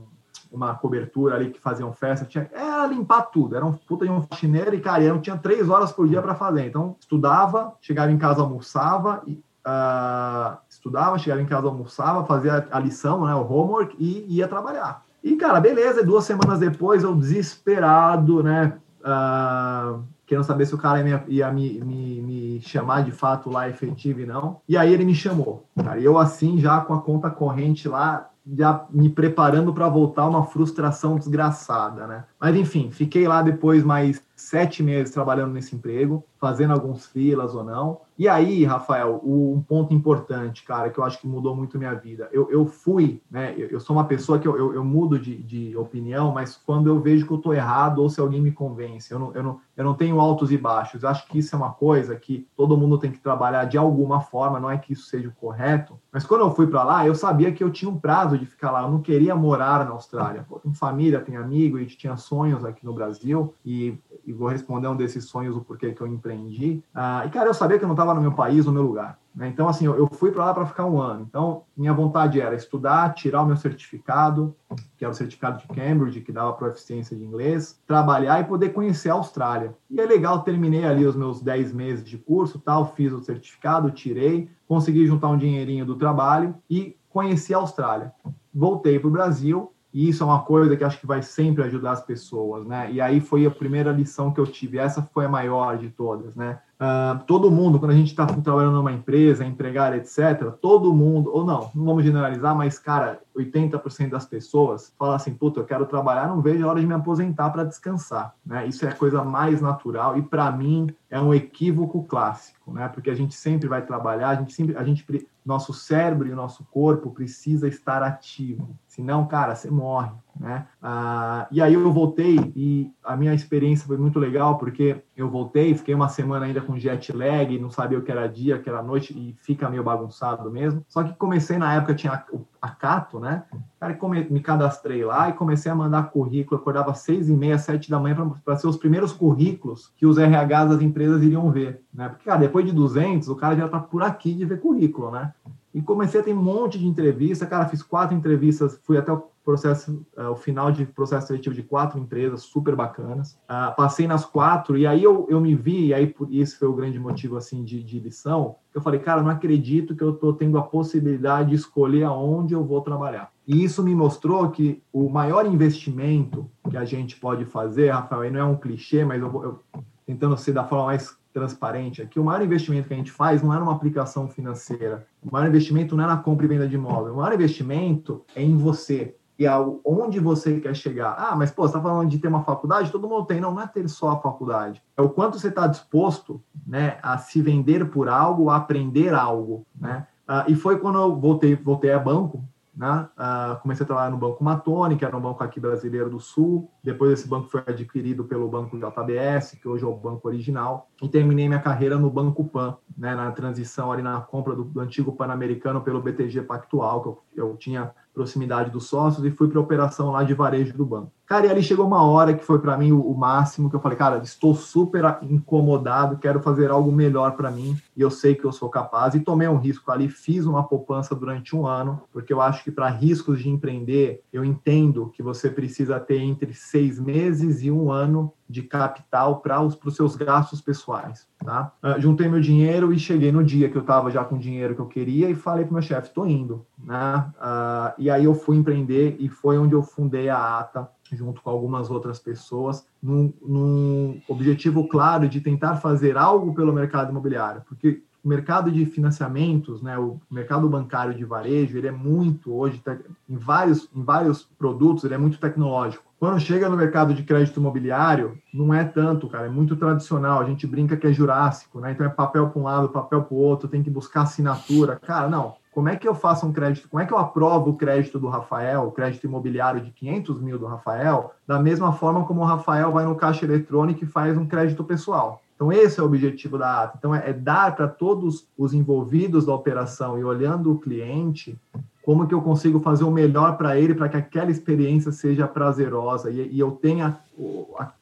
uma 0.51 0.75
cobertura 0.75 1.35
ali 1.35 1.51
que 1.51 1.59
faziam 1.59 1.91
festa, 1.93 2.25
tinha, 2.25 2.49
era 2.53 2.85
limpar 2.87 3.23
tudo, 3.23 3.55
era 3.55 3.65
um 3.65 3.73
puta 3.73 4.05
de 4.05 4.11
um 4.11 4.21
faxineiro 4.21 4.75
e, 4.75 4.79
cara, 4.79 5.03
eu 5.03 5.19
tinha 5.21 5.37
três 5.37 5.69
horas 5.69 5.91
por 5.91 6.07
dia 6.07 6.21
para 6.21 6.35
fazer. 6.35 6.65
Então, 6.65 6.95
estudava, 6.99 7.73
chegava 7.81 8.11
em 8.11 8.17
casa, 8.17 8.41
almoçava, 8.41 9.21
e, 9.25 9.33
uh, 9.33 10.57
estudava, 10.69 11.17
chegava 11.17 11.41
em 11.41 11.45
casa, 11.45 11.67
almoçava, 11.67 12.25
fazia 12.25 12.67
a 12.71 12.79
lição, 12.79 13.25
né, 13.25 13.35
o 13.35 13.41
homework 13.41 13.95
e 13.99 14.25
ia 14.37 14.47
trabalhar. 14.47 15.03
E, 15.23 15.35
cara, 15.35 15.59
beleza, 15.59 16.05
duas 16.05 16.23
semanas 16.23 16.59
depois, 16.59 17.03
eu 17.03 17.13
desesperado, 17.15 18.41
né, 18.41 18.77
uh, 19.01 20.03
querendo 20.25 20.43
saber 20.43 20.65
se 20.65 20.75
o 20.75 20.77
cara 20.77 21.01
ia, 21.07 21.23
ia 21.27 21.51
me, 21.51 21.79
me, 21.79 22.21
me, 22.21 22.61
chamar 22.61 23.03
de 23.03 23.11
fato 23.11 23.49
lá 23.49 23.69
efetivo 23.69 24.19
e 24.19 24.25
não. 24.25 24.61
E 24.67 24.77
aí 24.77 24.93
ele 24.93 25.05
me 25.05 25.15
chamou, 25.15 25.65
cara. 25.75 25.99
E 25.99 26.03
eu 26.03 26.17
assim, 26.17 26.59
já 26.59 26.81
com 26.81 26.93
a 26.93 27.01
conta 27.01 27.29
corrente 27.29 27.87
lá, 27.87 28.29
já 28.55 28.85
me 28.89 29.09
preparando 29.09 29.73
para 29.73 29.89
voltar 29.89 30.27
uma 30.27 30.45
frustração 30.45 31.17
desgraçada, 31.17 32.07
né? 32.07 32.25
Mas 32.39 32.55
enfim, 32.55 32.91
fiquei 32.91 33.27
lá 33.27 33.41
depois 33.41 33.83
mais 33.83 34.21
sete 34.37 34.83
meses 34.83 35.11
trabalhando 35.11 35.53
nesse 35.53 35.75
emprego, 35.75 36.23
fazendo 36.39 36.71
alguns 36.71 37.07
filas 37.07 37.55
ou 37.55 37.63
não. 37.63 38.01
E 38.15 38.27
aí, 38.27 38.63
Rafael, 38.63 39.19
um 39.23 39.61
ponto 39.61 39.93
importante, 39.93 40.63
cara, 40.63 40.89
que 40.89 40.99
eu 40.99 41.03
acho 41.03 41.19
que 41.19 41.27
mudou 41.27 41.55
muito 41.55 41.77
minha 41.77 41.93
vida. 41.93 42.29
Eu, 42.31 42.49
eu 42.51 42.65
fui, 42.65 43.21
né? 43.29 43.55
Eu, 43.57 43.79
sou 43.79 43.95
uma 43.95 44.05
pessoa 44.05 44.39
que 44.39 44.47
eu, 44.47 44.57
eu, 44.57 44.73
eu 44.73 44.83
mudo 44.83 45.19
de, 45.19 45.35
de, 45.41 45.75
opinião, 45.77 46.31
mas 46.31 46.55
quando 46.55 46.87
eu 46.87 46.99
vejo 46.99 47.25
que 47.25 47.33
eu 47.33 47.37
estou 47.37 47.53
errado 47.53 47.99
ou 47.99 48.09
se 48.09 48.19
alguém 48.19 48.41
me 48.41 48.51
convence, 48.51 49.11
eu 49.11 49.19
não, 49.19 49.33
eu, 49.33 49.43
não, 49.43 49.59
eu 49.75 49.83
não 49.83 49.93
tenho 49.93 50.19
altos 50.19 50.51
e 50.51 50.57
baixos. 50.57 51.03
Eu 51.03 51.09
acho 51.09 51.27
que 51.27 51.39
isso 51.39 51.55
é 51.55 51.57
uma 51.57 51.71
coisa 51.71 52.15
que 52.15 52.47
todo 52.55 52.77
mundo 52.77 52.97
tem 52.97 53.11
que 53.11 53.19
trabalhar 53.19 53.65
de 53.65 53.77
alguma 53.77 54.21
forma, 54.21 54.59
não 54.59 54.69
é 54.69 54.77
que 54.77 54.93
isso 54.93 55.05
seja 55.07 55.29
o 55.29 55.33
correto. 55.33 55.99
Mas 56.11 56.25
quando 56.25 56.41
eu 56.41 56.51
fui 56.51 56.67
para 56.67 56.83
lá, 56.83 57.05
eu 57.05 57.13
sabia 57.13 57.51
que 57.51 57.63
eu 57.63 57.71
tinha 57.71 57.89
um 57.89 57.99
prazo 57.99 58.37
de 58.37 58.45
ficar 58.45 58.71
lá. 58.71 58.83
Eu 58.83 58.91
não 58.91 59.01
queria 59.01 59.35
morar 59.35 59.85
na 59.85 59.91
Austrália. 59.91 60.45
Pô, 60.47 60.59
tem 60.59 60.73
família, 60.73 61.21
tem 61.21 61.35
amigo, 61.35 61.77
a 61.77 61.81
gente 61.81 61.97
tinha 61.97 62.17
sonhos 62.27 62.63
aqui 62.63 62.85
no 62.85 62.93
Brasil 62.93 63.53
e 63.65 63.97
e 64.27 64.33
vou 64.33 64.49
responder 64.49 64.89
um 64.89 64.95
desses 64.95 65.23
sonhos, 65.23 65.55
o 65.55 65.61
porquê 65.61 65.93
que 65.93 66.01
eu 66.01 66.05
empreendi. 66.05 66.83
Ah, 66.93 67.23
e, 67.25 67.29
cara, 67.29 67.47
eu 67.47 67.53
sabia 67.53 67.79
que 67.79 67.85
eu 67.85 67.87
não 67.87 67.95
estava 67.95 68.13
no 68.13 68.19
meu 68.19 68.33
país, 68.33 68.65
no 68.65 68.73
meu 68.73 68.81
lugar. 68.81 69.17
Né? 69.33 69.47
Então, 69.47 69.69
assim, 69.69 69.85
eu, 69.85 70.05
fui 70.11 70.31
para 70.31 70.43
lá 70.43 70.53
para 70.53 70.65
ficar 70.65 70.85
um 70.85 70.99
ano. 70.99 71.25
Então, 71.29 71.63
minha 71.77 71.93
vontade 71.93 72.41
era 72.41 72.53
estudar, 72.53 73.13
tirar 73.13 73.41
o 73.41 73.45
meu 73.45 73.55
certificado, 73.55 74.53
que 74.97 75.05
era 75.05 75.11
o 75.13 75.15
certificado 75.15 75.59
de 75.59 75.67
Cambridge, 75.67 76.19
que 76.19 76.33
dava 76.33 76.51
proficiência 76.51 77.15
de 77.15 77.23
inglês, 77.23 77.79
trabalhar 77.87 78.41
e 78.41 78.43
poder 78.43 78.73
conhecer 78.73 79.09
a 79.09 79.13
Austrália. 79.13 79.73
E 79.89 80.01
é 80.01 80.05
legal, 80.05 80.41
terminei 80.41 80.83
ali 80.83 81.05
os 81.05 81.15
meus 81.15 81.41
10 81.41 81.71
meses 81.71 82.03
de 82.03 82.17
curso, 82.17 82.59
tal, 82.59 82.93
fiz 82.93 83.13
o 83.13 83.23
certificado, 83.23 83.91
tirei, 83.91 84.49
consegui 84.67 85.07
juntar 85.07 85.29
um 85.29 85.37
dinheirinho 85.37 85.85
do 85.85 85.95
trabalho 85.95 86.53
e 86.69 86.97
conheci 87.09 87.53
a 87.53 87.59
Austrália. 87.59 88.11
Voltei 88.53 88.99
para 88.99 89.07
o 89.07 89.11
Brasil 89.11 89.71
e 89.97 90.09
isso 90.09 90.21
é 90.21 90.27
uma 90.27 90.43
coisa 90.43 90.77
que 90.77 90.83
acho 90.83 90.99
que 90.99 91.07
vai 91.07 91.23
sempre 91.23 91.63
ajudar 91.63 91.93
as 91.93 92.05
pessoas, 92.05 92.67
né? 92.67 92.87
E 92.91 93.01
aí 93.01 93.19
foi 93.19 93.47
a 93.47 93.49
primeira 93.49 93.91
lição 93.91 94.31
que 94.31 94.39
eu 94.39 94.45
tive. 94.45 94.77
Essa 94.77 95.01
foi 95.01 95.25
a 95.25 95.29
maior 95.29 95.75
de 95.75 95.89
todas, 95.89 96.35
né? 96.35 96.59
Uh, 96.79 97.17
todo 97.25 97.49
mundo, 97.49 97.79
quando 97.79 97.89
a 97.89 97.95
gente 97.95 98.09
está 98.09 98.23
trabalhando 98.27 98.75
numa 98.75 98.91
empresa, 98.91 99.43
empregado, 99.43 99.95
etc., 99.95 100.51
todo 100.61 100.93
mundo, 100.93 101.31
ou 101.33 101.43
não, 101.43 101.71
não 101.73 101.85
vamos 101.85 102.03
generalizar, 102.03 102.55
mas, 102.55 102.77
cara, 102.77 103.19
80% 103.35 104.11
das 104.11 104.27
pessoas 104.27 104.93
falam 104.99 105.15
assim, 105.15 105.33
puta, 105.33 105.59
eu 105.59 105.65
quero 105.65 105.87
trabalhar, 105.87 106.27
não 106.27 106.39
vejo 106.39 106.63
a 106.63 106.69
hora 106.69 106.79
de 106.79 106.85
me 106.85 106.93
aposentar 106.93 107.49
para 107.49 107.63
descansar, 107.63 108.35
né? 108.45 108.67
Isso 108.67 108.85
é 108.85 108.89
a 108.89 108.95
coisa 108.95 109.23
mais 109.23 109.59
natural 109.61 110.15
e, 110.15 110.21
para 110.21 110.51
mim, 110.51 110.93
é 111.09 111.19
um 111.19 111.33
equívoco 111.33 112.03
clássico, 112.03 112.71
né? 112.71 112.87
Porque 112.87 113.09
a 113.09 113.15
gente 113.15 113.33
sempre 113.33 113.67
vai 113.67 113.83
trabalhar, 113.83 114.29
a 114.29 114.35
gente 114.35 114.53
sempre, 114.53 114.77
a 114.77 114.83
gente, 114.83 115.03
nosso 115.43 115.73
cérebro 115.73 116.27
e 116.27 116.35
nosso 116.35 116.63
corpo 116.65 117.09
precisa 117.09 117.67
estar 117.67 118.03
ativo, 118.03 118.77
senão, 118.97 119.27
cara, 119.27 119.53
você 119.53 119.69
morre, 119.69 120.09
né? 120.39 120.65
Ah, 120.81 121.47
e 121.51 121.61
aí 121.61 121.75
eu 121.75 121.93
voltei 121.93 122.35
e 122.55 122.91
a 123.03 123.15
minha 123.15 123.31
experiência 123.31 123.85
foi 123.85 123.95
muito 123.95 124.17
legal 124.17 124.57
porque 124.57 125.03
eu 125.15 125.29
voltei, 125.29 125.75
fiquei 125.75 125.93
uma 125.93 126.09
semana 126.09 126.47
ainda 126.47 126.61
com 126.61 126.79
jet 126.79 127.13
lag, 127.13 127.59
não 127.59 127.69
sabia 127.69 127.99
o 127.99 128.01
que 128.01 128.11
era 128.11 128.27
dia, 128.27 128.55
o 128.55 128.59
que 128.59 128.67
era 128.67 128.81
noite 128.81 129.13
e 129.13 129.35
fica 129.43 129.69
meio 129.69 129.83
bagunçado 129.83 130.49
mesmo. 130.49 130.83
Só 130.87 131.03
que 131.03 131.13
comecei 131.13 131.59
na 131.59 131.75
época 131.75 131.93
tinha 131.93 132.25
a 132.59 132.69
Cato, 132.69 133.19
né? 133.19 133.43
Cara, 133.79 133.95
me 134.31 134.39
cadastrei 134.39 135.05
lá 135.05 135.29
e 135.29 135.33
comecei 135.33 135.71
a 135.71 135.75
mandar 135.75 136.09
currículo. 136.09 136.59
acordava 136.59 136.95
seis 136.95 137.29
e 137.29 137.33
meia, 137.33 137.59
sete 137.59 137.91
da 137.91 137.99
manhã 137.99 138.33
para 138.43 138.55
ser 138.55 138.67
os 138.67 138.77
primeiros 138.77 139.13
currículos 139.13 139.93
que 139.95 140.07
os 140.07 140.17
RHs 140.17 140.69
das 140.69 140.81
empresas 140.81 141.21
iriam 141.21 141.51
ver, 141.51 141.83
né? 141.93 142.09
Porque 142.09 142.25
cara, 142.25 142.39
depois 142.39 142.65
de 142.65 142.71
200, 142.71 143.29
o 143.29 143.35
cara 143.35 143.55
já 143.55 143.67
tá 143.69 143.79
por 143.79 144.01
aqui 144.01 144.33
de 144.33 144.43
ver 144.43 144.59
currículo, 144.59 145.11
né? 145.11 145.31
E 145.77 145.81
comecei 145.83 146.19
a 146.19 146.23
ter 146.23 146.33
um 146.33 146.41
monte 146.41 146.79
de 146.79 146.87
entrevista, 146.87 147.45
cara, 147.45 147.67
fiz 147.67 147.83
quatro 147.83 148.17
entrevistas, 148.17 148.79
fui 148.83 148.97
até 148.97 149.11
o 149.13 149.25
processo, 149.45 150.03
uh, 150.17 150.31
o 150.31 150.35
final 150.35 150.71
de 150.71 150.87
processo 150.87 151.27
seletivo 151.27 151.53
de 151.53 151.61
quatro 151.61 151.99
empresas 151.99 152.41
super 152.41 152.75
bacanas. 152.75 153.33
Uh, 153.47 153.75
passei 153.75 154.07
nas 154.07 154.25
quatro 154.25 154.75
e 154.75 154.87
aí 154.87 155.03
eu, 155.03 155.27
eu 155.29 155.39
me 155.39 155.53
vi, 155.53 155.85
e 155.85 155.93
aí 155.93 156.07
por 156.07 156.33
isso 156.33 156.57
foi 156.57 156.67
o 156.67 156.73
grande 156.73 156.97
motivo 156.97 157.37
assim 157.37 157.63
de, 157.63 157.83
de 157.83 157.99
lição. 157.99 158.55
Eu 158.73 158.81
falei, 158.81 158.99
cara, 158.99 159.21
não 159.21 159.29
acredito 159.29 159.95
que 159.95 160.03
eu 160.03 160.15
estou 160.15 160.33
tendo 160.33 160.57
a 160.57 160.63
possibilidade 160.63 161.49
de 161.49 161.55
escolher 161.55 162.05
aonde 162.05 162.55
eu 162.55 162.65
vou 162.65 162.81
trabalhar. 162.81 163.31
E 163.45 163.63
isso 163.63 163.83
me 163.83 163.93
mostrou 163.93 164.49
que 164.49 164.81
o 164.91 165.07
maior 165.07 165.45
investimento 165.45 166.49
que 166.71 166.75
a 166.75 166.85
gente 166.85 167.19
pode 167.19 167.45
fazer, 167.45 167.91
Rafael, 167.91 168.21
aí 168.21 168.31
não 168.31 168.39
é 168.39 168.43
um 168.45 168.57
clichê, 168.57 169.05
mas 169.05 169.21
eu, 169.21 169.43
eu 169.43 169.83
tentando 170.07 170.35
ser 170.37 170.53
da 170.53 170.63
forma 170.63 170.85
mais 170.85 171.15
transparente 171.37 172.01
aqui, 172.01 172.19
o 172.19 172.23
maior 172.23 172.43
investimento 172.43 172.87
que 172.87 172.93
a 172.93 172.97
gente 172.97 173.11
faz 173.11 173.43
não 173.43 173.53
é 173.53 173.59
numa 173.59 173.71
aplicação 173.71 174.27
financeira. 174.27 175.05
O 175.21 175.31
maior 175.31 175.47
investimento 175.47 175.95
não 175.95 176.03
é 176.03 176.07
na 176.07 176.17
compra 176.17 176.45
e 176.45 176.49
venda 176.49 176.67
de 176.67 176.75
imóvel. 176.75 177.13
O 177.13 177.17
maior 177.17 177.33
investimento 177.33 178.25
é 178.35 178.41
em 178.41 178.57
você 178.57 179.15
e 179.37 179.45
aonde 179.45 180.19
você 180.19 180.59
quer 180.59 180.75
chegar. 180.75 181.15
Ah, 181.17 181.35
mas 181.35 181.51
pô, 181.51 181.61
você 181.61 181.69
está 181.69 181.81
falando 181.81 182.09
de 182.09 182.17
ter 182.17 182.27
uma 182.27 182.43
faculdade? 182.43 182.91
Todo 182.91 183.07
mundo 183.07 183.25
tem. 183.25 183.39
Não, 183.39 183.53
não 183.53 183.61
é 183.61 183.67
ter 183.67 183.87
só 183.87 184.09
a 184.09 184.19
faculdade. 184.19 184.81
É 184.97 185.01
o 185.01 185.09
quanto 185.09 185.37
você 185.37 185.49
está 185.49 185.67
disposto 185.67 186.41
né, 186.65 186.97
a 187.03 187.19
se 187.19 187.39
vender 187.39 187.85
por 187.91 188.09
algo, 188.09 188.49
a 188.49 188.55
aprender 188.55 189.13
algo. 189.13 189.63
Né? 189.79 190.07
Ah, 190.27 190.45
e 190.47 190.55
foi 190.55 190.79
quando 190.79 190.97
eu 190.97 191.15
voltei, 191.15 191.55
voltei 191.55 191.91
a 191.91 191.99
banco, 191.99 192.43
né? 192.77 193.09
Uh, 193.17 193.59
comecei 193.61 193.83
a 193.83 193.87
trabalhar 193.87 194.11
no 194.11 194.17
Banco 194.17 194.43
Matone, 194.43 194.95
que 194.95 195.03
era 195.03 195.17
um 195.17 195.19
banco 195.19 195.43
aqui 195.43 195.59
brasileiro 195.59 196.11
do 196.11 196.19
Sul. 196.19 196.71
Depois 196.83 197.11
esse 197.11 197.27
banco 197.27 197.49
foi 197.49 197.63
adquirido 197.65 198.23
pelo 198.23 198.47
Banco 198.47 198.77
JBS, 198.77 199.57
que 199.59 199.67
hoje 199.67 199.83
é 199.83 199.87
o 199.87 199.95
banco 199.95 200.27
original. 200.27 200.87
E 201.01 201.09
terminei 201.09 201.47
minha 201.47 201.59
carreira 201.59 201.97
no 201.97 202.11
Banco 202.11 202.45
Pan, 202.45 202.77
né? 202.95 203.15
na 203.15 203.31
transição 203.31 203.91
ali 203.91 204.03
na 204.03 204.21
compra 204.21 204.55
do, 204.55 204.63
do 204.63 204.79
antigo 204.79 205.11
Pan-Americano 205.11 205.81
pelo 205.81 206.01
BTG 206.01 206.43
Pactual, 206.43 207.01
que 207.01 207.07
eu, 207.09 207.23
eu 207.35 207.57
tinha 207.57 207.91
proximidade 208.17 208.71
dos 208.71 208.87
sócios 208.87 209.23
e 209.23 209.29
fui 209.29 209.47
para 209.47 209.59
a 209.59 209.61
operação 209.61 210.09
lá 210.09 210.23
de 210.23 210.33
varejo 210.33 210.75
do 210.75 210.83
banco. 210.83 211.11
Cara, 211.27 211.45
e 211.45 211.51
ali 211.51 211.61
chegou 211.61 211.85
uma 211.85 212.01
hora 212.01 212.33
que 212.33 212.43
foi 212.43 212.57
para 212.57 212.77
mim 212.77 212.93
o, 212.93 213.13
máximo, 213.13 213.69
que 213.69 213.75
eu 213.75 213.81
falei, 213.81 213.97
cara, 213.97 214.17
estou 214.23 214.55
super 214.55 215.17
incomodado, 215.21 216.17
quero 216.17 216.39
fazer 216.39 216.71
algo 216.71 216.89
melhor 216.89 217.35
para 217.35 217.51
mim 217.51 217.77
e 217.95 218.01
eu 218.01 218.09
sei 218.09 218.33
que 218.33 218.45
eu 218.45 218.51
sou 218.51 218.69
capaz. 218.69 219.13
E 219.13 219.19
tomei 219.19 219.47
um 219.47 219.57
risco 219.57 219.91
ali, 219.91 220.07
fiz 220.07 220.45
uma 220.45 220.63
poupança 220.63 221.13
durante 221.13 221.53
um 221.53 221.67
ano, 221.67 222.01
porque 222.13 222.31
eu 222.31 222.41
acho 222.41 222.63
que 222.63 222.71
para 222.71 222.89
riscos 222.89 223.39
de 223.39 223.49
empreender, 223.49 224.23
eu 224.31 224.43
entendo 224.43 225.11
que 225.13 225.21
você 225.21 225.49
precisa 225.49 225.99
ter 225.99 226.19
entre 226.19 226.53
seis 226.53 226.97
meses 226.97 227.61
e 227.61 227.69
um 227.69 227.91
ano 227.91 228.33
de 228.49 228.63
capital 228.63 229.41
para 229.41 229.61
os 229.61 229.95
seus 229.95 230.15
gastos 230.15 230.61
pessoais, 230.61 231.27
tá? 231.43 231.71
Uh, 231.83 231.99
juntei 232.01 232.27
meu 232.27 232.39
dinheiro 232.39 232.91
e 232.91 232.99
cheguei 232.99 233.31
no 233.31 233.43
dia 233.43 233.69
que 233.69 233.77
eu 233.77 233.81
estava 233.81 234.09
já 234.11 234.23
com 234.23 234.35
o 234.35 234.39
dinheiro 234.39 234.75
que 234.75 234.81
eu 234.81 234.87
queria 234.87 235.29
e 235.29 235.35
falei 235.35 235.63
para 235.63 235.73
meu 235.73 235.81
chefe, 235.81 236.07
estou 236.07 236.27
indo, 236.27 236.65
né? 236.77 237.31
Uh, 237.37 237.93
e 237.97 238.09
aí 238.09 238.25
eu 238.25 238.33
fui 238.33 238.57
empreender 238.57 239.15
e 239.19 239.29
foi 239.29 239.57
onde 239.57 239.73
eu 239.73 239.81
fundei 239.81 240.29
a 240.29 240.59
ATA, 240.59 240.89
junto 241.11 241.41
com 241.41 241.49
algumas 241.49 241.89
outras 241.89 242.19
pessoas, 242.19 242.85
num, 243.01 243.33
num 243.41 244.21
objetivo 244.27 244.87
claro 244.87 245.29
de 245.29 245.39
tentar 245.39 245.77
fazer 245.77 246.17
algo 246.17 246.53
pelo 246.53 246.73
mercado 246.73 247.11
imobiliário, 247.11 247.61
porque 247.67 248.03
o 248.27 248.29
mercado 248.29 248.69
de 248.69 248.85
financiamentos, 248.85 249.81
né, 249.81 249.97
o 249.97 250.19
mercado 250.29 250.67
bancário 250.67 251.13
de 251.13 251.23
varejo, 251.23 251.77
ele 251.77 251.87
é 251.87 251.91
muito 251.91 252.53
hoje 252.53 252.83
em 253.29 253.37
vários 253.37 253.89
em 253.95 254.03
vários 254.03 254.43
produtos, 254.59 255.05
ele 255.05 255.13
é 255.13 255.17
muito 255.17 255.39
tecnológico. 255.39 256.03
Quando 256.19 256.37
chega 256.37 256.67
no 256.67 256.75
mercado 256.75 257.13
de 257.13 257.23
crédito 257.23 257.57
imobiliário, 257.57 258.37
não 258.53 258.73
é 258.73 258.83
tanto, 258.83 259.29
cara, 259.29 259.45
é 259.45 259.49
muito 259.49 259.77
tradicional. 259.77 260.41
A 260.41 260.43
gente 260.43 260.67
brinca 260.67 260.97
que 260.97 261.07
é 261.07 261.13
jurássico, 261.13 261.79
né? 261.79 261.93
Então 261.93 262.05
é 262.05 262.09
papel 262.09 262.49
para 262.49 262.59
um 262.59 262.63
lado, 262.65 262.89
papel 262.89 263.23
para 263.23 263.33
o 263.33 263.39
outro, 263.39 263.69
tem 263.69 263.81
que 263.81 263.89
buscar 263.89 264.23
assinatura. 264.23 264.97
Cara, 264.97 265.29
não. 265.29 265.55
Como 265.71 265.87
é 265.87 265.95
que 265.95 266.07
eu 266.07 266.15
faço 266.15 266.45
um 266.45 266.51
crédito? 266.51 266.89
Como 266.89 267.01
é 267.01 267.05
que 267.05 267.13
eu 267.13 267.19
aprovo 267.19 267.69
o 267.69 267.77
crédito 267.77 268.19
do 268.19 268.27
Rafael, 268.27 268.87
o 268.87 268.91
crédito 268.91 269.25
imobiliário 269.25 269.79
de 269.79 269.91
500 269.91 270.41
mil 270.41 270.59
do 270.59 270.65
Rafael, 270.65 271.33
da 271.47 271.59
mesma 271.59 271.93
forma 271.93 272.25
como 272.25 272.41
o 272.41 272.45
Rafael 272.45 272.91
vai 272.91 273.05
no 273.05 273.15
caixa 273.15 273.45
eletrônico 273.45 274.03
e 274.03 274.07
faz 274.07 274.37
um 274.37 274.45
crédito 274.45 274.83
pessoal? 274.83 275.41
Então, 275.57 275.73
esse 275.73 275.99
é 275.99 276.03
o 276.03 276.05
objetivo 276.05 276.55
da 276.55 276.83
ata. 276.83 276.97
Então, 276.99 277.15
é 277.15 277.33
dar 277.33 277.75
para 277.75 277.87
todos 277.87 278.47
os 278.55 278.75
envolvidos 278.75 279.47
da 279.47 279.53
operação 279.53 280.17
e 280.17 280.23
olhando 280.23 280.71
o 280.71 280.77
cliente 280.77 281.59
como 282.03 282.25
que 282.25 282.33
eu 282.33 282.41
consigo 282.41 282.79
fazer 282.79 283.03
o 283.03 283.11
melhor 283.11 283.57
para 283.57 283.77
ele 283.77 283.93
para 283.93 284.07
que 284.07 284.15
aquela 284.15 284.49
experiência 284.49 285.11
seja 285.11 285.45
prazerosa 285.45 286.31
e, 286.31 286.53
e 286.53 286.57
eu 286.57 286.71
tenha 286.71 287.19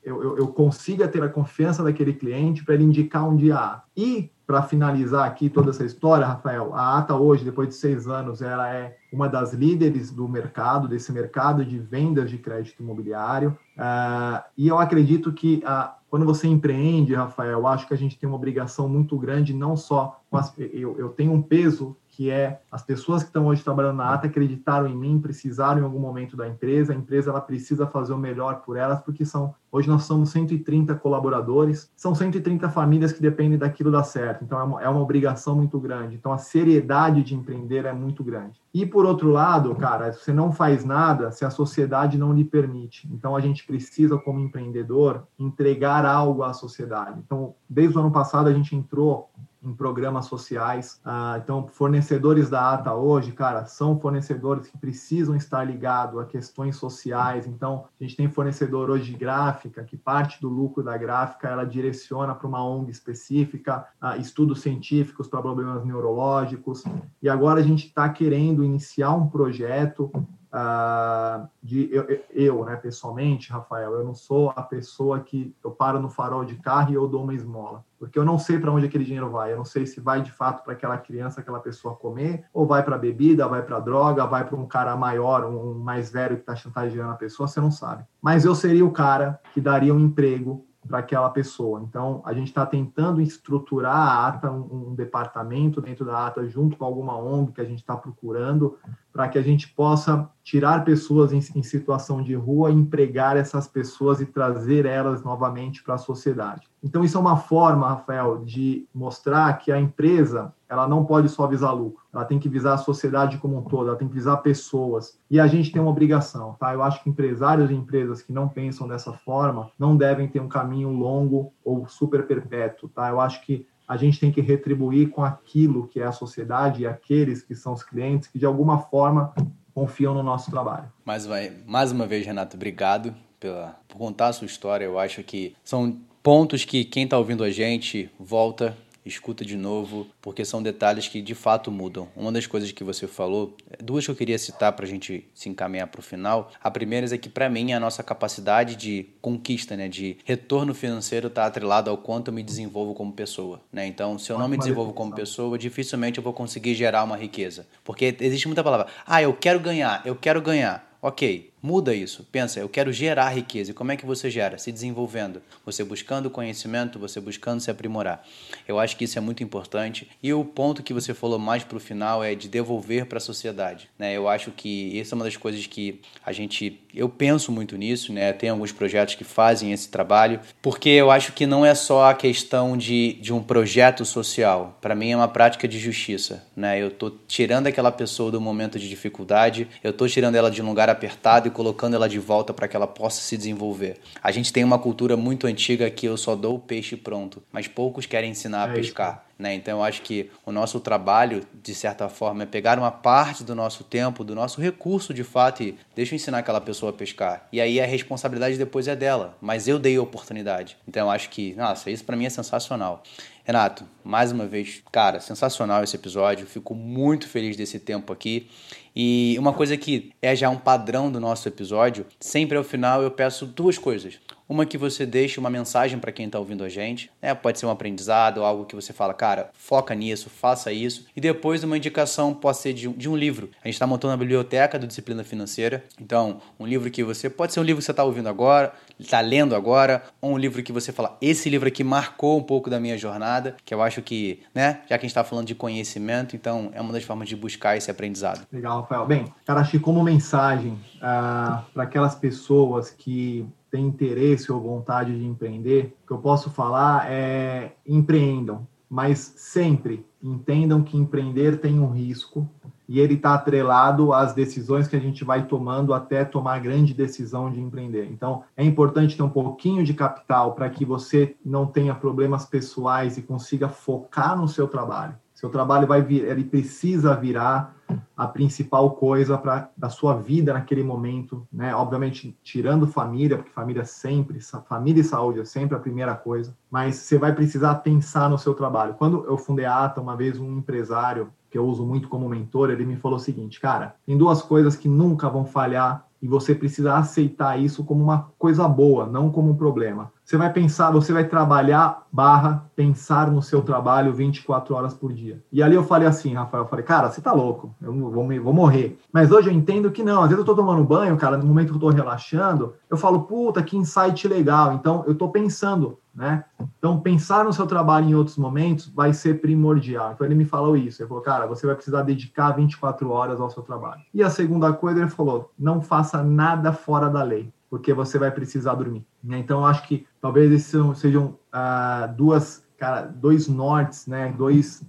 eu, 0.04 0.38
eu, 0.38 0.48
consiga 0.50 1.08
ter 1.08 1.24
a 1.24 1.28
confiança 1.28 1.84
daquele 1.84 2.14
cliente 2.14 2.64
para 2.64 2.76
ele 2.76 2.84
indicar 2.84 3.28
um 3.28 3.36
dia 3.36 3.58
A. 3.58 3.82
E 3.98 4.30
para 4.46 4.62
finalizar 4.62 5.26
aqui 5.26 5.50
toda 5.50 5.72
essa 5.72 5.84
história, 5.84 6.26
Rafael, 6.26 6.74
a 6.76 6.98
ATA 6.98 7.16
hoje, 7.16 7.44
depois 7.44 7.70
de 7.70 7.76
seis 7.76 8.08
anos, 8.08 8.42
ela 8.42 8.70
é 8.70 8.98
uma 9.12 9.28
das 9.28 9.54
líderes 9.54 10.12
do 10.12 10.28
mercado, 10.28 10.88
desse 10.88 11.12
mercado 11.12 11.66
de 11.66 11.80
vendas 11.80 12.30
de 12.30 12.38
crédito 12.38 12.84
imobiliário. 12.84 13.58
Uh, 13.76 14.44
e 14.58 14.68
eu 14.68 14.78
acredito 14.78 15.34
que 15.34 15.64
uh, 15.66 15.90
quando 16.10 16.26
você 16.26 16.48
empreende, 16.48 17.16
Rafael, 17.16 17.66
acho 17.68 17.88
que 17.88 17.94
a 17.94 17.98
gente 17.98 18.18
tem 18.18 18.28
uma 18.30 18.38
obrigação 18.38 18.88
muito 18.88 19.18
grande, 19.18 19.54
não 19.54 19.76
só 19.76 20.22
eu, 20.58 20.96
eu 20.98 21.10
tenho 21.10 21.34
um 21.34 21.42
peso 21.42 21.98
que 22.16 22.30
é 22.30 22.62
as 22.72 22.82
pessoas 22.82 23.24
que 23.24 23.30
estão 23.30 23.48
hoje 23.48 23.62
trabalhando 23.62 23.98
na 23.98 24.14
ATA 24.14 24.28
acreditaram 24.28 24.88
em 24.88 24.96
mim, 24.96 25.20
precisaram 25.20 25.82
em 25.82 25.84
algum 25.84 26.00
momento 26.00 26.38
da 26.38 26.48
empresa, 26.48 26.94
a 26.94 26.96
empresa 26.96 27.30
ela 27.30 27.42
precisa 27.42 27.86
fazer 27.86 28.14
o 28.14 28.18
melhor 28.18 28.62
por 28.62 28.78
elas, 28.78 29.02
porque 29.02 29.26
são 29.26 29.54
hoje 29.70 29.90
nós 29.90 30.04
somos 30.06 30.30
130 30.30 30.96
colaboradores, 30.96 31.92
são 31.98 32.16
130 32.16 32.70
famílias 32.70 33.12
que 33.12 33.22
dependem 33.22 33.58
daquilo 33.58 33.92
dar 33.92 34.06
certo, 34.06 34.46
então 34.46 34.58
é 34.58 34.64
uma, 34.64 34.82
é 34.84 34.88
uma 34.88 35.02
obrigação 35.02 35.58
muito 35.58 35.78
grande, 35.78 36.16
então 36.16 36.32
a 36.32 36.38
seriedade 36.38 37.22
de 37.22 37.36
empreender 37.36 37.84
é 37.84 37.92
muito 37.92 38.24
grande. 38.24 38.62
E 38.74 38.86
por 38.86 39.06
outro 39.06 39.32
lado, 39.32 39.76
cara, 39.76 40.14
você 40.14 40.32
não 40.32 40.54
faz 40.54 40.86
nada 40.86 41.32
se 41.32 41.44
a 41.44 41.50
sociedade 41.50 42.18
não 42.18 42.32
lhe 42.32 42.46
permite, 42.46 43.10
então 43.12 43.36
a 43.36 43.42
gente 43.42 43.68
precisa 43.68 44.18
como 44.18 44.40
empreendedor 44.40 45.24
entregar 45.38 46.06
algo 46.06 46.44
à 46.44 46.54
sociedade. 46.54 47.20
Então, 47.26 47.54
desde 47.70 47.98
o 47.98 48.00
ano 48.02 48.12
passado 48.12 48.48
a 48.48 48.54
gente 48.54 48.74
entrou 48.74 49.30
em 49.66 49.74
programas 49.74 50.26
sociais. 50.26 51.00
Ah, 51.04 51.40
então, 51.44 51.68
fornecedores 51.68 52.50
da 52.50 52.74
ATA 52.74 52.94
hoje, 52.94 53.32
cara, 53.32 53.66
são 53.66 54.00
fornecedores 54.00 54.68
que 54.68 54.78
precisam 54.78 55.36
estar 55.36 55.64
ligados 55.64 56.20
a 56.20 56.26
questões 56.26 56.76
sociais. 56.76 57.48
Então, 57.48 57.86
a 58.00 58.04
gente 58.04 58.16
tem 58.16 58.30
fornecedor 58.30 58.90
hoje 58.90 59.12
de 59.12 59.18
gráfica, 59.18 59.84
que 59.84 59.98
parte 59.98 60.40
do 60.40 60.48
lucro 60.50 60.84
da 60.84 60.98
gráfica 60.98 61.50
ela 61.50 61.66
direciona 61.66 62.36
para 62.36 62.48
uma 62.48 62.64
ONG 62.64 62.92
específica, 62.92 63.88
ah, 64.00 64.18
estudos 64.18 64.62
científicos 64.62 65.28
para 65.28 65.42
problemas 65.42 65.84
neurológicos. 65.84 66.84
E 67.22 67.28
agora 67.28 67.60
a 67.60 67.64
gente 67.64 67.88
está 67.88 68.08
querendo 68.10 68.64
iniciar 68.64 69.12
um 69.12 69.28
projeto 69.28 70.12
Uh, 70.56 71.50
de 71.62 71.90
eu, 71.92 72.08
eu, 72.34 72.64
né, 72.64 72.78
pessoalmente, 72.78 73.52
Rafael, 73.52 73.92
eu 73.92 74.06
não 74.06 74.16
sou 74.16 74.54
a 74.56 74.62
pessoa 74.62 75.20
que 75.20 75.54
eu 75.62 75.70
paro 75.70 76.00
no 76.00 76.10
farol 76.10 76.46
de 76.46 76.56
carro 76.56 76.92
e 76.92 76.94
eu 76.94 77.10
dou 77.10 77.24
uma 77.24 77.34
esmola, 77.34 77.84
porque 78.00 78.18
eu 78.18 78.24
não 78.24 78.40
sei 78.40 78.58
para 78.58 78.72
onde 78.72 78.86
aquele 78.86 79.04
dinheiro 79.04 79.30
vai, 79.30 79.52
eu 79.52 79.58
não 79.58 79.66
sei 79.66 79.86
se 79.86 80.00
vai 80.00 80.22
de 80.22 80.32
fato 80.32 80.64
para 80.64 80.72
aquela 80.72 80.98
criança, 80.98 81.42
aquela 81.42 81.60
pessoa 81.60 81.96
comer, 81.96 82.46
ou 82.54 82.66
vai 82.66 82.84
para 82.84 82.98
bebida, 82.98 83.50
vai 83.50 83.64
para 83.64 83.82
droga, 83.82 84.26
vai 84.26 84.48
para 84.48 84.56
um 84.56 84.66
cara 84.66 84.96
maior, 84.96 85.44
um 85.44 85.74
mais 85.74 86.10
velho 86.10 86.38
que 86.38 86.44
está 86.44 86.56
chantageando 86.56 87.12
a 87.12 87.16
pessoa, 87.16 87.50
você 87.50 87.60
não 87.60 87.72
sabe. 87.72 88.06
Mas 88.22 88.46
eu 88.46 88.56
seria 88.56 88.86
o 88.86 88.92
cara 88.92 89.42
que 89.54 89.60
daria 89.60 89.94
um 89.94 90.00
emprego 90.00 90.66
para 90.88 91.00
aquela 91.00 91.30
pessoa. 91.30 91.82
Então, 91.82 92.22
a 92.26 92.34
gente 92.34 92.48
está 92.48 92.66
tentando 92.66 93.20
estruturar 93.20 93.96
a 93.96 94.28
ata, 94.28 94.52
um, 94.52 94.92
um, 94.92 94.96
departamento 94.96 95.82
dentro 95.82 96.06
da 96.06 96.28
ata, 96.28 96.48
junto 96.48 96.78
com 96.78 96.86
alguma 96.86 97.18
ONG 97.18 97.52
que 97.52 97.62
a 97.62 97.66
gente 97.66 97.80
está 97.80 97.98
procurando, 97.98 98.78
para 99.16 99.30
que 99.30 99.38
a 99.38 99.42
gente 99.42 99.70
possa 99.70 100.30
tirar 100.44 100.84
pessoas 100.84 101.32
em, 101.32 101.40
em, 101.58 101.64
situação 101.64 102.22
de 102.22 102.36
rua, 102.36 102.70
empregar 102.70 103.38
essas 103.38 103.66
pessoas 103.66 104.20
e 104.20 104.26
trazer 104.26 104.86
elas 104.86 105.24
novamente 105.24 105.82
para 105.82 105.96
a 105.96 105.98
sociedade. 105.98 106.68
Então, 106.84 107.02
isso 107.02 107.18
é 107.18 107.22
uma 107.22 107.38
forma, 107.38 107.88
Rafael, 107.88 108.44
de 108.44 108.86
mostrar 108.94 109.58
que 109.58 109.72
a 109.72 109.80
empresa 109.80 110.54
ela 110.68 110.86
não 110.86 111.06
pode 111.06 111.30
só 111.30 111.48
visar 111.48 111.72
lucro, 111.72 112.04
ela 112.14 112.26
tem 112.26 112.38
que 112.38 112.50
visar 112.50 112.74
a 112.74 112.78
sociedade 112.78 113.38
como 113.38 113.58
um 113.58 113.62
todo, 113.62 113.88
ela 113.88 113.98
tem 113.98 114.10
que 114.10 114.14
visar 114.14 114.36
pessoas. 114.38 115.18
E 115.32 115.40
a 115.40 115.48
gente 115.48 115.72
tem 115.72 115.82
uma 115.82 115.92
obrigação, 115.92 116.54
tá? 116.60 116.74
Eu 116.74 116.84
acho 116.84 117.02
que 117.02 117.10
empresários 117.10 117.72
e 117.72 117.74
empresas 117.74 118.22
que 118.22 118.34
não 118.34 118.50
pensam 118.50 118.86
dessa 118.86 119.14
forma 119.14 119.72
não 119.80 119.96
devem 119.96 120.28
ter 120.28 120.42
um 120.42 120.50
caminho 120.50 120.90
longo 120.90 121.54
ou 121.64 121.88
super 121.88 122.28
perpétuo, 122.28 122.90
tá? 122.90 123.10
Eu 123.10 123.22
acho 123.22 123.46
que 123.46 123.66
a 123.88 123.98
gente 123.98 124.20
tem 124.20 124.32
que 124.32 124.42
retribuir 124.42 125.10
com 125.10 125.24
aquilo 125.24 125.88
que 125.88 126.00
é 126.00 126.06
a 126.06 126.12
sociedade 126.12 126.84
e 126.84 126.88
aqueles 126.88 127.42
que 127.42 127.56
são 127.56 127.74
os 127.74 127.84
clientes 127.84 128.28
que 128.28 128.40
de 128.40 128.46
alguma 128.46 128.80
forma 128.80 129.34
confiam 129.74 130.14
no 130.14 130.24
nosso 130.24 130.50
trabalho. 130.50 130.92
Mais 131.04 131.26
uma, 131.26 131.38
mais 131.66 131.92
uma 131.92 132.08
vez, 132.08 132.26
Renato, 132.26 132.56
obrigado 132.56 133.14
pela, 133.40 133.78
por 133.88 133.98
contar 133.98 134.28
a 134.28 134.34
sua 134.34 134.46
história. 134.46 134.86
Eu 134.86 134.98
acho 134.98 135.22
que 135.24 135.56
são 135.64 136.00
pontos 136.24 136.66
que 136.66 136.84
quem 136.84 137.04
está 137.04 137.18
ouvindo 137.18 137.44
a 137.44 137.52
gente 137.52 138.10
volta 138.20 138.76
escuta 139.06 139.46
de 139.46 139.56
novo, 139.56 140.08
porque 140.22 140.44
são 140.44 140.62
detalhes 140.62 141.08
que 141.08 141.22
de 141.22 141.36
fato 141.36 141.72
mudam. 141.72 142.08
Uma 142.16 142.32
das 142.32 142.48
coisas 142.48 142.72
que 142.72 142.84
você 142.84 143.08
falou, 143.08 143.56
duas 143.82 144.06
que 144.06 144.12
eu 144.12 144.16
queria 144.16 144.38
citar 144.38 144.74
para 144.74 144.86
a 144.86 144.88
gente 144.88 145.28
se 145.34 145.48
encaminhar 145.48 145.88
para 145.88 146.00
o 146.00 146.04
final. 146.04 146.52
A 146.62 146.72
primeira 146.72 147.14
é 147.14 147.18
que, 147.18 147.30
para 147.30 147.50
mim, 147.50 147.74
a 147.74 147.80
nossa 147.80 148.02
capacidade 148.02 148.76
de 148.76 149.06
conquista, 149.22 149.76
né, 149.78 149.88
de 149.88 150.18
retorno 150.26 150.74
financeiro 150.74 151.28
está 151.28 151.46
atrelado 151.46 151.90
ao 151.90 151.98
quanto 151.98 152.30
eu 152.30 152.34
me 152.34 152.42
desenvolvo 152.42 152.94
como 152.94 153.14
pessoa. 153.14 153.62
Né? 153.72 153.86
Então, 153.86 154.18
se 154.18 154.32
eu 154.32 154.40
não 154.40 154.48
me 154.48 154.58
desenvolvo 154.58 154.94
como 154.94 155.14
pessoa, 155.14 155.58
dificilmente 155.58 156.18
eu 156.18 156.24
vou 156.24 156.34
conseguir 156.34 156.74
gerar 156.74 157.04
uma 157.04 157.16
riqueza. 157.16 157.68
Porque 157.84 158.16
existe 158.20 158.48
muita 158.48 158.64
palavra, 158.64 158.88
ah, 159.06 159.22
eu 159.22 159.34
quero 159.34 159.60
ganhar, 159.60 160.02
eu 160.06 160.16
quero 160.16 160.42
ganhar. 160.42 160.96
Ok, 161.02 161.52
muda 161.66 161.96
isso. 161.96 162.26
Pensa, 162.32 162.60
eu 162.60 162.70
quero 162.70 162.94
gerar 162.94 163.30
riqueza. 163.30 163.72
E 163.72 163.74
como 163.74 163.92
é 163.92 163.98
que 163.98 164.06
você 164.06 164.30
gera? 164.30 164.60
Se 164.60 164.72
desenvolvendo. 164.72 165.42
Você 165.66 165.84
buscando 165.84 166.30
conhecimento, 166.30 167.00
você 167.00 167.20
buscando 167.20 167.60
se 167.60 167.72
aprimorar. 167.72 168.24
Eu 168.68 168.80
acho 168.80 168.96
que 168.96 169.06
isso 169.06 169.18
é 169.18 169.22
muito 169.22 169.44
importante. 169.44 170.08
E 170.22 170.32
o 170.32 170.46
ponto 170.46 170.84
que 170.84 170.94
você 170.94 171.12
falou 171.12 171.40
mais 171.40 171.64
para 171.64 171.78
o 171.78 171.80
final 171.80 172.24
é 172.24 172.36
de 172.36 172.48
devolver 172.48 173.08
para 173.08 173.18
a 173.18 173.22
sociedade. 173.22 173.90
Né? 173.98 174.14
Eu 174.16 174.30
acho 174.30 174.52
que 174.52 175.00
essa 175.00 175.16
é 175.16 175.16
uma 175.16 175.26
das 175.26 175.36
coisas 175.36 175.66
que 175.66 176.00
a 176.24 176.32
gente. 176.32 176.80
Eu 176.94 177.10
penso 177.10 177.52
muito 177.52 177.76
nisso, 177.76 178.14
né? 178.14 178.32
Tem 178.32 178.50
alguns 178.50 178.72
projetos 178.72 179.16
que 179.16 179.24
fazem 179.24 179.74
esse 179.74 179.90
trabalho, 179.90 180.40
porque 180.62 180.90
eu 180.90 181.12
acho 181.12 181.34
que 181.34 181.46
não 181.46 181.66
é 181.66 181.74
só 181.76 182.10
a 182.10 182.14
questão 182.14 182.78
de, 182.78 183.14
de 183.14 183.34
um 183.34 183.42
projeto 183.42 184.06
social. 184.06 184.78
Para 184.80 184.96
mim 184.96 185.12
é 185.12 185.16
uma 185.16 185.28
prática 185.28 185.68
de 185.68 185.80
justiça. 185.80 186.46
Né? 186.56 186.82
Eu 186.82 186.88
estou 186.90 187.12
tirando 187.28 187.68
aquela 187.68 187.92
pessoa 187.92 188.32
do 188.32 188.40
momento 188.40 188.80
de 188.80 188.88
dificuldade, 188.88 189.68
eu 189.84 189.92
estou 189.92 190.08
tirando 190.08 190.36
ela 190.36 190.52
de 190.52 190.62
um 190.62 190.68
lugar 190.68 190.90
apertado 190.90 191.48
e 191.48 191.55
colocando 191.56 191.96
ela 191.96 192.10
de 192.10 192.20
volta 192.20 192.54
para 192.54 192.68
que 192.68 192.76
ela 192.76 192.86
possa 192.86 193.22
se 193.22 193.38
desenvolver. 193.38 193.98
A 194.22 194.32
gente 194.32 194.52
tem 194.52 194.64
uma 194.64 194.78
cultura 194.78 195.16
muito 195.16 195.48
antiga 195.48 195.90
que 195.90 196.06
eu 196.06 196.18
só 196.18 196.36
dou 196.36 196.56
o 196.56 196.60
peixe 196.60 196.98
pronto, 196.98 197.42
mas 197.52 197.68
poucos 197.68 198.06
querem 198.06 198.32
ensinar 198.32 198.68
é 198.68 198.72
a 198.72 198.74
pescar. 198.74 199.26
Né? 199.38 199.54
Então 199.54 199.80
eu 199.80 199.84
acho 199.84 200.02
que 200.02 200.30
o 200.46 200.52
nosso 200.52 200.80
trabalho, 200.80 201.46
de 201.62 201.74
certa 201.74 202.08
forma, 202.08 202.44
é 202.44 202.46
pegar 202.46 202.78
uma 202.78 202.92
parte 202.92 203.44
do 203.44 203.54
nosso 203.54 203.84
tempo, 203.84 204.24
do 204.24 204.36
nosso 204.36 204.62
recurso 204.62 205.14
de 205.14 205.24
fato 205.24 205.64
e 205.64 205.78
deixa 205.96 206.14
eu 206.14 206.16
ensinar 206.18 206.40
aquela 206.40 206.62
pessoa 206.62 206.92
a 206.92 206.94
pescar. 206.94 207.48
E 207.52 207.60
aí 207.60 207.80
a 207.80 207.86
responsabilidade 207.86 208.58
depois 208.58 208.88
é 208.88 208.96
dela, 208.96 209.38
mas 209.42 209.68
eu 209.68 209.80
dei 209.80 209.96
a 209.98 210.02
oportunidade. 210.02 210.78
Então 210.88 211.08
eu 211.08 211.12
acho 211.12 211.30
que, 211.30 211.54
nossa, 211.56 211.90
isso 211.90 212.04
para 212.04 212.16
mim 212.16 212.26
é 212.26 212.30
sensacional. 212.30 213.04
Renato, 213.44 213.86
mais 214.04 214.32
uma 214.32 214.48
vez, 214.48 214.82
cara, 214.92 215.20
sensacional 215.20 215.84
esse 215.84 215.96
episódio. 215.96 216.48
Fico 216.48 216.74
muito 216.74 217.28
feliz 217.28 217.56
desse 217.56 217.80
tempo 217.80 218.12
aqui. 218.12 218.50
E 218.96 219.36
uma 219.38 219.52
coisa 219.52 219.76
que 219.76 220.12
é 220.22 220.36
já 220.36 220.50
um 220.50 220.58
padrão 220.58 221.12
do 221.12 221.20
nosso 221.20 221.48
episódio, 221.48 222.06
sempre 222.20 222.58
ao 222.58 222.64
final 222.64 223.04
eu 223.04 223.12
peço 223.12 223.46
duas 223.46 223.78
coisas. 223.78 224.20
Uma 224.48 224.66
que 224.66 224.78
você 224.78 225.08
deixe 225.08 225.40
uma 225.40 225.50
mensagem 225.50 225.98
para 225.98 226.12
quem 226.12 226.28
está 226.28 226.38
ouvindo 226.38 226.64
a 226.64 226.70
gente, 226.70 227.10
né? 227.20 227.34
pode 227.34 227.58
ser 227.58 227.66
um 227.66 227.72
aprendizado, 227.72 228.44
algo 228.44 228.66
que 228.66 228.76
você 228.76 228.94
fala, 228.94 229.12
cara, 229.12 229.50
foca 229.54 229.96
nisso, 229.96 230.30
faça 230.30 230.72
isso. 230.72 231.08
E 231.16 231.20
depois 231.20 231.64
uma 231.64 231.76
indicação 231.76 232.32
pode 232.32 232.58
ser 232.58 232.74
de 232.74 232.88
um, 232.88 232.92
de 232.92 233.10
um 233.10 233.18
livro. 233.18 233.50
A 233.64 233.68
gente 233.68 233.74
está 233.74 233.88
montando 233.88 234.14
a 234.14 234.18
biblioteca 234.18 234.78
do 234.78 234.86
Disciplina 234.86 235.24
Financeira. 235.24 235.84
Então, 236.00 236.40
um 236.60 236.66
livro 236.66 236.92
que 236.92 237.04
você. 237.04 237.28
Pode 237.28 237.54
ser 237.54 237.60
um 237.60 237.64
livro 237.64 237.80
que 237.80 237.86
você 237.86 237.92
está 237.92 238.04
ouvindo 238.04 238.30
agora, 238.30 238.72
está 239.00 239.22
lendo 239.22 239.56
agora, 239.56 240.04
ou 240.22 240.34
um 240.34 240.38
livro 240.38 240.62
que 240.64 240.72
você 240.72 240.92
fala, 240.92 241.18
esse 241.22 241.50
livro 241.50 241.68
aqui 241.68 241.84
marcou 241.84 242.38
um 242.38 242.44
pouco 242.44 242.70
da 242.70 242.80
minha 242.80 242.98
jornada, 242.98 243.56
que 243.64 243.74
eu 243.74 243.82
acho 243.82 244.02
que, 244.02 244.42
né, 244.54 244.82
já 244.90 244.98
que 244.98 245.06
a 245.06 245.08
gente 245.08 245.12
está 245.12 245.24
falando 245.24 245.48
de 245.48 245.56
conhecimento, 245.56 246.36
então 246.36 246.70
é 246.74 246.82
uma 246.82 246.94
das 246.94 247.04
formas 247.04 247.28
de 247.28 247.36
buscar 247.36 247.78
esse 247.78 247.90
aprendizado. 247.92 248.46
Legal, 248.52 248.82
Rafael. 248.82 249.06
Bem, 249.06 249.34
cara, 249.46 249.62
achei 249.62 249.80
como 249.80 250.04
mensagem 250.04 250.78
ah, 251.02 251.64
para 251.74 251.84
aquelas 251.84 252.16
pessoas 252.16 252.90
que 252.90 253.46
tem 253.70 253.86
interesse 253.86 254.52
ou 254.52 254.62
vontade 254.62 255.18
de 255.18 255.26
empreender, 255.26 255.94
o 256.04 256.08
que 256.08 256.14
eu 256.14 256.18
posso 256.18 256.50
falar 256.50 257.12
é 257.12 257.74
empreendam, 257.86 258.66
mas 258.90 259.34
sempre 259.36 260.06
entendam 260.24 260.82
que 260.82 260.96
empreender 260.96 261.58
tem 261.60 261.80
um 261.80 261.92
risco 261.92 262.50
e 262.88 263.00
ele 263.00 263.16
está 263.16 263.34
atrelado 263.34 264.14
às 264.14 264.34
decisões 264.34 264.88
que 264.88 264.96
a 264.96 265.00
gente 265.00 265.24
vai 265.24 265.46
tomando 265.46 265.94
até 265.94 266.24
tomar 266.24 266.56
a 266.56 266.60
grande 266.60 266.94
decisão 266.94 267.52
de 267.52 267.60
empreender. 267.60 268.06
Então, 268.12 268.44
é 268.56 268.64
importante 268.64 269.18
ter 269.18 269.24
um 269.24 269.30
pouquinho 269.30 269.84
de 269.84 269.94
capital 269.94 270.54
para 270.54 270.70
que 270.70 270.86
você 270.86 271.36
não 271.44 271.66
tenha 271.66 271.96
problemas 271.96 272.46
pessoais 272.46 273.18
e 273.18 273.22
consiga 273.22 273.68
focar 273.68 274.38
no 274.38 274.48
seu 274.48 274.68
trabalho. 274.68 275.16
Seu 275.34 275.50
trabalho 275.50 275.86
vai 275.86 276.02
vir, 276.02 276.24
ele 276.24 276.46
precisa 276.46 277.14
virar 277.14 277.76
a 278.16 278.26
principal 278.26 278.92
coisa 278.92 279.38
para 279.38 279.70
da 279.76 279.90
sua 279.90 280.16
vida 280.16 280.54
naquele 280.54 280.82
momento, 280.82 281.46
né? 281.52 281.76
Obviamente 281.76 282.38
tirando 282.42 282.88
família, 282.88 283.38
porque 283.38 283.52
família 283.52 283.84
sempre, 283.84 284.40
família 284.68 285.02
e 285.02 285.04
saúde 285.04 285.42
é 285.42 285.46
sempre 285.46 285.76
a 285.76 285.80
primeira 285.80 286.16
coisa, 286.16 286.56
mas 286.72 286.96
você 286.96 287.18
vai 287.18 287.34
precisar 287.34 287.76
pensar 287.76 288.30
no 288.30 288.38
seu 288.38 288.54
trabalho. 288.54 288.94
Quando 288.94 289.26
eu 289.26 289.38
fundei 289.38 289.66
a 289.66 289.84
Ata, 289.84 290.00
uma 290.00 290.16
vez 290.16 290.40
um 290.40 290.58
empresário 290.58 291.30
que 291.56 291.60
eu 291.60 291.66
uso 291.66 291.86
muito 291.86 292.10
como 292.10 292.28
mentor, 292.28 292.70
ele 292.70 292.86
me 292.86 292.98
falou 292.98 293.16
o 293.16 293.22
seguinte, 293.22 293.62
cara, 293.62 293.96
tem 294.06 294.18
duas 294.18 294.42
coisas 294.42 294.76
que 294.76 294.90
nunca 294.90 295.30
vão 295.30 295.46
falhar 295.46 296.06
e 296.22 296.28
você 296.28 296.54
precisa 296.54 296.98
aceitar 296.98 297.58
isso 297.58 297.86
como 297.86 298.04
uma 298.04 298.30
coisa 298.38 298.68
boa, 298.68 299.06
não 299.06 299.32
como 299.32 299.52
um 299.52 299.56
problema. 299.56 300.12
Você 300.26 300.38
vai 300.38 300.52
pensar, 300.52 300.90
você 300.90 301.14
vai 301.14 301.24
trabalhar 301.26 302.08
barra 302.12 302.68
pensar 302.76 303.30
no 303.30 303.44
seu 303.44 303.62
trabalho 303.62 304.12
24 304.12 304.74
horas 304.74 304.92
por 304.92 305.14
dia. 305.14 305.44
E 305.52 305.62
ali 305.62 305.76
eu 305.76 305.84
falei 305.84 306.08
assim, 306.08 306.34
Rafael, 306.34 306.64
eu 306.64 306.68
falei, 306.68 306.84
cara, 306.84 307.12
você 307.12 307.22
tá 307.22 307.32
louco, 307.32 307.76
eu 307.80 307.94
vou, 307.94 308.28
vou 308.42 308.54
morrer. 308.54 308.98
Mas 309.14 309.32
hoje 309.32 309.50
eu 309.50 309.54
entendo 309.54 309.92
que 309.92 310.02
não, 310.02 310.24
às 310.24 310.30
vezes 310.30 310.40
eu 310.40 310.46
tô 310.46 310.56
tomando 310.56 310.84
banho, 310.84 311.16
cara, 311.16 311.38
no 311.38 311.46
momento 311.46 311.70
que 311.70 311.76
eu 311.76 311.80
tô 311.80 311.90
relaxando, 311.90 312.74
eu 312.90 312.98
falo, 312.98 313.22
puta, 313.22 313.62
que 313.62 313.78
insight 313.78 314.28
legal. 314.28 314.74
Então 314.74 315.04
eu 315.06 315.14
tô 315.14 315.30
pensando, 315.30 316.00
né? 316.14 316.44
Então 316.80 317.00
pensar 317.00 317.46
no 317.46 317.54
seu 317.54 317.68
trabalho 317.68 318.10
em 318.10 318.16
outros 318.16 318.36
momentos 318.36 318.88
vai 318.88 319.14
ser 319.14 319.40
primordial. 319.40 320.14
Então 320.14 320.26
ele 320.26 320.34
me 320.34 320.46
falou 320.46 320.76
isso, 320.76 321.04
ele 321.04 321.08
falou, 321.08 321.22
cara, 321.22 321.46
você 321.46 321.68
vai 321.68 321.76
precisar 321.76 322.02
dedicar 322.02 322.50
24 322.50 323.12
horas 323.12 323.40
ao 323.40 323.52
seu 323.52 323.62
trabalho. 323.62 324.02
E 324.12 324.24
a 324.24 324.32
segunda 324.32 324.74
coisa, 324.74 325.02
ele 325.02 325.10
falou, 325.12 325.52
não 325.58 325.82
faça 325.82 326.24
nada 326.24 326.74
fora 326.74 327.12
da 327.12 327.22
lei 327.22 327.54
porque 327.76 327.94
você 327.94 328.18
vai 328.18 328.32
precisar 328.32 328.74
dormir. 328.76 329.06
Né? 329.22 329.38
Então, 329.38 329.66
acho 329.66 329.86
que 329.86 330.08
talvez 330.22 330.50
esses 330.50 330.98
sejam 330.98 331.38
ah, 331.52 332.08
duas, 332.08 332.64
cara, 332.78 333.02
dois 333.02 333.50
nortes, 333.50 334.08
né? 334.08 334.34
Dois, 334.38 334.82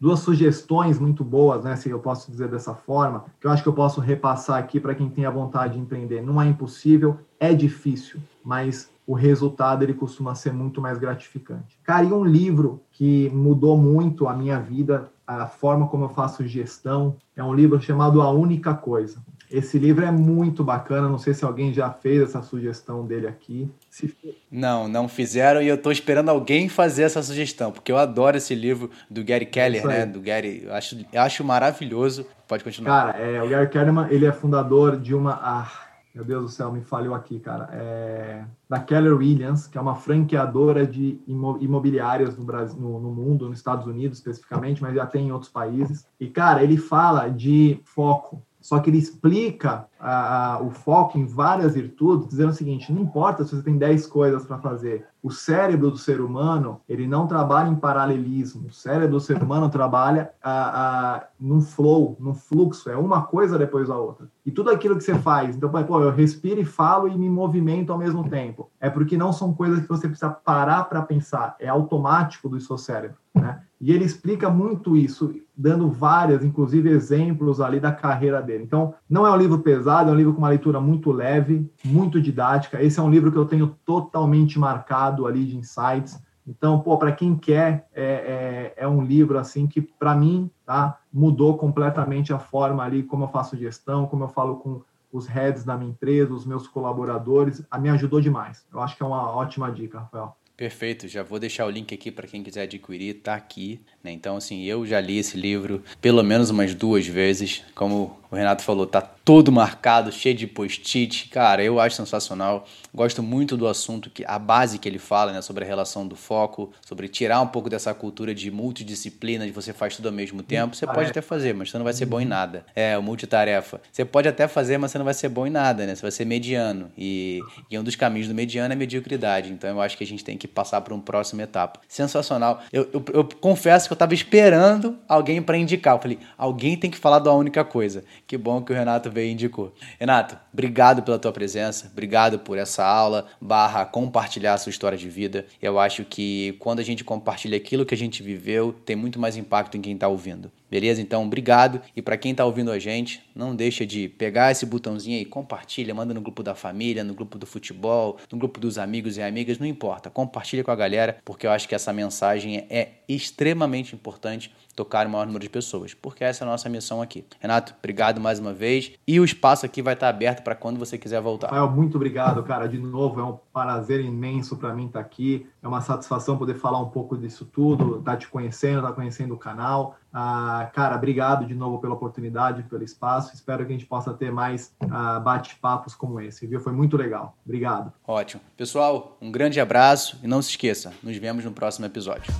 duas 0.00 0.20
sugestões 0.20 0.98
muito 0.98 1.22
boas, 1.22 1.62
né? 1.62 1.76
Se 1.76 1.90
eu 1.90 1.98
posso 1.98 2.30
dizer 2.30 2.48
dessa 2.48 2.74
forma, 2.74 3.26
que 3.38 3.46
eu 3.46 3.50
acho 3.50 3.62
que 3.62 3.68
eu 3.68 3.74
posso 3.74 4.00
repassar 4.00 4.56
aqui 4.58 4.80
para 4.80 4.94
quem 4.94 5.10
tem 5.10 5.26
a 5.26 5.30
vontade 5.30 5.74
de 5.74 5.80
empreender. 5.80 6.22
Não 6.22 6.40
é 6.40 6.48
impossível, 6.48 7.18
é 7.38 7.52
difícil, 7.52 8.18
mas 8.42 8.88
o 9.06 9.12
resultado 9.12 9.82
ele 9.82 9.92
costuma 9.92 10.34
ser 10.34 10.54
muito 10.54 10.80
mais 10.80 10.96
gratificante. 10.96 11.78
Cara, 11.84 12.04
e 12.04 12.12
um 12.14 12.24
livro 12.24 12.80
que 12.92 13.28
mudou 13.28 13.76
muito 13.76 14.26
a 14.26 14.32
minha 14.32 14.58
vida, 14.58 15.12
a 15.26 15.46
forma 15.46 15.86
como 15.86 16.04
eu 16.04 16.08
faço 16.08 16.46
gestão, 16.46 17.14
é 17.36 17.44
um 17.44 17.52
livro 17.52 17.78
chamado 17.78 18.22
A 18.22 18.30
Única 18.30 18.72
Coisa. 18.72 19.20
Esse 19.52 19.78
livro 19.78 20.02
é 20.04 20.10
muito 20.10 20.64
bacana. 20.64 21.08
Não 21.08 21.18
sei 21.18 21.34
se 21.34 21.44
alguém 21.44 21.74
já 21.74 21.90
fez 21.90 22.22
essa 22.22 22.42
sugestão 22.42 23.04
dele 23.06 23.26
aqui. 23.26 23.70
Se... 23.90 24.16
Não, 24.50 24.88
não 24.88 25.06
fizeram 25.06 25.60
e 25.60 25.68
eu 25.68 25.74
estou 25.74 25.92
esperando 25.92 26.30
alguém 26.30 26.70
fazer 26.70 27.02
essa 27.02 27.22
sugestão, 27.22 27.70
porque 27.70 27.92
eu 27.92 27.98
adoro 27.98 28.38
esse 28.38 28.54
livro 28.54 28.90
do 29.10 29.22
Gary 29.22 29.44
Keller, 29.46 29.86
né? 29.86 30.06
Do 30.06 30.20
Gary, 30.20 30.62
eu 30.64 30.74
acho, 30.74 31.04
eu 31.12 31.20
acho 31.20 31.44
maravilhoso. 31.44 32.26
Pode 32.48 32.64
continuar. 32.64 33.12
Cara, 33.12 33.18
é, 33.18 33.42
o 33.42 33.48
Gary 33.48 33.68
Keller, 33.68 34.06
ele 34.10 34.24
é 34.24 34.32
fundador 34.32 34.98
de 34.98 35.14
uma. 35.14 35.38
Ah, 35.42 35.70
meu 36.14 36.24
Deus 36.24 36.42
do 36.42 36.48
céu, 36.48 36.72
me 36.72 36.82
falhou 36.82 37.14
aqui, 37.14 37.38
cara. 37.38 37.68
É, 37.72 38.44
da 38.68 38.78
Keller 38.80 39.16
Williams, 39.16 39.66
que 39.66 39.76
é 39.76 39.80
uma 39.80 39.94
franqueadora 39.94 40.86
de 40.86 41.18
imobiliárias 41.26 42.36
no, 42.36 42.44
Brasil, 42.44 42.78
no, 42.80 43.00
no 43.00 43.10
mundo, 43.10 43.48
nos 43.48 43.58
Estados 43.58 43.86
Unidos 43.86 44.18
especificamente, 44.18 44.82
mas 44.82 44.94
já 44.94 45.06
tem 45.06 45.28
em 45.28 45.32
outros 45.32 45.50
países. 45.50 46.06
E, 46.18 46.28
cara, 46.28 46.62
ele 46.62 46.76
fala 46.76 47.28
de 47.28 47.80
foco 47.84 48.42
só 48.62 48.78
que 48.80 48.88
ele 48.88 48.98
explica 48.98 49.88
a, 50.02 50.60
o 50.60 50.70
foco 50.70 51.16
em 51.16 51.24
várias 51.24 51.74
virtudes, 51.74 52.28
dizendo 52.28 52.50
o 52.50 52.54
seguinte: 52.54 52.92
não 52.92 53.02
importa 53.02 53.44
se 53.44 53.54
você 53.54 53.62
tem 53.62 53.78
10 53.78 54.06
coisas 54.08 54.44
para 54.44 54.58
fazer, 54.58 55.06
o 55.22 55.30
cérebro 55.30 55.92
do 55.92 55.96
ser 55.96 56.20
humano 56.20 56.80
ele 56.88 57.06
não 57.06 57.28
trabalha 57.28 57.68
em 57.68 57.76
paralelismo, 57.76 58.66
o 58.66 58.72
cérebro 58.72 59.10
do 59.10 59.20
ser 59.20 59.40
humano 59.40 59.70
trabalha 59.70 60.30
a, 60.42 61.14
a, 61.14 61.24
num 61.38 61.60
flow, 61.60 62.16
num 62.18 62.34
fluxo, 62.34 62.90
é 62.90 62.96
uma 62.96 63.22
coisa 63.22 63.56
depois 63.56 63.88
da 63.88 63.96
outra. 63.96 64.26
E 64.44 64.50
tudo 64.50 64.70
aquilo 64.70 64.96
que 64.96 65.04
você 65.04 65.14
faz, 65.14 65.54
então, 65.54 65.70
pô, 65.70 66.00
eu 66.00 66.10
respiro 66.10 66.60
e 66.60 66.64
falo 66.64 67.06
e 67.06 67.16
me 67.16 67.30
movimento 67.30 67.92
ao 67.92 67.98
mesmo 67.98 68.28
tempo, 68.28 68.68
é 68.80 68.90
porque 68.90 69.16
não 69.16 69.32
são 69.32 69.54
coisas 69.54 69.80
que 69.80 69.88
você 69.88 70.08
precisa 70.08 70.30
parar 70.30 70.84
para 70.84 71.02
pensar, 71.02 71.54
é 71.60 71.68
automático 71.68 72.48
do 72.48 72.60
seu 72.60 72.76
cérebro, 72.76 73.18
né? 73.32 73.60
E 73.82 73.90
ele 73.90 74.04
explica 74.04 74.48
muito 74.48 74.96
isso, 74.96 75.34
dando 75.56 75.90
várias, 75.90 76.44
inclusive 76.44 76.88
exemplos 76.88 77.60
ali 77.60 77.80
da 77.80 77.90
carreira 77.90 78.40
dele. 78.40 78.62
Então, 78.62 78.94
não 79.10 79.26
é 79.26 79.32
um 79.32 79.36
livro 79.36 79.58
pesado, 79.58 79.91
é 80.00 80.12
um 80.12 80.16
livro 80.16 80.32
com 80.32 80.38
uma 80.38 80.48
leitura 80.48 80.80
muito 80.80 81.12
leve, 81.12 81.70
muito 81.84 82.20
didática. 82.20 82.82
Esse 82.82 82.98
é 82.98 83.02
um 83.02 83.10
livro 83.10 83.30
que 83.30 83.38
eu 83.38 83.44
tenho 83.44 83.76
totalmente 83.84 84.58
marcado 84.58 85.26
ali 85.26 85.44
de 85.44 85.56
insights. 85.56 86.20
Então, 86.46 86.80
pô, 86.80 86.96
para 86.98 87.12
quem 87.12 87.36
quer, 87.36 87.88
é, 87.94 88.72
é, 88.76 88.84
é, 88.84 88.88
um 88.88 89.04
livro 89.04 89.38
assim 89.38 89.66
que, 89.66 89.80
para 89.80 90.14
mim, 90.14 90.50
tá, 90.64 90.98
mudou 91.12 91.56
completamente 91.56 92.32
a 92.32 92.38
forma 92.38 92.82
ali 92.82 93.02
como 93.02 93.24
eu 93.24 93.28
faço 93.28 93.56
gestão, 93.56 94.06
como 94.06 94.24
eu 94.24 94.28
falo 94.28 94.56
com 94.56 94.82
os 95.12 95.26
heads 95.26 95.62
da 95.62 95.76
minha 95.76 95.90
empresa, 95.90 96.32
os 96.32 96.46
meus 96.46 96.66
colaboradores, 96.66 97.62
a 97.70 97.78
me 97.78 97.90
ajudou 97.90 98.20
demais. 98.20 98.66
Eu 98.72 98.80
acho 98.80 98.96
que 98.96 99.02
é 99.02 99.06
uma 99.06 99.30
ótima 99.30 99.70
dica, 99.70 100.00
Rafael. 100.00 100.36
Perfeito, 100.56 101.08
já 101.08 101.22
vou 101.22 101.38
deixar 101.38 101.66
o 101.66 101.70
link 101.70 101.94
aqui 101.94 102.10
para 102.10 102.26
quem 102.26 102.42
quiser 102.42 102.62
adquirir, 102.62 103.14
tá 103.14 103.34
aqui. 103.34 103.84
Né? 104.02 104.12
Então, 104.12 104.36
assim, 104.36 104.62
eu 104.64 104.84
já 104.86 105.00
li 105.00 105.18
esse 105.18 105.36
livro 105.36 105.82
pelo 106.00 106.22
menos 106.22 106.50
umas 106.50 106.74
duas 106.74 107.06
vezes. 107.06 107.62
Como 107.74 108.16
o 108.30 108.36
Renato 108.36 108.62
falou, 108.62 108.86
tá 108.86 109.00
todo 109.00 109.52
marcado, 109.52 110.10
cheio 110.10 110.34
de 110.34 110.46
post-it. 110.46 111.28
Cara, 111.28 111.62
eu 111.62 111.78
acho 111.78 111.96
sensacional. 111.96 112.66
Gosto 112.92 113.22
muito 113.22 113.56
do 113.58 113.68
assunto, 113.68 114.08
que 114.08 114.24
a 114.26 114.38
base 114.38 114.78
que 114.78 114.88
ele 114.88 114.98
fala, 114.98 115.32
né, 115.32 115.42
sobre 115.42 115.64
a 115.64 115.66
relação 115.66 116.08
do 116.08 116.16
foco, 116.16 116.72
sobre 116.80 117.08
tirar 117.08 117.40
um 117.40 117.46
pouco 117.46 117.68
dessa 117.68 117.92
cultura 117.92 118.34
de 118.34 118.50
multidisciplina, 118.50 119.46
de 119.46 119.52
você 119.52 119.72
faz 119.74 119.96
tudo 119.96 120.06
ao 120.06 120.14
mesmo 120.14 120.42
tempo. 120.42 120.74
Você 120.74 120.86
pode 120.86 121.10
até 121.10 121.20
fazer, 121.20 121.54
mas 121.54 121.70
você 121.70 121.76
não 121.76 121.84
vai 121.84 121.92
ser 121.92 122.06
bom 122.06 122.20
em 122.20 122.24
nada. 122.24 122.64
É, 122.74 122.96
o 122.96 123.02
multitarefa. 123.02 123.80
Você 123.92 124.04
pode 124.04 124.26
até 124.28 124.48
fazer, 124.48 124.78
mas 124.78 124.90
você 124.90 124.98
não 124.98 125.04
vai 125.04 125.14
ser 125.14 125.28
bom 125.28 125.46
em 125.46 125.50
nada, 125.50 125.86
né? 125.86 125.94
Você 125.94 126.02
vai 126.02 126.10
ser 126.10 126.24
mediano. 126.24 126.90
E, 126.96 127.40
e 127.70 127.78
um 127.78 127.84
dos 127.84 127.96
caminhos 127.96 128.28
do 128.28 128.34
mediano 128.34 128.72
é 128.72 128.74
a 128.74 128.78
mediocridade. 128.78 129.52
Então, 129.52 129.68
eu 129.68 129.80
acho 129.80 129.96
que 129.96 130.04
a 130.04 130.06
gente 130.06 130.24
tem 130.24 130.38
que 130.38 130.48
passar 130.48 130.80
para 130.80 130.94
uma 130.94 131.02
próxima 131.02 131.42
etapa. 131.42 131.80
Sensacional. 131.86 132.62
Eu, 132.72 132.88
eu, 132.92 133.04
eu 133.12 133.24
confesso 133.40 133.88
que 133.88 133.91
eu 133.92 133.94
estava 133.94 134.14
esperando 134.14 134.98
alguém 135.08 135.42
para 135.42 135.56
indicar. 135.56 135.94
Eu 135.94 136.00
falei, 136.00 136.18
alguém 136.36 136.76
tem 136.76 136.90
que 136.90 136.98
falar 136.98 137.18
da 137.18 137.32
única 137.32 137.64
coisa. 137.64 138.04
Que 138.26 138.36
bom 138.36 138.62
que 138.62 138.72
o 138.72 138.74
Renato 138.74 139.10
veio 139.10 139.28
e 139.28 139.32
indicou. 139.32 139.74
Renato, 139.98 140.36
obrigado 140.52 141.02
pela 141.02 141.18
tua 141.18 141.32
presença, 141.32 141.88
obrigado 141.92 142.38
por 142.38 142.58
essa 142.58 142.84
aula, 142.84 143.26
barra 143.40 143.84
compartilhar 143.84 144.54
a 144.54 144.58
sua 144.58 144.70
história 144.70 144.96
de 144.96 145.08
vida. 145.08 145.46
Eu 145.60 145.78
acho 145.78 146.04
que 146.04 146.56
quando 146.58 146.80
a 146.80 146.84
gente 146.84 147.04
compartilha 147.04 147.56
aquilo 147.56 147.86
que 147.86 147.94
a 147.94 147.98
gente 147.98 148.22
viveu, 148.22 148.72
tem 148.72 148.96
muito 148.96 149.20
mais 149.20 149.36
impacto 149.36 149.76
em 149.76 149.80
quem 149.80 149.94
está 149.94 150.08
ouvindo. 150.08 150.50
Beleza? 150.72 151.02
Então, 151.02 151.26
obrigado. 151.26 151.82
E 151.94 152.00
para 152.00 152.16
quem 152.16 152.30
está 152.30 152.46
ouvindo 152.46 152.70
a 152.70 152.78
gente, 152.78 153.22
não 153.34 153.54
deixa 153.54 153.84
de 153.84 154.08
pegar 154.08 154.50
esse 154.50 154.64
botãozinho 154.64 155.18
aí, 155.18 155.24
compartilha, 155.26 155.94
manda 155.94 156.14
no 156.14 156.22
grupo 156.22 156.42
da 156.42 156.54
família, 156.54 157.04
no 157.04 157.12
grupo 157.12 157.38
do 157.38 157.44
futebol, 157.44 158.16
no 158.32 158.38
grupo 158.38 158.58
dos 158.58 158.78
amigos 158.78 159.18
e 159.18 159.22
amigas, 159.22 159.58
não 159.58 159.66
importa. 159.66 160.08
Compartilha 160.08 160.64
com 160.64 160.70
a 160.70 160.74
galera, 160.74 161.18
porque 161.26 161.46
eu 161.46 161.50
acho 161.50 161.68
que 161.68 161.74
essa 161.74 161.92
mensagem 161.92 162.64
é 162.70 162.88
extremamente 163.06 163.81
importante 163.90 164.54
tocar 164.74 165.06
o 165.06 165.10
maior 165.10 165.26
número 165.26 165.42
de 165.42 165.50
pessoas, 165.50 165.94
porque 165.94 166.24
essa 166.24 166.44
é 166.44 166.46
a 166.46 166.50
nossa 166.50 166.68
missão 166.68 167.02
aqui. 167.02 167.24
Renato, 167.40 167.74
obrigado 167.78 168.20
mais 168.20 168.38
uma 168.38 168.52
vez. 168.52 168.92
E 169.06 169.20
o 169.20 169.24
espaço 169.24 169.66
aqui 169.66 169.82
vai 169.82 169.94
estar 169.94 170.08
aberto 170.08 170.42
para 170.42 170.54
quando 170.54 170.78
você 170.78 170.96
quiser 170.96 171.20
voltar. 171.20 171.48
Rafael, 171.48 171.70
muito 171.70 171.96
obrigado, 171.96 172.42
cara. 172.42 172.68
De 172.68 172.78
novo, 172.78 173.20
é 173.20 173.24
um 173.24 173.38
prazer 173.52 174.00
imenso 174.00 174.56
para 174.56 174.72
mim 174.72 174.86
estar 174.86 175.00
aqui. 175.00 175.46
É 175.62 175.68
uma 175.68 175.80
satisfação 175.80 176.38
poder 176.38 176.54
falar 176.54 176.80
um 176.80 176.88
pouco 176.88 177.16
disso 177.16 177.44
tudo, 177.44 177.98
estar 177.98 178.12
tá 178.12 178.16
te 178.16 178.28
conhecendo, 178.28 178.78
estar 178.78 178.88
tá 178.88 178.94
conhecendo 178.94 179.34
o 179.34 179.38
canal. 179.38 179.96
Ah, 180.12 180.70
cara, 180.74 180.94
obrigado 180.94 181.46
de 181.46 181.54
novo 181.54 181.78
pela 181.78 181.94
oportunidade, 181.94 182.62
pelo 182.64 182.84
espaço. 182.84 183.34
Espero 183.34 183.64
que 183.64 183.72
a 183.72 183.76
gente 183.76 183.86
possa 183.86 184.12
ter 184.12 184.30
mais 184.30 184.74
ah, 184.90 185.18
bate-papos 185.18 185.94
como 185.94 186.20
esse, 186.20 186.46
viu? 186.46 186.60
Foi 186.60 186.72
muito 186.72 186.96
legal. 186.96 187.36
Obrigado. 187.44 187.92
Ótimo. 188.06 188.42
Pessoal, 188.56 189.16
um 189.20 189.32
grande 189.32 189.58
abraço 189.58 190.18
e 190.22 190.26
não 190.26 190.42
se 190.42 190.50
esqueça, 190.50 190.92
nos 191.02 191.16
vemos 191.16 191.44
no 191.44 191.52
próximo 191.52 191.86
episódio. 191.86 192.32